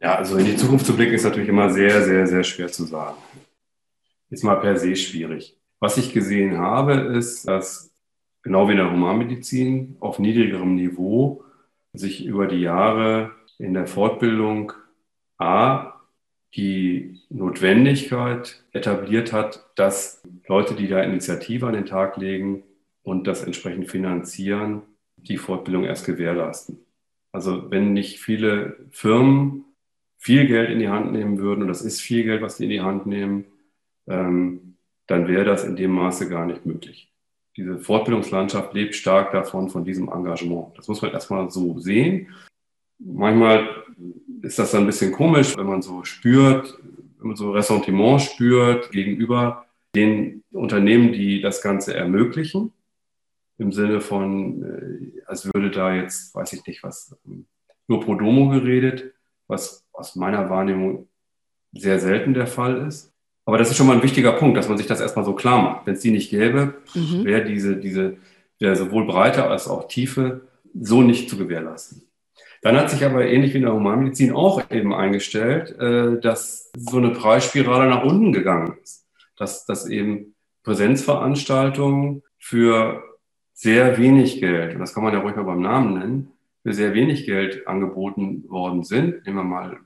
Ja, 0.00 0.14
also 0.14 0.36
in 0.36 0.46
die 0.46 0.56
Zukunft 0.56 0.86
zu 0.86 0.96
blicken 0.96 1.14
ist 1.14 1.24
natürlich 1.24 1.48
immer 1.48 1.70
sehr, 1.70 2.02
sehr, 2.02 2.26
sehr 2.26 2.44
schwer 2.44 2.68
zu 2.68 2.84
sagen. 2.84 3.18
Ist 4.30 4.44
mal 4.44 4.56
per 4.56 4.76
se 4.76 4.94
schwierig. 4.94 5.56
Was 5.80 5.96
ich 5.96 6.12
gesehen 6.12 6.58
habe, 6.58 6.94
ist, 7.16 7.46
dass 7.48 7.90
genau 8.42 8.68
wie 8.68 8.72
in 8.72 8.78
der 8.78 8.90
Humanmedizin 8.90 9.96
auf 10.00 10.18
niedrigerem 10.18 10.74
Niveau 10.74 11.44
sich 11.92 12.24
über 12.24 12.46
die 12.46 12.60
Jahre 12.60 13.32
in 13.58 13.74
der 13.74 13.86
Fortbildung 13.86 14.72
A 15.38 15.94
die 16.54 17.20
Notwendigkeit 17.28 18.62
etabliert 18.72 19.32
hat, 19.32 19.66
dass 19.76 20.22
Leute, 20.46 20.74
die 20.74 20.88
da 20.88 21.02
Initiative 21.02 21.66
an 21.66 21.74
den 21.74 21.86
Tag 21.86 22.16
legen 22.16 22.62
und 23.02 23.26
das 23.26 23.42
entsprechend 23.42 23.90
finanzieren, 23.90 24.82
die 25.16 25.36
Fortbildung 25.36 25.84
erst 25.84 26.06
gewährleisten. 26.06 26.78
Also 27.32 27.70
wenn 27.70 27.92
nicht 27.92 28.20
viele 28.20 28.76
Firmen 28.90 29.64
viel 30.16 30.46
Geld 30.46 30.70
in 30.70 30.78
die 30.78 30.88
Hand 30.88 31.12
nehmen 31.12 31.38
würden, 31.38 31.62
und 31.62 31.68
das 31.68 31.82
ist 31.82 32.00
viel 32.00 32.24
Geld, 32.24 32.42
was 32.42 32.56
die 32.56 32.64
in 32.64 32.70
die 32.70 32.80
Hand 32.80 33.06
nehmen, 33.06 33.44
ähm, 34.06 34.76
dann 35.06 35.28
wäre 35.28 35.44
das 35.44 35.64
in 35.64 35.76
dem 35.76 35.92
Maße 35.92 36.28
gar 36.28 36.46
nicht 36.46 36.66
möglich. 36.66 37.12
Diese 37.58 37.80
Fortbildungslandschaft 37.80 38.72
lebt 38.72 38.94
stark 38.94 39.32
davon, 39.32 39.68
von 39.68 39.84
diesem 39.84 40.08
Engagement. 40.08 40.78
Das 40.78 40.86
muss 40.86 41.02
man 41.02 41.10
erstmal 41.10 41.50
so 41.50 41.76
sehen. 41.80 42.28
Manchmal 43.00 43.68
ist 44.42 44.60
das 44.60 44.70
dann 44.70 44.82
ein 44.82 44.86
bisschen 44.86 45.10
komisch, 45.10 45.56
wenn 45.56 45.66
man 45.66 45.82
so 45.82 46.04
spürt, 46.04 46.78
wenn 47.18 47.26
man 47.26 47.36
so 47.36 47.50
Ressentiment 47.50 48.22
spürt 48.22 48.92
gegenüber 48.92 49.66
den 49.92 50.44
Unternehmen, 50.52 51.12
die 51.12 51.40
das 51.40 51.60
Ganze 51.60 51.94
ermöglichen. 51.96 52.72
Im 53.58 53.72
Sinne 53.72 54.00
von, 54.00 54.62
äh, 54.62 55.22
als 55.26 55.52
würde 55.52 55.72
da 55.72 55.92
jetzt, 55.92 56.36
weiß 56.36 56.52
ich 56.52 56.64
nicht 56.64 56.84
was, 56.84 57.16
nur 57.88 58.00
pro 58.00 58.14
domo 58.14 58.50
geredet, 58.50 59.14
was 59.48 59.84
aus 59.92 60.14
meiner 60.14 60.48
Wahrnehmung 60.48 61.08
sehr 61.72 61.98
selten 61.98 62.34
der 62.34 62.46
Fall 62.46 62.86
ist. 62.86 63.12
Aber 63.48 63.56
das 63.56 63.70
ist 63.70 63.78
schon 63.78 63.86
mal 63.86 63.96
ein 63.96 64.02
wichtiger 64.02 64.32
Punkt, 64.32 64.58
dass 64.58 64.68
man 64.68 64.76
sich 64.76 64.86
das 64.86 65.00
erstmal 65.00 65.24
so 65.24 65.32
klar 65.32 65.62
macht. 65.62 65.86
Wenn 65.86 65.94
es 65.94 66.00
die 66.00 66.10
nicht 66.10 66.28
gäbe, 66.28 66.74
mhm. 66.94 67.24
wäre 67.24 67.46
diese, 67.46 67.76
diese, 67.76 68.18
wäre 68.58 68.76
sowohl 68.76 69.06
Breite 69.06 69.46
als 69.46 69.68
auch 69.68 69.88
Tiefe 69.88 70.42
so 70.78 71.00
nicht 71.00 71.30
zu 71.30 71.38
gewährleisten. 71.38 72.02
Dann 72.60 72.76
hat 72.76 72.90
sich 72.90 73.06
aber 73.06 73.24
ähnlich 73.24 73.54
wie 73.54 73.56
in 73.56 73.62
der 73.62 73.72
Humanmedizin 73.72 74.34
auch 74.34 74.70
eben 74.70 74.92
eingestellt, 74.92 75.74
äh, 75.78 76.20
dass 76.20 76.70
so 76.76 76.98
eine 76.98 77.08
Preisspirale 77.08 77.88
nach 77.88 78.04
unten 78.04 78.34
gegangen 78.34 78.76
ist. 78.82 79.06
Dass, 79.38 79.64
dass 79.64 79.88
eben 79.88 80.34
Präsenzveranstaltungen 80.62 82.24
für 82.38 83.02
sehr 83.54 83.96
wenig 83.96 84.40
Geld, 84.40 84.74
und 84.74 84.80
das 84.80 84.92
kann 84.92 85.04
man 85.04 85.14
ja 85.14 85.20
ruhig 85.20 85.36
mal 85.36 85.44
beim 85.44 85.62
Namen 85.62 85.98
nennen, 85.98 86.32
für 86.64 86.74
sehr 86.74 86.92
wenig 86.92 87.24
Geld 87.24 87.66
angeboten 87.66 88.44
worden 88.50 88.84
sind. 88.84 89.24
Nehmen 89.24 89.38
wir 89.38 89.44
mal 89.44 89.78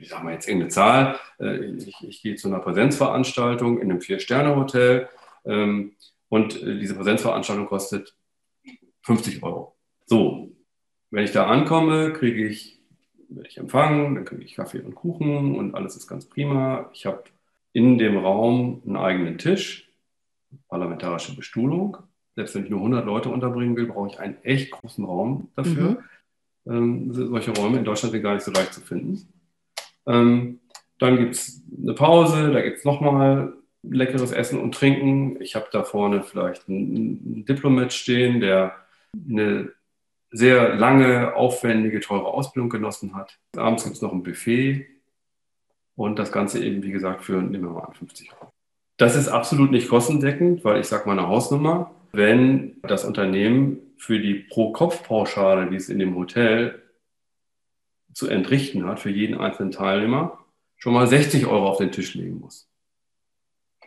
ich 0.00 0.08
sage 0.08 0.24
mal 0.24 0.32
jetzt 0.32 0.48
irgendeine 0.48 0.70
Zahl, 0.70 1.18
äh, 1.38 1.56
ich, 1.56 1.94
ich 2.02 2.22
gehe 2.22 2.36
zu 2.36 2.48
einer 2.48 2.60
Präsenzveranstaltung 2.60 3.80
in 3.80 3.90
einem 3.90 4.00
Vier-Sterne-Hotel 4.00 5.08
ähm, 5.44 5.92
und 6.28 6.62
äh, 6.62 6.78
diese 6.78 6.94
Präsenzveranstaltung 6.94 7.66
kostet 7.66 8.14
50 9.02 9.42
Euro. 9.42 9.76
So, 10.06 10.50
wenn 11.10 11.24
ich 11.24 11.32
da 11.32 11.46
ankomme, 11.46 12.12
kriege 12.12 12.46
ich, 12.46 12.80
werde 13.28 13.48
ich 13.48 13.58
empfangen, 13.58 14.14
dann 14.14 14.24
kriege 14.24 14.42
ich 14.42 14.54
Kaffee 14.54 14.80
und 14.80 14.94
Kuchen 14.94 15.56
und 15.56 15.74
alles 15.74 15.96
ist 15.96 16.06
ganz 16.06 16.26
prima. 16.26 16.90
Ich 16.92 17.06
habe 17.06 17.24
in 17.72 17.98
dem 17.98 18.16
Raum 18.16 18.82
einen 18.86 18.96
eigenen 18.96 19.38
Tisch, 19.38 19.90
parlamentarische 20.68 21.34
Bestuhlung. 21.36 21.98
Selbst 22.36 22.54
wenn 22.54 22.64
ich 22.64 22.70
nur 22.70 22.80
100 22.80 23.04
Leute 23.06 23.28
unterbringen 23.30 23.76
will, 23.76 23.86
brauche 23.86 24.08
ich 24.08 24.18
einen 24.18 24.42
echt 24.42 24.72
großen 24.72 25.04
Raum 25.04 25.48
dafür. 25.56 26.02
Mhm. 26.64 26.72
Ähm, 26.72 27.12
solche 27.12 27.52
Räume 27.52 27.78
in 27.78 27.84
Deutschland 27.84 28.12
sind 28.12 28.22
gar 28.22 28.34
nicht 28.34 28.44
so 28.44 28.50
leicht 28.50 28.72
zu 28.72 28.80
finden. 28.80 29.28
Ähm, 30.06 30.60
dann 30.98 31.16
gibt 31.16 31.34
es 31.34 31.62
eine 31.82 31.94
Pause, 31.94 32.52
da 32.52 32.60
gibt 32.60 32.78
es 32.78 32.84
nochmal 32.84 33.54
leckeres 33.82 34.32
Essen 34.32 34.60
und 34.60 34.74
Trinken. 34.74 35.40
Ich 35.40 35.54
habe 35.54 35.66
da 35.72 35.84
vorne 35.84 36.22
vielleicht 36.22 36.68
einen 36.68 37.44
Diplomat 37.44 37.92
stehen, 37.92 38.40
der 38.40 38.74
eine 39.28 39.72
sehr 40.30 40.74
lange, 40.74 41.34
aufwendige, 41.34 42.00
teure 42.00 42.26
Ausbildung 42.26 42.68
genossen 42.68 43.14
hat. 43.14 43.38
Abends 43.56 43.84
gibt 43.84 43.96
es 43.96 44.02
noch 44.02 44.12
ein 44.12 44.22
Buffet 44.22 44.86
und 45.96 46.18
das 46.18 46.32
Ganze 46.32 46.64
eben, 46.64 46.82
wie 46.82 46.90
gesagt, 46.90 47.22
für, 47.22 47.40
nehmen 47.40 47.64
wir 47.64 47.70
mal 47.70 47.84
an, 47.84 47.94
50 47.94 48.32
Euro. 48.32 48.50
Das 48.96 49.16
ist 49.16 49.28
absolut 49.28 49.70
nicht 49.70 49.88
kostendeckend, 49.88 50.64
weil 50.64 50.80
ich 50.80 50.86
sage 50.86 51.06
mal 51.06 51.18
eine 51.18 51.28
Hausnummer, 51.28 51.90
wenn 52.12 52.80
das 52.82 53.04
Unternehmen 53.04 53.78
für 53.96 54.18
die 54.18 54.34
Pro-Kopf-Pauschale, 54.34 55.68
die 55.70 55.76
es 55.76 55.88
in 55.88 55.98
dem 55.98 56.14
Hotel 56.16 56.82
zu 58.14 58.28
entrichten 58.28 58.86
hat 58.86 59.00
für 59.00 59.10
jeden 59.10 59.38
einzelnen 59.38 59.70
Teilnehmer, 59.70 60.38
schon 60.76 60.94
mal 60.94 61.06
60 61.06 61.46
Euro 61.46 61.68
auf 61.68 61.78
den 61.78 61.92
Tisch 61.92 62.14
legen 62.14 62.40
muss. 62.40 62.68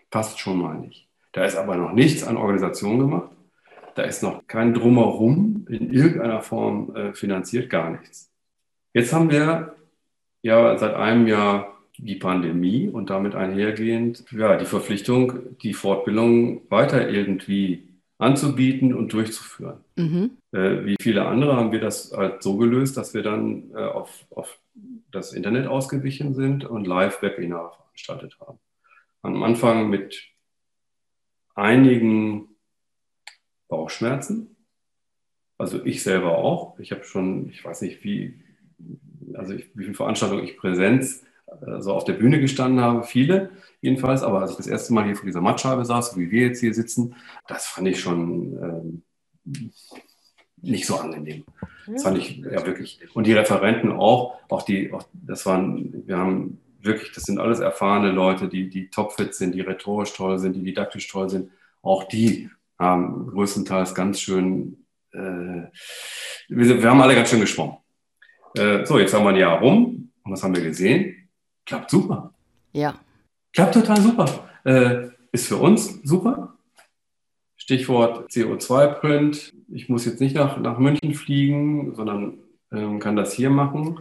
Passt 0.09 0.39
schon 0.39 0.59
mal 0.59 0.77
nicht. 0.77 1.07
Da 1.31 1.45
ist 1.45 1.55
aber 1.55 1.75
noch 1.75 1.93
nichts 1.93 2.23
an 2.23 2.37
Organisation 2.37 2.99
gemacht. 2.99 3.31
Da 3.95 4.03
ist 4.03 4.23
noch 4.23 4.45
kein 4.47 4.73
Drumherum 4.73 5.65
in 5.69 5.91
irgendeiner 5.91 6.41
Form 6.41 6.95
äh, 6.95 7.13
finanziert, 7.13 7.69
gar 7.69 7.89
nichts. 7.89 8.31
Jetzt 8.93 9.11
haben 9.13 9.31
wir 9.31 9.75
ja 10.41 10.77
seit 10.77 10.95
einem 10.95 11.27
Jahr 11.27 11.77
die 11.97 12.15
Pandemie 12.15 12.89
und 12.89 13.09
damit 13.09 13.35
einhergehend 13.35 14.23
ja, 14.31 14.55
die 14.55 14.65
Verpflichtung, 14.65 15.57
die 15.61 15.73
Fortbildung 15.73 16.61
weiter 16.69 17.09
irgendwie 17.09 17.87
anzubieten 18.17 18.93
und 18.93 19.13
durchzuführen. 19.13 19.83
Mhm. 19.95 20.37
Äh, 20.51 20.85
wie 20.85 20.95
viele 20.99 21.25
andere 21.25 21.55
haben 21.55 21.71
wir 21.71 21.79
das 21.79 22.11
halt 22.11 22.41
so 22.41 22.57
gelöst, 22.57 22.97
dass 22.97 23.13
wir 23.13 23.21
dann 23.21 23.71
äh, 23.71 23.77
auf, 23.77 24.25
auf 24.31 24.59
das 25.11 25.33
Internet 25.33 25.67
ausgewichen 25.67 26.33
sind 26.33 26.65
und 26.65 26.87
Live-Webinare 26.87 27.71
veranstaltet 27.75 28.37
haben. 28.39 28.59
Am 29.21 29.43
Anfang 29.43 29.89
mit 29.89 30.31
einigen 31.53 32.49
Bauchschmerzen. 33.67 34.55
Also 35.57 35.83
ich 35.85 36.03
selber 36.03 36.37
auch. 36.37 36.79
Ich 36.79 36.91
habe 36.91 37.03
schon, 37.03 37.49
ich 37.49 37.63
weiß 37.63 37.81
nicht, 37.81 38.03
wie, 38.03 38.39
also 39.33 39.53
ich, 39.53 39.69
wie 39.75 39.83
viele 39.83 39.95
Veranstaltungen 39.95 40.43
ich 40.43 40.57
Präsenz 40.57 41.26
also 41.47 41.93
auf 41.93 42.03
der 42.03 42.13
Bühne 42.13 42.39
gestanden 42.39 42.81
habe, 42.81 43.03
viele 43.03 43.49
jedenfalls, 43.81 44.23
aber 44.23 44.41
als 44.41 44.51
ich 44.51 44.57
das 44.57 44.67
erste 44.67 44.93
Mal 44.93 45.05
hier 45.05 45.15
vor 45.15 45.25
dieser 45.25 45.41
Mattscheibe 45.41 45.85
saß, 45.85 46.11
so 46.11 46.19
wie 46.19 46.31
wir 46.31 46.47
jetzt 46.47 46.59
hier 46.59 46.73
sitzen, 46.73 47.15
das 47.47 47.67
fand 47.67 47.87
ich 47.87 47.99
schon 47.99 49.03
ähm, 49.45 49.73
nicht 50.61 50.85
so 50.85 50.97
angenehm. 50.97 51.45
Das 51.85 52.03
fand 52.03 52.17
ich 52.17 52.37
ja 52.37 52.65
wirklich. 52.65 52.99
Und 53.13 53.27
die 53.27 53.33
Referenten 53.33 53.91
auch, 53.91 54.39
auch 54.49 54.63
die, 54.63 54.91
auch, 54.91 55.03
das 55.13 55.45
waren, 55.45 56.03
wir 56.05 56.17
haben 56.17 56.59
wirklich, 56.81 57.11
das 57.13 57.23
sind 57.23 57.39
alles 57.39 57.59
erfahrene 57.59 58.11
Leute, 58.11 58.49
die, 58.49 58.69
die 58.69 58.89
topfit 58.89 59.35
sind, 59.35 59.55
die 59.55 59.61
rhetorisch 59.61 60.13
toll 60.13 60.39
sind, 60.39 60.53
die 60.53 60.63
didaktisch 60.63 61.07
toll 61.07 61.29
sind. 61.29 61.51
Auch 61.81 62.03
die 62.05 62.49
haben 62.77 63.27
größtenteils 63.27 63.95
ganz 63.95 64.19
schön, 64.19 64.85
äh, 65.13 65.69
wir, 66.49 66.81
wir, 66.81 66.89
haben 66.89 67.01
alle 67.01 67.15
ganz 67.15 67.29
schön 67.29 67.41
geschwommen. 67.41 67.77
Äh, 68.55 68.85
so, 68.85 68.99
jetzt 68.99 69.13
haben 69.13 69.23
wir 69.23 69.29
ein 69.29 69.37
Jahr 69.37 69.59
rum. 69.59 70.11
Und 70.23 70.31
was 70.31 70.43
haben 70.43 70.55
wir 70.55 70.63
gesehen? 70.63 71.16
Klappt 71.67 71.91
super. 71.91 72.33
Ja. 72.71 72.95
Klappt 73.53 73.73
total 73.73 74.01
super. 74.01 74.49
Äh, 74.63 75.09
ist 75.33 75.47
für 75.47 75.57
uns 75.57 76.01
super. 76.03 76.55
Stichwort 77.57 78.31
CO2-Print. 78.31 79.53
Ich 79.67 79.89
muss 79.89 80.05
jetzt 80.05 80.21
nicht 80.21 80.35
nach, 80.35 80.57
nach 80.59 80.79
München 80.79 81.13
fliegen, 81.13 81.93
sondern 81.93 82.39
ähm, 82.71 82.99
kann 82.99 83.17
das 83.17 83.33
hier 83.33 83.49
machen. 83.49 83.99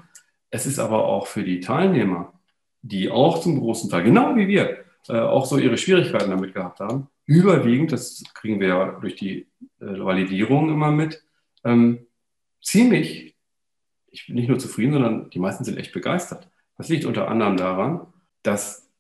Es 0.51 0.67
ist 0.67 0.79
aber 0.79 1.05
auch 1.07 1.27
für 1.27 1.43
die 1.43 1.59
Teilnehmer, 1.59 2.33
die 2.83 3.11
auch 3.11 3.41
zum 3.41 3.59
großen 3.59 3.91
Teil, 3.91 4.05
genau 4.05 4.37
wie 4.37 4.47
wir, 4.47 4.85
äh, 5.09 5.19
auch 5.19 5.45
so 5.45 5.59
ihre 5.59 5.77
Schwierigkeiten 5.77 6.31
damit 6.31 6.55
gehabt 6.55 6.79
haben, 6.79 7.09
überwiegend, 7.25 7.91
das 7.91 8.23
kriegen 8.33 8.61
wir 8.61 8.69
ja 8.69 8.93
durch 9.01 9.17
die 9.17 9.49
äh, 9.81 9.99
Validierung 9.99 10.71
immer 10.71 10.93
mit, 10.93 11.25
ähm, 11.65 12.07
ziemlich, 12.63 13.37
ich 14.11 14.27
bin 14.27 14.37
nicht 14.37 14.49
nur 14.49 14.61
zufrieden, 14.61 14.93
sondern 14.93 15.31
die 15.31 15.41
meisten 15.41 15.65
sind 15.65 15.79
echt 15.79 15.93
begeistert. 15.93 16.49
Das 16.77 16.89
liegt 16.89 17.05
unter 17.05 17.29
anderem 17.29 17.57
daran, 17.57 18.07
dass 18.43 18.91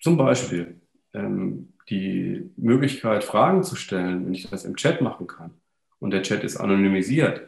zum 0.00 0.16
Beispiel 0.16 0.80
ähm, 1.12 1.72
die 1.88 2.50
Möglichkeit, 2.56 3.24
Fragen 3.24 3.62
zu 3.62 3.76
stellen, 3.76 4.26
wenn 4.26 4.34
ich 4.34 4.48
das 4.48 4.64
im 4.64 4.76
Chat 4.76 5.00
machen 5.00 5.26
kann 5.26 5.52
und 5.98 6.10
der 6.10 6.22
Chat 6.22 6.44
ist 6.44 6.56
anonymisiert 6.56 7.42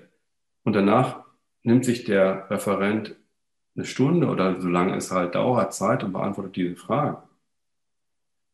und 0.65 0.75
danach 0.75 1.25
nimmt 1.63 1.85
sich 1.85 2.05
der 2.05 2.51
Referent 2.51 3.17
eine 3.75 3.85
Stunde 3.85 4.29
oder 4.29 4.61
so 4.61 4.69
lange 4.69 4.97
es 4.97 5.11
halt 5.11 5.35
dauert 5.35 5.75
Zeit 5.75 6.03
und 6.05 6.13
beantwortet 6.13 6.57
diese 6.57 6.77
Fragen, 6.77 7.19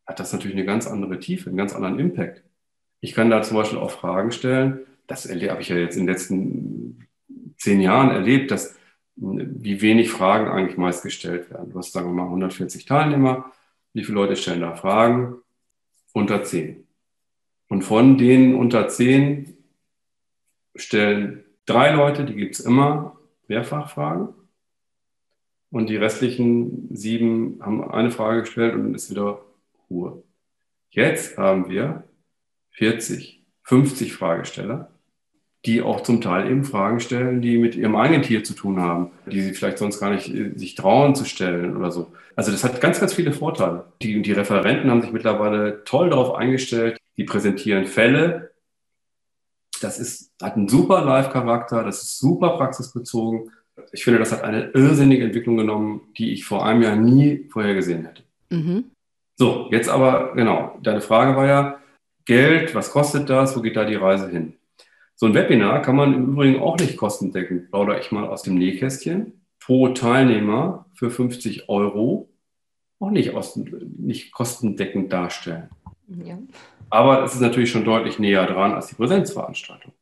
hat 0.07 0.20
das 0.20 0.32
natürlich 0.32 0.57
eine 0.57 0.66
ganz 0.66 0.87
andere 0.87 1.18
Tiefe, 1.18 1.49
einen 1.49 1.57
ganz 1.57 1.74
anderen 1.74 1.99
Impact. 1.99 2.43
Ich 3.01 3.14
kann 3.14 3.30
da 3.30 3.43
zum 3.43 3.57
Beispiel 3.57 3.78
auch 3.78 3.91
Fragen 3.91 4.32
stellen, 4.32 4.80
das 5.07 5.28
habe 5.28 5.61
ich 5.61 5.68
ja 5.68 5.76
jetzt 5.76 5.97
in 5.97 6.07
den 6.07 6.12
letzten 6.12 7.09
zehn 7.59 7.80
Jahren 7.80 8.11
erlebt, 8.11 8.51
dass 8.51 8.76
wie 9.16 9.80
wenig 9.80 10.10
Fragen 10.10 10.48
eigentlich 10.48 10.76
meist 10.76 11.02
gestellt 11.02 11.50
werden. 11.50 11.70
Du 11.70 11.78
hast, 11.78 11.92
sagen 11.92 12.08
wir 12.08 12.14
mal, 12.14 12.24
140 12.24 12.84
Teilnehmer. 12.84 13.52
Wie 13.92 14.04
viele 14.04 14.16
Leute 14.16 14.36
stellen 14.36 14.60
da 14.60 14.74
Fragen? 14.74 15.36
Unter 16.12 16.42
10. 16.42 16.86
Und 17.68 17.82
von 17.82 18.18
denen 18.18 18.54
unter 18.54 18.88
10 18.88 19.56
stellen 20.76 21.44
drei 21.66 21.92
Leute, 21.92 22.24
die 22.24 22.34
gibt 22.34 22.54
es 22.54 22.60
immer, 22.60 23.16
Mehrfachfragen. 23.48 24.28
Und 25.70 25.88
die 25.88 25.96
restlichen 25.96 26.94
sieben 26.94 27.58
haben 27.60 27.90
eine 27.90 28.10
Frage 28.10 28.40
gestellt 28.40 28.74
und 28.74 28.84
dann 28.84 28.94
ist 28.94 29.10
wieder 29.10 29.44
Ruhe. 29.90 30.22
Jetzt 30.90 31.36
haben 31.36 31.68
wir 31.68 32.04
40, 32.70 33.42
50 33.62 34.12
Fragesteller, 34.12 34.93
die 35.66 35.80
auch 35.80 36.02
zum 36.02 36.20
Teil 36.20 36.50
eben 36.50 36.64
Fragen 36.64 37.00
stellen, 37.00 37.40
die 37.40 37.58
mit 37.58 37.74
ihrem 37.74 37.96
eigenen 37.96 38.22
Tier 38.22 38.44
zu 38.44 38.54
tun 38.54 38.80
haben, 38.80 39.10
die 39.26 39.40
sie 39.40 39.54
vielleicht 39.54 39.78
sonst 39.78 39.98
gar 39.98 40.10
nicht 40.10 40.32
äh, 40.34 40.52
sich 40.56 40.74
trauen 40.74 41.14
zu 41.14 41.24
stellen 41.24 41.76
oder 41.76 41.90
so. 41.90 42.12
Also 42.36 42.50
das 42.50 42.64
hat 42.64 42.80
ganz, 42.80 43.00
ganz 43.00 43.14
viele 43.14 43.32
Vorteile. 43.32 43.86
Die, 44.02 44.20
die 44.20 44.32
Referenten 44.32 44.90
haben 44.90 45.00
sich 45.00 45.12
mittlerweile 45.12 45.84
toll 45.84 46.10
darauf 46.10 46.34
eingestellt. 46.34 46.98
Die 47.16 47.24
präsentieren 47.24 47.86
Fälle. 47.86 48.50
Das 49.80 49.98
ist, 49.98 50.32
hat 50.42 50.56
einen 50.56 50.68
super 50.68 51.04
Live-Charakter, 51.04 51.82
das 51.84 52.02
ist 52.02 52.18
super 52.18 52.56
praxisbezogen. 52.56 53.50
Ich 53.92 54.04
finde, 54.04 54.18
das 54.18 54.32
hat 54.32 54.42
eine 54.42 54.70
irrsinnige 54.70 55.24
Entwicklung 55.24 55.56
genommen, 55.56 56.02
die 56.16 56.32
ich 56.32 56.44
vor 56.44 56.64
einem 56.64 56.82
Jahr 56.82 56.96
nie 56.96 57.48
vorher 57.50 57.74
gesehen 57.74 58.04
hätte. 58.04 58.22
Mhm. 58.50 58.84
So, 59.36 59.68
jetzt 59.72 59.88
aber, 59.88 60.32
genau, 60.34 60.78
deine 60.82 61.00
Frage 61.00 61.36
war 61.36 61.46
ja, 61.46 61.78
Geld, 62.24 62.74
was 62.74 62.90
kostet 62.90 63.28
das, 63.28 63.56
wo 63.56 63.60
geht 63.60 63.76
da 63.76 63.84
die 63.84 63.96
Reise 63.96 64.28
hin? 64.28 64.54
So 65.16 65.26
ein 65.26 65.34
Webinar 65.34 65.82
kann 65.82 65.96
man 65.96 66.14
im 66.14 66.32
Übrigen 66.32 66.60
auch 66.60 66.76
nicht 66.78 66.96
kostendeckend, 66.96 67.70
plaudere 67.70 68.00
ich 68.00 68.10
mal 68.10 68.26
aus 68.26 68.42
dem 68.42 68.56
Nähkästchen, 68.56 69.44
pro 69.60 69.88
Teilnehmer 69.88 70.86
für 70.94 71.10
50 71.10 71.68
Euro 71.68 72.28
auch 73.00 73.10
nicht, 73.10 73.34
aus, 73.34 73.56
nicht 73.56 74.32
kostendeckend 74.32 75.12
darstellen. 75.12 75.68
Ja. 76.08 76.38
Aber 76.90 77.24
es 77.24 77.34
ist 77.34 77.40
natürlich 77.40 77.70
schon 77.70 77.84
deutlich 77.84 78.18
näher 78.18 78.46
dran 78.46 78.72
als 78.72 78.88
die 78.88 78.94
Präsenzveranstaltung. 78.94 79.92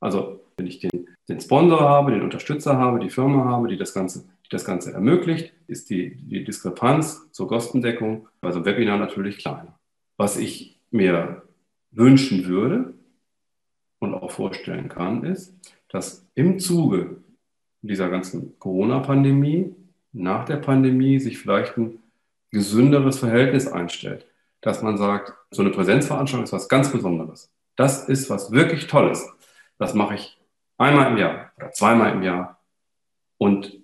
Also 0.00 0.40
wenn 0.56 0.66
ich 0.66 0.78
den, 0.80 1.08
den 1.28 1.40
Sponsor 1.40 1.80
habe, 1.80 2.12
den 2.12 2.22
Unterstützer 2.22 2.76
habe, 2.76 2.98
die 2.98 3.10
Firma 3.10 3.44
habe, 3.44 3.68
die 3.68 3.76
das 3.76 3.94
Ganze, 3.94 4.24
die 4.44 4.48
das 4.50 4.64
Ganze 4.64 4.92
ermöglicht, 4.92 5.52
ist 5.66 5.90
die, 5.90 6.16
die 6.16 6.44
Diskrepanz 6.44 7.30
zur 7.32 7.48
Kostendeckung 7.48 8.28
bei 8.40 8.50
so 8.50 8.58
einem 8.58 8.66
Webinar 8.66 8.98
natürlich 8.98 9.38
kleiner. 9.38 9.78
Was 10.16 10.36
ich 10.36 10.80
mir 10.90 11.42
wünschen 11.90 12.46
würde 12.46 12.94
und 14.02 14.14
auch 14.14 14.30
vorstellen 14.30 14.88
kann, 14.88 15.24
ist, 15.24 15.54
dass 15.88 16.26
im 16.34 16.58
Zuge 16.58 17.16
dieser 17.82 18.08
ganzen 18.08 18.58
Corona-Pandemie, 18.58 19.74
nach 20.12 20.44
der 20.44 20.56
Pandemie, 20.56 21.18
sich 21.18 21.38
vielleicht 21.38 21.76
ein 21.76 21.98
gesünderes 22.50 23.18
Verhältnis 23.18 23.66
einstellt. 23.66 24.26
Dass 24.60 24.82
man 24.82 24.96
sagt, 24.96 25.32
so 25.50 25.62
eine 25.62 25.70
Präsenzveranstaltung 25.70 26.44
ist 26.44 26.52
was 26.52 26.68
ganz 26.68 26.92
Besonderes. 26.92 27.50
Das 27.76 28.08
ist 28.08 28.30
was 28.30 28.52
wirklich 28.52 28.86
Tolles. 28.86 29.28
Das 29.78 29.94
mache 29.94 30.14
ich 30.14 30.38
einmal 30.78 31.10
im 31.10 31.18
Jahr 31.18 31.50
oder 31.56 31.72
zweimal 31.72 32.12
im 32.12 32.22
Jahr 32.22 32.60
und 33.38 33.78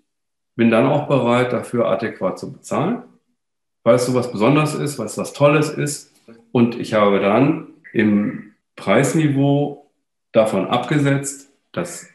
bin 0.54 0.70
dann 0.70 0.86
auch 0.86 1.08
bereit, 1.08 1.52
dafür 1.52 1.86
adäquat 1.86 2.38
zu 2.38 2.52
bezahlen, 2.52 3.02
weil 3.82 3.96
es 3.96 4.06
so 4.06 4.14
was 4.14 4.30
Besonderes 4.30 4.74
ist, 4.74 4.98
weil 4.98 5.06
es 5.06 5.18
was 5.18 5.32
Tolles 5.32 5.70
ist. 5.70 6.12
Und 6.52 6.78
ich 6.78 6.94
habe 6.94 7.20
dann 7.20 7.68
im 7.92 8.54
Preisniveau 8.76 9.87
davon 10.38 10.68
abgesetzt, 10.68 11.50
das 11.72 12.08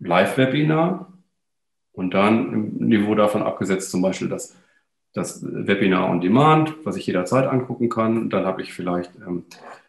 Live-Webinar 0.00 1.12
und 1.92 2.12
dann 2.12 2.52
im 2.52 2.88
Niveau 2.88 3.14
davon 3.14 3.42
abgesetzt 3.42 3.90
zum 3.90 4.02
Beispiel 4.02 4.28
das, 4.28 4.56
das 5.14 5.44
Webinar 5.44 6.10
on 6.10 6.20
Demand, 6.20 6.74
was 6.84 6.96
ich 6.96 7.06
jederzeit 7.06 7.46
angucken 7.46 7.88
kann. 7.88 8.30
Dann 8.30 8.46
habe 8.46 8.62
ich 8.62 8.72
vielleicht 8.72 9.12
ähm, 9.24 9.44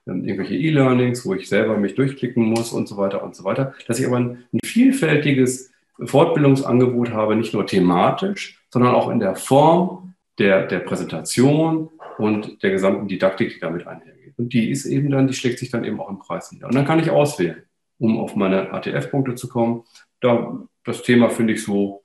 irgendwelche 0.06 0.56
E-Learnings, 0.56 1.26
wo 1.26 1.34
ich 1.34 1.50
selber 1.50 1.78
mich 1.78 1.96
durchklicken 1.96 2.44
muss 2.44 2.72
und 2.72 2.88
so 2.88 2.96
weiter 2.98 3.24
und 3.24 3.36
so 3.36 3.44
weiter. 3.44 3.74
Dass 3.88 4.00
ich 4.00 4.06
aber 4.06 4.18
ein, 4.18 4.44
ein 4.54 4.60
vielfältiges 4.64 5.72
Fortbildungsangebot 6.04 7.12
habe, 7.12 7.36
nicht 7.36 7.54
nur 7.54 7.66
thematisch, 7.66 8.64
sondern 8.70 8.94
auch 8.94 9.10
in 9.10 9.20
der 9.20 9.36
Form 9.36 10.14
der, 10.38 10.68
der 10.68 10.80
Präsentation 10.80 11.90
und 12.18 12.62
der 12.64 12.72
gesamten 12.72 13.08
Didaktik, 13.08 13.54
die 13.56 13.60
damit 13.60 13.88
einhergeht. 13.88 14.38
Und 14.38 14.54
die 14.54 14.70
ist 14.70 14.86
eben 14.86 15.10
dann, 15.10 15.28
die 15.28 15.34
schlägt 15.34 15.60
sich 15.60 15.70
dann 15.70 15.84
eben 15.84 16.00
auch 16.00 16.10
im 16.10 16.20
Preis 16.20 16.52
nieder. 16.52 16.68
Und 16.68 16.76
dann 16.76 16.86
kann 16.86 17.00
ich 17.00 17.12
auswählen, 17.12 17.64
um 18.00 18.18
auf 18.20 18.36
meine 18.36 18.74
ATF-Punkte 18.74 19.36
zu 19.36 19.48
kommen. 19.48 19.84
Da, 20.22 20.60
das 20.84 21.04
Thema 21.04 21.30
finde 21.30 21.54
ich 21.54 21.64
so, 21.64 22.04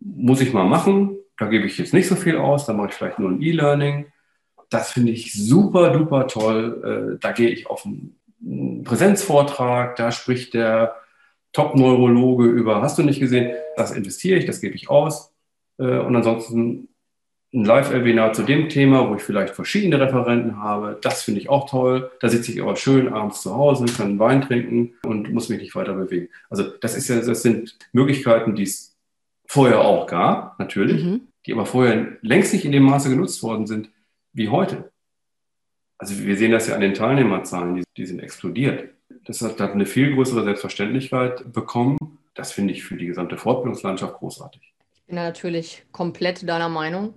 muss 0.00 0.40
ich 0.40 0.52
mal 0.52 0.64
machen. 0.64 1.18
Da 1.36 1.46
gebe 1.46 1.66
ich 1.66 1.78
jetzt 1.78 1.92
nicht 1.92 2.08
so 2.08 2.16
viel 2.16 2.36
aus. 2.36 2.66
Da 2.66 2.72
mache 2.72 2.88
ich 2.88 2.94
vielleicht 2.94 3.18
nur 3.18 3.30
ein 3.30 3.42
E-Learning. 3.42 4.06
Das 4.70 4.92
finde 4.92 5.12
ich 5.12 5.32
super, 5.32 5.90
duper 5.90 6.26
toll. 6.26 7.16
Äh, 7.16 7.20
da 7.20 7.32
gehe 7.32 7.50
ich 7.50 7.66
auf 7.66 7.84
einen 7.84 8.84
Präsenzvortrag. 8.84 9.96
Da 9.96 10.10
spricht 10.12 10.54
der 10.54 10.96
Top-Neurologe 11.52 12.46
über, 12.46 12.82
hast 12.82 12.98
du 12.98 13.02
nicht 13.02 13.20
gesehen? 13.20 13.54
Das 13.76 13.92
investiere 13.92 14.38
ich, 14.38 14.46
das 14.46 14.60
gebe 14.60 14.74
ich 14.74 14.88
aus. 14.88 15.32
Äh, 15.78 15.98
und 15.98 16.14
ansonsten 16.16 16.88
ein 17.54 17.64
Live-Webinar 17.64 18.32
zu 18.32 18.42
dem 18.42 18.68
Thema, 18.68 19.08
wo 19.08 19.14
ich 19.14 19.22
vielleicht 19.22 19.54
verschiedene 19.54 20.00
Referenten 20.00 20.60
habe. 20.60 20.98
Das 21.00 21.22
finde 21.22 21.40
ich 21.40 21.48
auch 21.48 21.70
toll. 21.70 22.10
Da 22.20 22.28
sitze 22.28 22.50
ich 22.50 22.60
aber 22.60 22.74
schön 22.74 23.12
abends 23.12 23.42
zu 23.42 23.54
Hause, 23.54 23.86
kann 23.86 24.08
einen 24.08 24.18
Wein 24.18 24.42
trinken 24.42 24.94
und 25.04 25.32
muss 25.32 25.48
mich 25.48 25.60
nicht 25.60 25.74
weiter 25.76 25.94
bewegen. 25.94 26.28
Also 26.50 26.64
das 26.64 26.96
ist 26.96 27.08
ja, 27.08 27.20
das 27.20 27.42
sind 27.42 27.78
Möglichkeiten, 27.92 28.56
die 28.56 28.64
es 28.64 28.96
vorher 29.46 29.80
auch 29.80 30.08
gab, 30.08 30.58
natürlich, 30.58 31.04
mhm. 31.04 31.28
die 31.46 31.52
aber 31.52 31.64
vorher 31.64 32.16
längst 32.22 32.52
nicht 32.52 32.64
in 32.64 32.72
dem 32.72 32.82
Maße 32.82 33.08
genutzt 33.08 33.42
worden 33.42 33.68
sind 33.68 33.90
wie 34.32 34.48
heute. 34.48 34.90
Also 35.96 36.18
wir 36.24 36.36
sehen 36.36 36.50
das 36.50 36.66
ja 36.66 36.74
an 36.74 36.80
den 36.80 36.94
Teilnehmerzahlen, 36.94 37.76
die, 37.76 37.84
die 37.96 38.06
sind 38.06 38.18
explodiert. 38.18 38.90
Das 39.26 39.40
hat, 39.42 39.60
hat 39.60 39.72
eine 39.72 39.86
viel 39.86 40.14
größere 40.14 40.42
Selbstverständlichkeit 40.42 41.52
bekommen. 41.52 41.98
Das 42.34 42.50
finde 42.50 42.72
ich 42.72 42.82
für 42.82 42.96
die 42.96 43.06
gesamte 43.06 43.36
Fortbildungslandschaft 43.36 44.14
großartig. 44.14 44.60
Ich 44.96 45.04
bin 45.06 45.14
natürlich 45.14 45.84
komplett 45.92 46.48
deiner 46.48 46.68
Meinung 46.68 47.14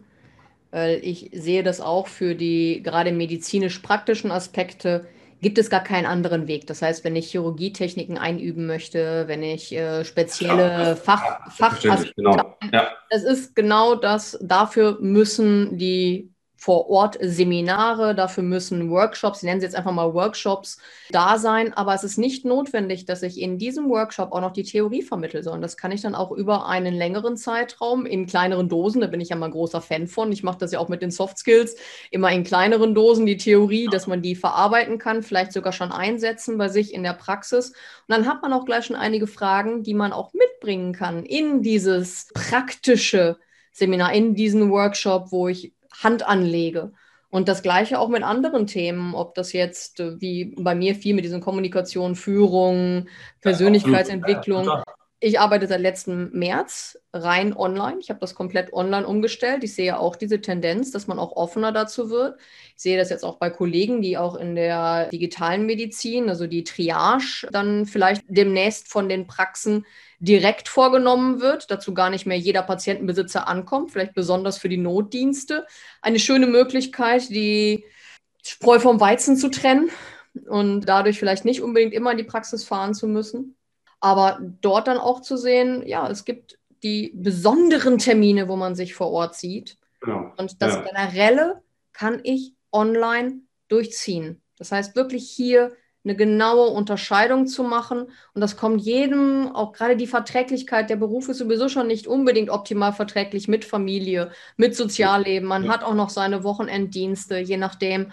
weil 0.71 0.99
ich 1.03 1.29
sehe 1.33 1.63
das 1.63 1.81
auch 1.81 2.07
für 2.07 2.35
die 2.35 2.81
gerade 2.83 3.11
medizinisch-praktischen 3.11 4.31
Aspekte 4.31 5.07
gibt 5.41 5.57
es 5.57 5.69
gar 5.69 5.83
keinen 5.83 6.05
anderen 6.05 6.47
Weg. 6.47 6.67
Das 6.67 6.81
heißt, 6.81 7.03
wenn 7.03 7.15
ich 7.15 7.31
Chirurgietechniken 7.31 8.17
einüben 8.17 8.65
möchte, 8.65 9.27
wenn 9.27 9.43
ich 9.43 9.71
äh, 9.71 10.03
spezielle 10.03 10.63
ja, 10.63 10.95
Fach, 10.95 11.51
Fach 11.51 11.79
genau. 12.15 12.55
ja. 12.73 12.91
das 13.09 13.23
ist 13.23 13.55
genau 13.55 13.95
das. 13.95 14.37
Dafür 14.41 14.97
müssen 14.99 15.77
die 15.77 16.31
vor 16.57 16.89
Ort 16.89 17.17
Seminare, 17.21 18.15
dafür 18.15 18.43
müssen 18.43 18.89
Workshops, 18.89 19.39
sie 19.39 19.45
nennen 19.45 19.61
sie 19.61 19.65
jetzt 19.65 19.75
einfach 19.75 19.91
mal 19.91 20.13
Workshops, 20.13 20.79
da 21.11 21.37
sein. 21.37 21.73
Aber 21.73 21.93
es 21.93 22.03
ist 22.03 22.17
nicht 22.17 22.45
notwendig, 22.45 23.05
dass 23.05 23.21
ich 23.21 23.39
in 23.39 23.59
diesem 23.59 23.89
Workshop 23.89 24.31
auch 24.31 24.41
noch 24.41 24.51
die 24.51 24.63
Theorie 24.63 25.03
vermittle, 25.03 25.43
sondern 25.43 25.61
das 25.61 25.77
kann 25.77 25.91
ich 25.91 26.01
dann 26.01 26.15
auch 26.15 26.31
über 26.31 26.67
einen 26.67 26.95
längeren 26.95 27.37
Zeitraum 27.37 28.05
in 28.05 28.25
kleineren 28.25 28.69
Dosen, 28.69 29.01
da 29.01 29.07
bin 29.07 29.21
ich 29.21 29.29
ja 29.29 29.35
mal 29.35 29.45
ein 29.45 29.51
großer 29.51 29.81
Fan 29.81 30.07
von. 30.07 30.31
Ich 30.31 30.43
mache 30.43 30.57
das 30.57 30.71
ja 30.71 30.79
auch 30.79 30.89
mit 30.89 31.01
den 31.03 31.11
Soft 31.11 31.37
Skills, 31.37 31.75
immer 32.09 32.31
in 32.31 32.43
kleineren 32.43 32.95
Dosen 32.95 33.25
die 33.27 33.37
Theorie, 33.37 33.87
dass 33.91 34.07
man 34.07 34.23
die 34.23 34.35
verarbeiten 34.35 34.97
kann, 34.97 35.21
vielleicht 35.21 35.53
sogar 35.53 35.73
schon 35.73 35.91
einsetzen 35.91 36.57
bei 36.57 36.69
sich 36.69 36.93
in 36.93 37.03
der 37.03 37.13
Praxis. 37.13 37.69
Und 37.69 37.75
dann 38.09 38.25
hat 38.25 38.41
man 38.41 38.51
auch 38.51 38.65
gleich 38.65 38.85
schon 38.85 38.95
einige 38.95 39.27
Fragen, 39.27 39.83
die 39.83 39.93
man 39.93 40.11
auch 40.11 40.33
mitbringen 40.33 40.93
kann 40.93 41.23
in 41.23 41.61
dieses 41.61 42.29
praktische 42.33 43.37
Seminar, 43.71 44.11
in 44.13 44.33
diesen 44.33 44.71
Workshop, 44.71 45.31
wo 45.31 45.47
ich 45.47 45.73
Hand 46.03 46.27
anlege. 46.27 46.91
Und 47.29 47.49
das 47.49 47.61
gleiche 47.61 47.99
auch 47.99 48.07
mit 48.07 48.23
anderen 48.23 48.67
Themen, 48.67 49.13
ob 49.13 49.35
das 49.35 49.51
jetzt 49.51 49.99
äh, 49.99 50.19
wie 50.21 50.55
bei 50.57 50.75
mir 50.75 50.95
viel 50.95 51.13
mit 51.13 51.25
diesen 51.25 51.41
Kommunikation, 51.41 52.15
Führung, 52.15 53.07
Persönlichkeitsentwicklung. 53.41 54.65
Ja, 54.65 54.83
ich 55.19 55.39
arbeite 55.39 55.65
seit 55.65 55.81
letztem 55.81 56.29
März 56.31 56.99
rein 57.11 57.55
online. 57.55 57.97
Ich 57.99 58.09
habe 58.09 58.19
das 58.19 58.35
komplett 58.35 58.71
online 58.71 59.07
umgestellt. 59.07 59.63
Ich 59.63 59.73
sehe 59.73 59.99
auch 59.99 60.15
diese 60.15 60.41
Tendenz, 60.41 60.91
dass 60.91 61.07
man 61.07 61.17
auch 61.17 61.35
offener 61.35 61.71
dazu 61.71 62.11
wird. 62.11 62.39
Ich 62.75 62.83
sehe 62.83 62.97
das 62.97 63.09
jetzt 63.09 63.23
auch 63.23 63.39
bei 63.39 63.49
Kollegen, 63.49 64.03
die 64.03 64.17
auch 64.17 64.35
in 64.35 64.55
der 64.55 65.09
digitalen 65.09 65.65
Medizin, 65.65 66.29
also 66.29 66.45
die 66.45 66.63
Triage, 66.63 67.47
dann 67.51 67.87
vielleicht 67.87 68.23
demnächst 68.27 68.89
von 68.89 69.09
den 69.09 69.25
Praxen 69.25 69.87
direkt 70.19 70.67
vorgenommen 70.67 71.41
wird, 71.41 71.71
dazu 71.71 71.95
gar 71.95 72.11
nicht 72.11 72.27
mehr 72.27 72.37
jeder 72.37 72.61
Patientenbesitzer 72.61 73.47
ankommt, 73.47 73.91
vielleicht 73.91 74.13
besonders 74.13 74.59
für 74.59 74.69
die 74.69 74.77
Notdienste. 74.77 75.65
Eine 76.01 76.19
schöne 76.19 76.45
Möglichkeit, 76.45 77.29
die 77.29 77.85
Spreu 78.43 78.79
vom 78.79 78.99
Weizen 78.99 79.35
zu 79.35 79.49
trennen 79.49 79.89
und 80.47 80.85
dadurch 80.85 81.17
vielleicht 81.17 81.43
nicht 81.43 81.61
unbedingt 81.63 81.93
immer 81.93 82.11
in 82.11 82.17
die 82.17 82.23
Praxis 82.23 82.63
fahren 82.63 82.93
zu 82.93 83.07
müssen. 83.07 83.55
Aber 83.99 84.39
dort 84.61 84.87
dann 84.87 84.97
auch 84.97 85.21
zu 85.21 85.37
sehen, 85.37 85.85
ja, 85.85 86.09
es 86.09 86.25
gibt 86.25 86.59
die 86.83 87.11
besonderen 87.15 87.97
Termine, 87.97 88.47
wo 88.47 88.55
man 88.55 88.75
sich 88.75 88.93
vor 88.93 89.11
Ort 89.11 89.35
sieht. 89.35 89.77
Genau. 90.01 90.31
Und 90.37 90.61
das 90.61 90.75
ja. 90.75 90.81
Generelle 90.81 91.61
kann 91.93 92.19
ich 92.23 92.53
online 92.71 93.39
durchziehen. 93.67 94.41
Das 94.57 94.71
heißt, 94.71 94.95
wirklich 94.95 95.29
hier 95.29 95.73
eine 96.03 96.15
genaue 96.15 96.69
Unterscheidung 96.69 97.47
zu 97.47 97.63
machen. 97.63 98.09
Und 98.33 98.41
das 98.41 98.55
kommt 98.55 98.81
jedem, 98.81 99.51
auch 99.53 99.73
gerade 99.73 99.97
die 99.97 100.07
Verträglichkeit, 100.07 100.89
der 100.89 100.95
Beruf 100.95 101.27
ist 101.27 101.39
sowieso 101.39 101.67
schon 101.67 101.87
nicht 101.87 102.07
unbedingt 102.07 102.49
optimal 102.49 102.93
verträglich 102.93 103.47
mit 103.47 103.65
Familie, 103.65 104.31
mit 104.55 104.75
Sozialleben. 104.75 105.47
Man 105.47 105.65
ja. 105.65 105.73
hat 105.73 105.83
auch 105.83 105.95
noch 105.95 106.09
seine 106.09 106.43
Wochenenddienste, 106.43 107.39
je 107.39 107.57
nachdem. 107.57 108.11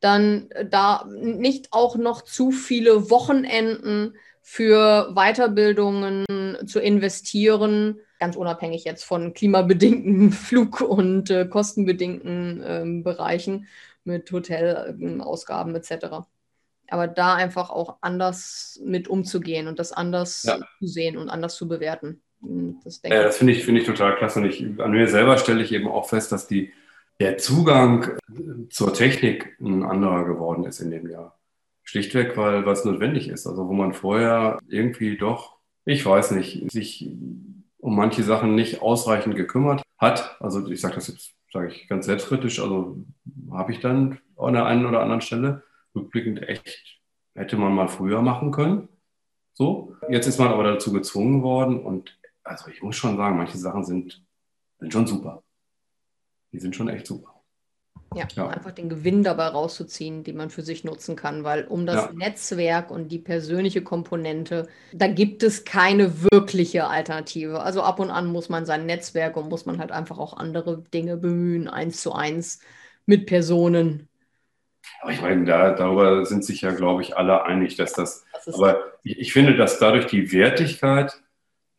Dann 0.00 0.50
da 0.70 1.06
nicht 1.08 1.72
auch 1.72 1.96
noch 1.96 2.22
zu 2.22 2.50
viele 2.50 3.10
Wochenenden 3.10 4.14
für 4.48 5.12
Weiterbildungen 5.12 6.24
zu 6.66 6.78
investieren, 6.78 7.98
ganz 8.20 8.36
unabhängig 8.36 8.84
jetzt 8.84 9.02
von 9.02 9.34
klimabedingten 9.34 10.30
Flug- 10.30 10.82
und 10.82 11.30
äh, 11.30 11.46
kostenbedingten 11.46 12.62
äh, 12.62 13.02
Bereichen 13.02 13.66
mit 14.04 14.30
Hotelausgaben 14.30 15.74
etc. 15.74 16.28
Aber 16.86 17.08
da 17.08 17.34
einfach 17.34 17.70
auch 17.70 17.96
anders 18.02 18.80
mit 18.84 19.08
umzugehen 19.08 19.66
und 19.66 19.80
das 19.80 19.90
anders 19.90 20.44
ja. 20.44 20.58
zu 20.78 20.86
sehen 20.86 21.16
und 21.16 21.28
anders 21.28 21.56
zu 21.56 21.66
bewerten. 21.66 22.22
Hm, 22.40 22.78
das, 22.84 23.00
ja, 23.02 23.24
das 23.24 23.38
finde 23.38 23.52
ich, 23.52 23.64
find 23.64 23.78
ich 23.78 23.84
total 23.84 24.14
klasse. 24.14 24.38
Und 24.38 24.46
ich, 24.46 24.64
an 24.78 24.92
mir 24.92 25.08
selber 25.08 25.38
stelle 25.38 25.64
ich 25.64 25.72
eben 25.72 25.88
auch 25.88 26.08
fest, 26.08 26.30
dass 26.30 26.46
die, 26.46 26.72
der 27.18 27.36
Zugang 27.38 28.16
zur 28.70 28.94
Technik 28.94 29.56
ein 29.60 29.82
anderer 29.82 30.24
geworden 30.24 30.64
ist 30.64 30.78
in 30.78 30.92
dem 30.92 31.10
Jahr. 31.10 31.35
Schlichtweg, 31.86 32.36
weil 32.36 32.66
was 32.66 32.84
notwendig 32.84 33.28
ist. 33.28 33.46
Also 33.46 33.68
wo 33.68 33.72
man 33.72 33.94
vorher 33.94 34.58
irgendwie 34.68 35.16
doch, 35.16 35.56
ich 35.84 36.04
weiß 36.04 36.32
nicht, 36.32 36.70
sich 36.70 37.10
um 37.78 37.94
manche 37.94 38.24
Sachen 38.24 38.54
nicht 38.54 38.82
ausreichend 38.82 39.36
gekümmert 39.36 39.82
hat. 39.96 40.36
Also 40.40 40.68
ich 40.68 40.80
sage 40.80 40.96
das 40.96 41.06
jetzt, 41.06 41.34
sage 41.52 41.68
ich 41.68 41.88
ganz 41.88 42.06
selbstkritisch, 42.06 42.60
also 42.60 43.04
habe 43.52 43.72
ich 43.72 43.80
dann 43.80 44.18
an 44.36 44.54
der 44.54 44.66
einen 44.66 44.84
oder 44.84 45.00
anderen 45.00 45.20
Stelle 45.20 45.62
rückblickend 45.94 46.42
echt, 46.48 47.00
hätte 47.34 47.56
man 47.56 47.72
mal 47.72 47.88
früher 47.88 48.20
machen 48.20 48.50
können. 48.50 48.88
So, 49.54 49.96
jetzt 50.10 50.26
ist 50.26 50.38
man 50.38 50.48
aber 50.48 50.64
dazu 50.64 50.92
gezwungen 50.92 51.42
worden 51.42 51.80
und 51.80 52.18
also 52.42 52.68
ich 52.68 52.82
muss 52.82 52.96
schon 52.96 53.16
sagen, 53.16 53.36
manche 53.36 53.58
Sachen 53.58 53.84
sind, 53.84 54.22
sind 54.80 54.92
schon 54.92 55.06
super. 55.06 55.42
Die 56.52 56.58
sind 56.58 56.74
schon 56.74 56.88
echt 56.88 57.06
super. 57.06 57.35
Ja, 58.16 58.26
ja, 58.34 58.48
einfach 58.48 58.72
den 58.72 58.88
Gewinn 58.88 59.22
dabei 59.22 59.48
rauszuziehen, 59.48 60.24
den 60.24 60.36
man 60.36 60.50
für 60.50 60.62
sich 60.62 60.84
nutzen 60.84 61.16
kann, 61.16 61.44
weil 61.44 61.64
um 61.64 61.86
das 61.86 62.06
ja. 62.06 62.10
Netzwerk 62.12 62.90
und 62.90 63.08
die 63.08 63.18
persönliche 63.18 63.82
Komponente, 63.82 64.68
da 64.92 65.06
gibt 65.06 65.42
es 65.42 65.64
keine 65.64 66.22
wirkliche 66.30 66.86
Alternative. 66.86 67.60
Also 67.60 67.82
ab 67.82 68.00
und 68.00 68.10
an 68.10 68.26
muss 68.26 68.48
man 68.48 68.66
sein 68.66 68.86
Netzwerk 68.86 69.36
und 69.36 69.48
muss 69.48 69.66
man 69.66 69.78
halt 69.78 69.92
einfach 69.92 70.18
auch 70.18 70.36
andere 70.36 70.82
Dinge 70.92 71.16
bemühen, 71.16 71.68
eins 71.68 72.00
zu 72.00 72.12
eins 72.12 72.60
mit 73.06 73.26
Personen. 73.26 74.08
Aber 75.00 75.12
ich 75.12 75.20
meine, 75.20 75.44
da, 75.44 75.72
darüber 75.72 76.24
sind 76.24 76.44
sich 76.44 76.60
ja, 76.62 76.72
glaube 76.72 77.02
ich, 77.02 77.16
alle 77.16 77.44
einig, 77.44 77.76
dass 77.76 77.92
das. 77.92 78.24
das 78.44 78.54
aber 78.54 78.80
ich, 79.02 79.18
ich 79.18 79.32
finde, 79.32 79.56
dass 79.56 79.78
dadurch 79.78 80.06
die 80.06 80.32
Wertigkeit 80.32 81.20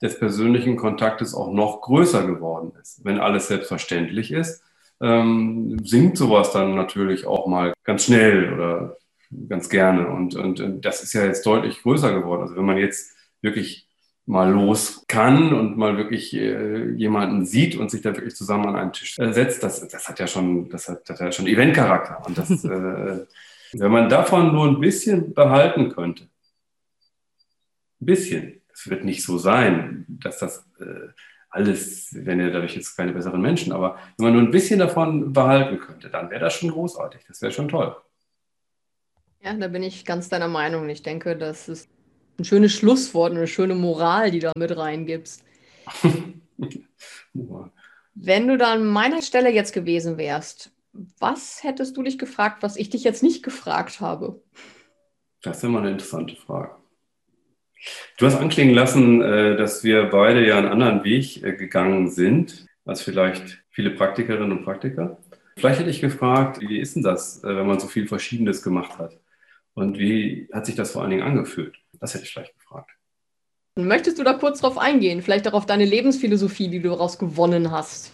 des 0.01 0.19
persönlichen 0.19 0.75
Kontaktes 0.75 1.33
auch 1.33 1.51
noch 1.51 1.81
größer 1.81 2.25
geworden 2.25 2.73
ist. 2.81 3.03
Wenn 3.03 3.19
alles 3.19 3.47
selbstverständlich 3.47 4.31
ist, 4.31 4.63
ähm, 5.01 5.77
singt 5.83 6.17
sowas 6.17 6.51
dann 6.51 6.75
natürlich 6.75 7.25
auch 7.25 7.47
mal 7.47 7.73
ganz 7.83 8.05
schnell 8.05 8.53
oder 8.53 8.97
ganz 9.47 9.69
gerne. 9.69 10.07
Und, 10.07 10.35
und, 10.35 10.59
und 10.59 10.85
das 10.85 11.03
ist 11.03 11.13
ja 11.13 11.25
jetzt 11.25 11.45
deutlich 11.45 11.81
größer 11.81 12.13
geworden. 12.13 12.43
Also 12.43 12.55
wenn 12.55 12.65
man 12.65 12.77
jetzt 12.77 13.15
wirklich 13.41 13.87
mal 14.25 14.51
los 14.51 15.05
kann 15.07 15.53
und 15.53 15.77
mal 15.77 15.97
wirklich 15.97 16.33
äh, 16.35 16.91
jemanden 16.91 17.45
sieht 17.45 17.77
und 17.77 17.89
sich 17.89 18.01
da 18.01 18.13
wirklich 18.13 18.35
zusammen 18.35 18.67
an 18.67 18.75
einen 18.75 18.93
Tisch 18.93 19.17
äh, 19.19 19.31
setzt, 19.31 19.63
das, 19.63 19.87
das 19.87 20.09
hat 20.09 20.19
ja 20.19 20.27
schon, 20.27 20.69
das 20.69 20.89
hat, 20.89 21.09
das 21.09 21.19
hat 21.19 21.27
ja 21.27 21.31
schon 21.31 21.47
Eventcharakter. 21.47 22.25
Und 22.25 22.37
das, 22.37 22.49
äh, 22.65 23.25
wenn 23.73 23.91
man 23.91 24.09
davon 24.09 24.53
nur 24.53 24.67
ein 24.67 24.81
bisschen 24.81 25.33
behalten 25.33 25.89
könnte, 25.89 26.23
ein 28.01 28.05
bisschen, 28.05 28.61
es 28.73 28.89
wird 28.89 29.05
nicht 29.05 29.23
so 29.23 29.37
sein, 29.37 30.05
dass 30.07 30.39
das 30.39 30.65
äh, 30.79 31.07
alles, 31.57 32.09
wenn 32.13 32.39
ja 32.39 32.49
dadurch 32.49 32.75
jetzt 32.75 32.95
keine 32.95 33.11
besseren 33.11 33.41
Menschen, 33.41 33.73
aber 33.73 33.97
wenn 34.17 34.25
man 34.25 34.33
nur 34.33 34.43
ein 34.43 34.51
bisschen 34.51 34.79
davon 34.79 35.33
behalten 35.33 35.79
könnte, 35.79 36.09
dann 36.09 36.29
wäre 36.29 36.41
das 36.41 36.53
schon 36.53 36.69
großartig. 36.69 37.21
Das 37.27 37.41
wäre 37.41 37.51
schon 37.51 37.67
toll. 37.67 37.95
Ja, 39.41 39.53
da 39.53 39.67
bin 39.67 39.83
ich 39.83 40.05
ganz 40.05 40.29
deiner 40.29 40.47
Meinung. 40.47 40.87
Ich 40.89 41.01
denke, 41.01 41.35
das 41.35 41.67
ist 41.67 41.89
ein 42.39 42.45
schönes 42.45 42.73
Schlusswort, 42.73 43.31
eine 43.31 43.47
schöne 43.47 43.75
Moral, 43.75 44.29
die 44.31 44.39
du 44.39 44.51
mit 44.55 44.77
reingibst. 44.77 45.43
wenn 48.13 48.47
du 48.47 48.57
da 48.57 48.73
an 48.73 48.85
meiner 48.85 49.21
Stelle 49.21 49.51
jetzt 49.51 49.73
gewesen 49.73 50.17
wärst, 50.17 50.71
was 51.19 51.63
hättest 51.63 51.97
du 51.97 52.03
dich 52.03 52.17
gefragt, 52.17 52.63
was 52.63 52.77
ich 52.77 52.89
dich 52.89 53.03
jetzt 53.03 53.23
nicht 53.23 53.43
gefragt 53.43 53.99
habe? 53.99 54.41
Das 55.41 55.57
ist 55.57 55.63
immer 55.63 55.79
eine 55.79 55.91
interessante 55.91 56.35
Frage. 56.35 56.76
Du 58.17 58.25
hast 58.25 58.35
anklingen 58.35 58.73
lassen, 58.73 59.21
äh, 59.21 59.55
dass 59.55 59.83
wir 59.83 60.05
beide 60.05 60.45
ja 60.45 60.57
einen 60.57 60.67
anderen 60.67 61.03
Weg 61.03 61.43
äh, 61.43 61.53
gegangen 61.53 62.09
sind, 62.09 62.65
als 62.85 63.01
vielleicht 63.01 63.63
viele 63.69 63.91
Praktikerinnen 63.91 64.51
und 64.51 64.63
Praktiker. 64.63 65.17
Vielleicht 65.57 65.79
hätte 65.79 65.89
ich 65.89 66.01
gefragt, 66.01 66.61
wie 66.61 66.79
ist 66.79 66.95
denn 66.95 67.03
das, 67.03 67.43
äh, 67.43 67.55
wenn 67.55 67.67
man 67.67 67.79
so 67.79 67.87
viel 67.87 68.07
Verschiedenes 68.07 68.61
gemacht 68.61 68.97
hat? 68.97 69.19
Und 69.73 69.99
wie 69.99 70.49
hat 70.51 70.65
sich 70.65 70.75
das 70.75 70.91
vor 70.91 71.01
allen 71.01 71.11
Dingen 71.11 71.23
angefühlt? 71.23 71.75
Das 71.99 72.13
hätte 72.13 72.23
ich 72.23 72.31
vielleicht 72.31 72.57
gefragt. 72.57 72.91
Möchtest 73.75 74.17
du 74.17 74.23
da 74.23 74.33
kurz 74.33 74.61
drauf 74.61 74.77
eingehen? 74.77 75.21
Vielleicht 75.21 75.47
auch 75.47 75.53
auf 75.53 75.67
deine 75.67 75.85
Lebensphilosophie, 75.85 76.67
die 76.67 76.79
du 76.79 76.89
daraus 76.89 77.19
gewonnen 77.19 77.69
hast? 77.69 78.11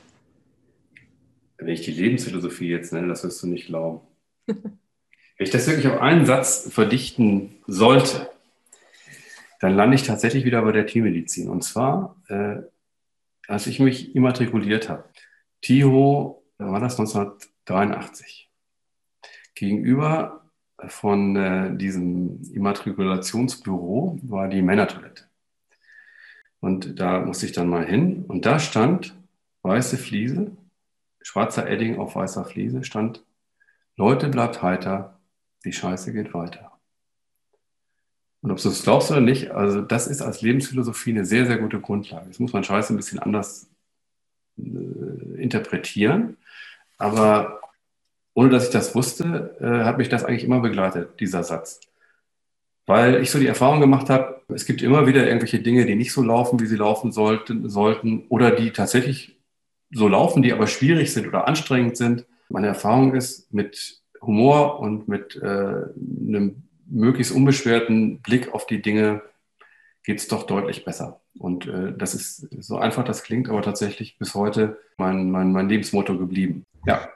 Wenn 1.58 1.70
ich 1.70 1.82
die 1.82 1.92
Lebensphilosophie 1.92 2.68
jetzt 2.68 2.92
nenne, 2.92 3.08
das 3.08 3.24
wirst 3.24 3.42
du 3.44 3.48
nicht 3.48 3.68
glauben. 3.68 4.02
Wenn 4.48 5.48
ich 5.48 5.52
das 5.52 5.68
wirklich 5.68 5.88
auf 5.88 6.02
einen 6.02 6.26
Satz 6.26 6.70
verdichten 6.70 7.56
sollte, 7.66 8.30
dann 9.64 9.78
lande 9.78 9.96
ich 9.96 10.04
tatsächlich 10.04 10.44
wieder 10.44 10.62
bei 10.62 10.74
der 10.74 10.86
Tiermedizin. 10.86 11.48
Und 11.48 11.64
zwar, 11.64 12.18
äh, 12.28 12.58
als 13.48 13.66
ich 13.66 13.80
mich 13.80 14.14
immatrikuliert 14.14 14.90
habe. 14.90 15.06
TIHO, 15.62 16.44
da 16.58 16.70
war 16.70 16.82
das 16.82 17.00
1983. 17.00 18.52
Gegenüber 19.56 20.50
von 20.88 21.38
äh, 21.38 21.78
diesem 21.78 22.42
Immatrikulationsbüro 22.54 24.20
war 24.24 24.50
die 24.50 24.62
Männertoilette. 24.62 25.30
Und 26.60 27.00
da 27.00 27.22
musste 27.22 27.46
ich 27.46 27.54
dann 27.54 27.70
mal 27.70 27.86
hin. 27.86 28.26
Und 28.26 28.46
da 28.46 28.60
stand 28.60 29.16
weiße 29.62 29.98
Fliese, 29.98 30.58
schwarzer 31.22 31.70
Edding 31.70 32.00
auf 32.00 32.18
weißer 32.18 32.44
Fliese, 32.44 32.84
stand, 32.84 33.24
Leute, 33.96 34.28
bleibt 34.28 34.62
heiter, 34.62 35.22
die 35.64 35.72
Scheiße 35.72 36.12
geht 36.12 36.34
weiter. 36.34 36.73
Und 38.44 38.52
ob 38.52 38.62
du 38.62 38.68
es 38.68 38.84
glaubst 38.84 39.10
oder 39.10 39.22
nicht, 39.22 39.52
also 39.52 39.82
das 39.82 40.06
ist 40.06 40.22
als 40.22 40.42
Lebensphilosophie 40.42 41.12
eine 41.12 41.26
sehr, 41.26 41.46
sehr 41.46 41.58
gute 41.58 41.80
Grundlage. 41.80 42.28
Das 42.28 42.40
muss 42.40 42.52
man 42.52 42.66
Scheiße 42.66 42.94
ein 42.94 42.98
bisschen 42.98 43.20
anders 43.20 43.70
äh, 44.58 45.42
interpretieren. 45.42 46.36
Aber 46.98 47.62
ohne 48.34 48.50
dass 48.50 48.66
ich 48.66 48.72
das 48.72 48.94
wusste, 48.96 49.56
äh, 49.62 49.86
hat 49.86 49.98
mich 49.98 50.10
das 50.10 50.26
eigentlich 50.26 50.44
immer 50.44 50.60
begleitet, 50.60 51.22
dieser 51.22 51.44
Satz. 51.44 51.80
Weil 52.86 53.22
ich 53.22 53.32
so 53.32 53.40
die 53.40 53.48
Erfahrung 53.48 53.80
gemacht 53.80 54.10
habe, 54.10 54.42
es 54.50 54.66
gibt 54.66 54.82
immer 54.82 55.08
wieder 55.08 55.26
irgendwelche 55.26 55.60
Dinge, 55.60 55.86
die 55.86 55.96
nicht 55.96 56.12
so 56.12 56.22
laufen, 56.22 56.60
wie 56.60 56.66
sie 56.66 56.76
laufen 56.76 57.14
sollten, 57.14 57.70
sollten 57.70 58.26
oder 58.28 58.52
die 58.52 58.72
tatsächlich 58.72 59.40
so 59.90 60.10
laufen, 60.10 60.44
die 60.44 60.52
aber 60.52 60.68
schwierig 60.68 61.14
sind 61.14 61.28
oder 61.30 61.48
anstrengend 61.48 61.96
sind. 61.96 62.26
Meine 62.50 62.68
Erfahrung 62.68 63.16
ist, 63.16 63.54
mit 63.54 64.02
Humor 64.22 64.82
und 64.82 65.08
mit 65.08 65.38
äh, 65.38 65.46
einem 65.46 66.64
möglichst 66.94 67.34
unbeschwerten 67.34 68.22
Blick 68.22 68.54
auf 68.54 68.66
die 68.68 68.82
Dinge 68.82 69.22
geht 70.04 70.20
es 70.20 70.28
doch 70.28 70.44
deutlich 70.44 70.86
besser. 70.86 71.22
Und 71.40 71.68
äh, 71.68 71.94
das 71.98 72.14
ist 72.14 72.48
so 72.60 72.78
einfach, 72.78 73.04
das 73.04 73.24
klingt, 73.24 73.50
aber 73.50 73.62
tatsächlich 73.62 74.18
bis 74.18 74.36
heute 74.36 74.78
mein, 74.98 75.32
mein, 75.32 75.52
mein 75.52 75.70
Lebensmotto 75.70 76.18
geblieben. 76.18 76.66
Ja. 76.86 77.10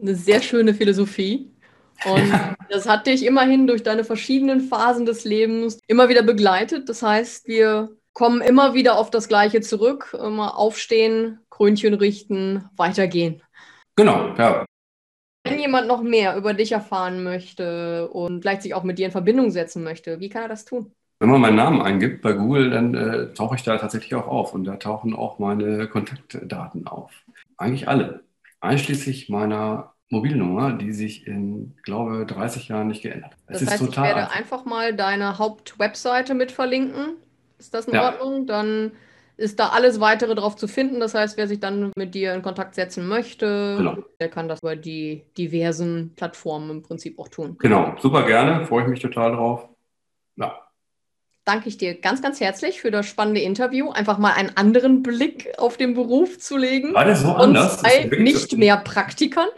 Eine 0.00 0.14
sehr 0.14 0.40
schöne 0.40 0.74
Philosophie. 0.74 1.50
Und 2.04 2.32
das 2.70 2.88
hat 2.88 3.06
dich 3.06 3.24
immerhin 3.26 3.66
durch 3.66 3.82
deine 3.82 4.04
verschiedenen 4.04 4.60
Phasen 4.60 5.04
des 5.04 5.24
Lebens 5.24 5.80
immer 5.88 6.08
wieder 6.08 6.22
begleitet. 6.22 6.88
Das 6.88 7.02
heißt, 7.02 7.48
wir 7.48 7.90
kommen 8.12 8.40
immer 8.40 8.74
wieder 8.74 8.98
auf 8.98 9.10
das 9.10 9.28
Gleiche 9.28 9.60
zurück. 9.60 10.16
Immer 10.18 10.56
aufstehen, 10.56 11.40
Krönchen 11.50 11.94
richten, 11.94 12.64
weitergehen. 12.76 13.42
Genau, 13.96 14.34
ja. 14.36 14.64
Wenn 15.50 15.60
jemand 15.60 15.88
noch 15.88 16.02
mehr 16.02 16.36
über 16.36 16.54
dich 16.54 16.72
erfahren 16.72 17.22
möchte 17.22 18.08
und 18.08 18.42
vielleicht 18.42 18.62
sich 18.62 18.74
auch 18.74 18.82
mit 18.82 18.98
dir 18.98 19.06
in 19.06 19.12
Verbindung 19.12 19.50
setzen 19.50 19.82
möchte, 19.82 20.20
wie 20.20 20.28
kann 20.28 20.42
er 20.42 20.48
das 20.48 20.64
tun? 20.64 20.92
Wenn 21.20 21.30
man 21.30 21.40
meinen 21.40 21.56
Namen 21.56 21.82
eingibt 21.82 22.22
bei 22.22 22.32
Google, 22.32 22.70
dann 22.70 22.94
äh, 22.94 23.32
tauche 23.34 23.56
ich 23.56 23.62
da 23.64 23.76
tatsächlich 23.76 24.14
auch 24.14 24.28
auf 24.28 24.54
und 24.54 24.64
da 24.64 24.76
tauchen 24.76 25.14
auch 25.16 25.38
meine 25.38 25.88
Kontaktdaten 25.88 26.86
auf. 26.86 27.10
Eigentlich 27.56 27.88
alle, 27.88 28.20
einschließlich 28.60 29.28
meiner 29.28 29.94
Mobilnummer, 30.10 30.72
die 30.72 30.92
sich 30.92 31.26
in, 31.26 31.74
glaube 31.82 32.24
30 32.24 32.68
Jahren 32.68 32.88
nicht 32.88 33.02
geändert 33.02 33.32
hat. 33.32 33.38
Das 33.48 33.66
heißt, 33.66 33.82
ich 33.82 33.96
werde 33.96 34.16
einfach. 34.16 34.36
einfach 34.36 34.64
mal 34.64 34.94
deine 34.94 35.38
Hauptwebseite 35.38 36.34
mit 36.34 36.52
verlinken. 36.52 37.16
Ist 37.58 37.74
das 37.74 37.86
in 37.86 37.94
ja. 37.94 38.12
Ordnung? 38.12 38.46
Dann 38.46 38.92
ist 39.38 39.60
da 39.60 39.68
alles 39.68 40.00
weitere 40.00 40.34
drauf 40.34 40.56
zu 40.56 40.66
finden. 40.66 41.00
Das 41.00 41.14
heißt, 41.14 41.36
wer 41.36 41.46
sich 41.46 41.60
dann 41.60 41.92
mit 41.96 42.14
dir 42.14 42.34
in 42.34 42.42
Kontakt 42.42 42.74
setzen 42.74 43.06
möchte, 43.06 43.76
genau. 43.78 43.98
der 44.20 44.28
kann 44.28 44.48
das 44.48 44.60
über 44.60 44.76
die 44.76 45.24
diversen 45.38 46.12
Plattformen 46.16 46.70
im 46.70 46.82
Prinzip 46.82 47.18
auch 47.18 47.28
tun. 47.28 47.56
Genau, 47.60 47.94
super 48.00 48.26
gerne, 48.26 48.66
freue 48.66 48.82
ich 48.82 48.88
mich 48.88 49.00
total 49.00 49.32
drauf. 49.32 49.68
Ja. 50.36 50.60
Danke 51.44 51.68
ich 51.68 51.78
dir 51.78 51.98
ganz, 51.98 52.20
ganz 52.20 52.40
herzlich 52.40 52.80
für 52.80 52.90
das 52.90 53.06
spannende 53.06 53.40
Interview. 53.40 53.90
Einfach 53.90 54.18
mal 54.18 54.32
einen 54.32 54.56
anderen 54.56 55.02
Blick 55.02 55.52
auf 55.56 55.76
den 55.76 55.94
Beruf 55.94 56.38
zu 56.38 56.56
legen. 56.56 56.92
War 56.92 57.04
der 57.04 57.16
so 57.16 57.32
anders? 57.32 57.80
Bei 57.80 58.10
nicht 58.18 58.58
mehr 58.58 58.76
Praktikern. 58.76 59.48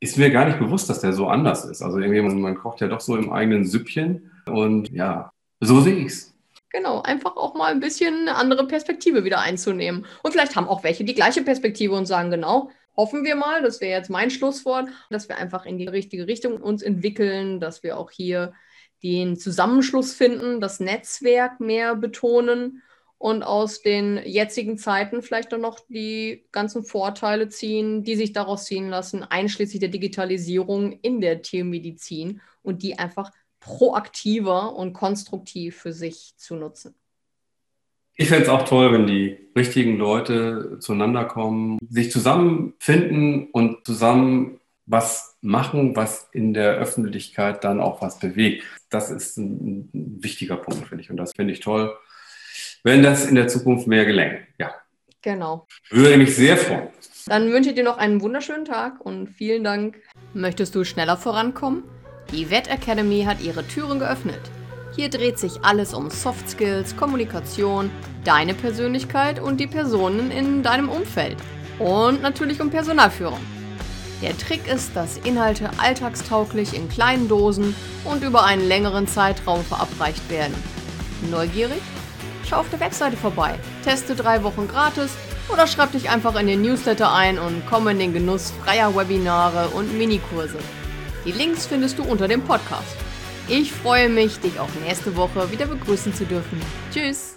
Ist 0.00 0.18
mir 0.18 0.30
gar 0.30 0.46
nicht 0.46 0.58
bewusst, 0.58 0.90
dass 0.90 1.00
der 1.00 1.12
so 1.12 1.28
anders 1.28 1.64
ist. 1.64 1.80
Also 1.80 1.98
irgendwie, 1.98 2.20
man, 2.20 2.40
man 2.40 2.56
kocht 2.56 2.80
ja 2.80 2.88
doch 2.88 3.00
so 3.00 3.16
im 3.16 3.32
eigenen 3.32 3.64
Süppchen. 3.64 4.32
Und 4.46 4.90
ja, 4.90 5.30
so 5.60 5.80
sehe 5.80 5.94
ich 5.94 6.06
es. 6.06 6.33
Genau, 6.74 7.02
einfach 7.02 7.36
auch 7.36 7.54
mal 7.54 7.70
ein 7.70 7.78
bisschen 7.78 8.22
eine 8.22 8.34
andere 8.34 8.66
Perspektive 8.66 9.22
wieder 9.22 9.38
einzunehmen. 9.38 10.06
Und 10.24 10.32
vielleicht 10.32 10.56
haben 10.56 10.66
auch 10.66 10.82
welche 10.82 11.04
die 11.04 11.14
gleiche 11.14 11.42
Perspektive 11.42 11.94
und 11.94 12.06
sagen, 12.06 12.32
genau, 12.32 12.68
hoffen 12.96 13.22
wir 13.22 13.36
mal, 13.36 13.62
das 13.62 13.80
wäre 13.80 13.96
jetzt 13.96 14.10
mein 14.10 14.28
Schlusswort, 14.28 14.88
dass 15.08 15.28
wir 15.28 15.38
einfach 15.38 15.66
in 15.66 15.78
die 15.78 15.86
richtige 15.86 16.26
Richtung 16.26 16.60
uns 16.60 16.82
entwickeln, 16.82 17.60
dass 17.60 17.84
wir 17.84 17.96
auch 17.96 18.10
hier 18.10 18.54
den 19.04 19.36
Zusammenschluss 19.36 20.14
finden, 20.14 20.60
das 20.60 20.80
Netzwerk 20.80 21.60
mehr 21.60 21.94
betonen 21.94 22.82
und 23.18 23.44
aus 23.44 23.80
den 23.80 24.20
jetzigen 24.24 24.76
Zeiten 24.76 25.22
vielleicht 25.22 25.54
auch 25.54 25.58
noch 25.58 25.78
die 25.88 26.44
ganzen 26.50 26.82
Vorteile 26.82 27.48
ziehen, 27.50 28.02
die 28.02 28.16
sich 28.16 28.32
daraus 28.32 28.64
ziehen 28.64 28.88
lassen, 28.88 29.22
einschließlich 29.22 29.78
der 29.78 29.90
Digitalisierung 29.90 30.90
in 31.02 31.20
der 31.20 31.40
Tiermedizin 31.40 32.40
und 32.62 32.82
die 32.82 32.98
einfach 32.98 33.30
proaktiver 33.64 34.76
und 34.76 34.92
konstruktiv 34.92 35.78
für 35.78 35.94
sich 35.94 36.34
zu 36.36 36.54
nutzen. 36.54 36.94
Ich 38.14 38.28
fände 38.28 38.44
es 38.44 38.50
auch 38.50 38.68
toll, 38.68 38.92
wenn 38.92 39.06
die 39.06 39.38
richtigen 39.56 39.96
Leute 39.96 40.78
zueinander 40.80 41.24
kommen, 41.24 41.78
sich 41.88 42.12
zusammenfinden 42.12 43.48
und 43.50 43.84
zusammen 43.86 44.60
was 44.86 45.38
machen, 45.40 45.96
was 45.96 46.28
in 46.32 46.52
der 46.52 46.74
Öffentlichkeit 46.74 47.64
dann 47.64 47.80
auch 47.80 48.02
was 48.02 48.18
bewegt. 48.18 48.64
Das 48.90 49.10
ist 49.10 49.38
ein, 49.38 49.88
wichtiger 49.92 50.56
Punkt, 50.56 50.86
finde 50.86 51.02
ich. 51.02 51.10
Und 51.10 51.16
das 51.16 51.32
finde 51.34 51.54
ich 51.54 51.60
toll, 51.60 51.96
wenn 52.82 53.02
das 53.02 53.26
in 53.26 53.34
der 53.34 53.48
Zukunft 53.48 53.86
mehr 53.86 54.04
gelänge. 54.04 54.46
Ja. 54.58 54.74
Genau. 55.22 55.66
Würde 55.88 56.18
mich 56.18 56.36
sehr 56.36 56.58
freuen. 56.58 56.88
Dann 57.26 57.50
wünsche 57.50 57.70
ich 57.70 57.74
dir 57.74 57.84
noch 57.84 57.96
einen 57.96 58.20
wunderschönen 58.20 58.66
Tag 58.66 59.00
und 59.00 59.28
vielen 59.28 59.64
Dank. 59.64 60.02
Möchtest 60.34 60.74
du 60.74 60.84
schneller 60.84 61.16
vorankommen? 61.16 61.82
Die 62.34 62.50
Vet 62.50 62.66
Academy 62.66 63.22
hat 63.22 63.40
ihre 63.40 63.64
Türen 63.64 64.00
geöffnet. 64.00 64.40
Hier 64.96 65.08
dreht 65.08 65.38
sich 65.38 65.62
alles 65.62 65.94
um 65.94 66.10
Soft 66.10 66.50
Skills, 66.50 66.96
Kommunikation, 66.96 67.90
deine 68.24 68.54
Persönlichkeit 68.54 69.38
und 69.38 69.60
die 69.60 69.68
Personen 69.68 70.32
in 70.32 70.64
deinem 70.64 70.88
Umfeld. 70.88 71.36
Und 71.78 72.22
natürlich 72.22 72.60
um 72.60 72.70
Personalführung. 72.70 73.38
Der 74.20 74.36
Trick 74.36 74.66
ist, 74.66 74.96
dass 74.96 75.18
Inhalte 75.18 75.70
alltagstauglich 75.78 76.74
in 76.74 76.88
kleinen 76.88 77.28
Dosen 77.28 77.76
und 78.04 78.24
über 78.24 78.44
einen 78.44 78.66
längeren 78.66 79.06
Zeitraum 79.06 79.62
verabreicht 79.62 80.28
werden. 80.28 80.54
Neugierig? 81.30 81.82
Schau 82.50 82.56
auf 82.56 82.70
der 82.70 82.80
Webseite 82.80 83.16
vorbei, 83.16 83.54
teste 83.84 84.16
drei 84.16 84.42
Wochen 84.42 84.66
gratis 84.66 85.12
oder 85.52 85.68
schreib 85.68 85.92
dich 85.92 86.10
einfach 86.10 86.34
in 86.34 86.48
den 86.48 86.62
Newsletter 86.62 87.12
ein 87.12 87.38
und 87.38 87.64
komme 87.66 87.92
in 87.92 88.00
den 88.00 88.12
Genuss 88.12 88.52
freier 88.64 88.96
Webinare 88.96 89.68
und 89.68 89.96
Minikurse. 89.96 90.58
Die 91.24 91.32
Links 91.32 91.66
findest 91.66 91.98
du 91.98 92.04
unter 92.04 92.28
dem 92.28 92.42
Podcast. 92.42 92.96
Ich 93.48 93.72
freue 93.72 94.08
mich, 94.08 94.38
dich 94.40 94.58
auch 94.58 94.68
nächste 94.86 95.16
Woche 95.16 95.50
wieder 95.50 95.66
begrüßen 95.66 96.14
zu 96.14 96.24
dürfen. 96.24 96.60
Tschüss! 96.92 97.34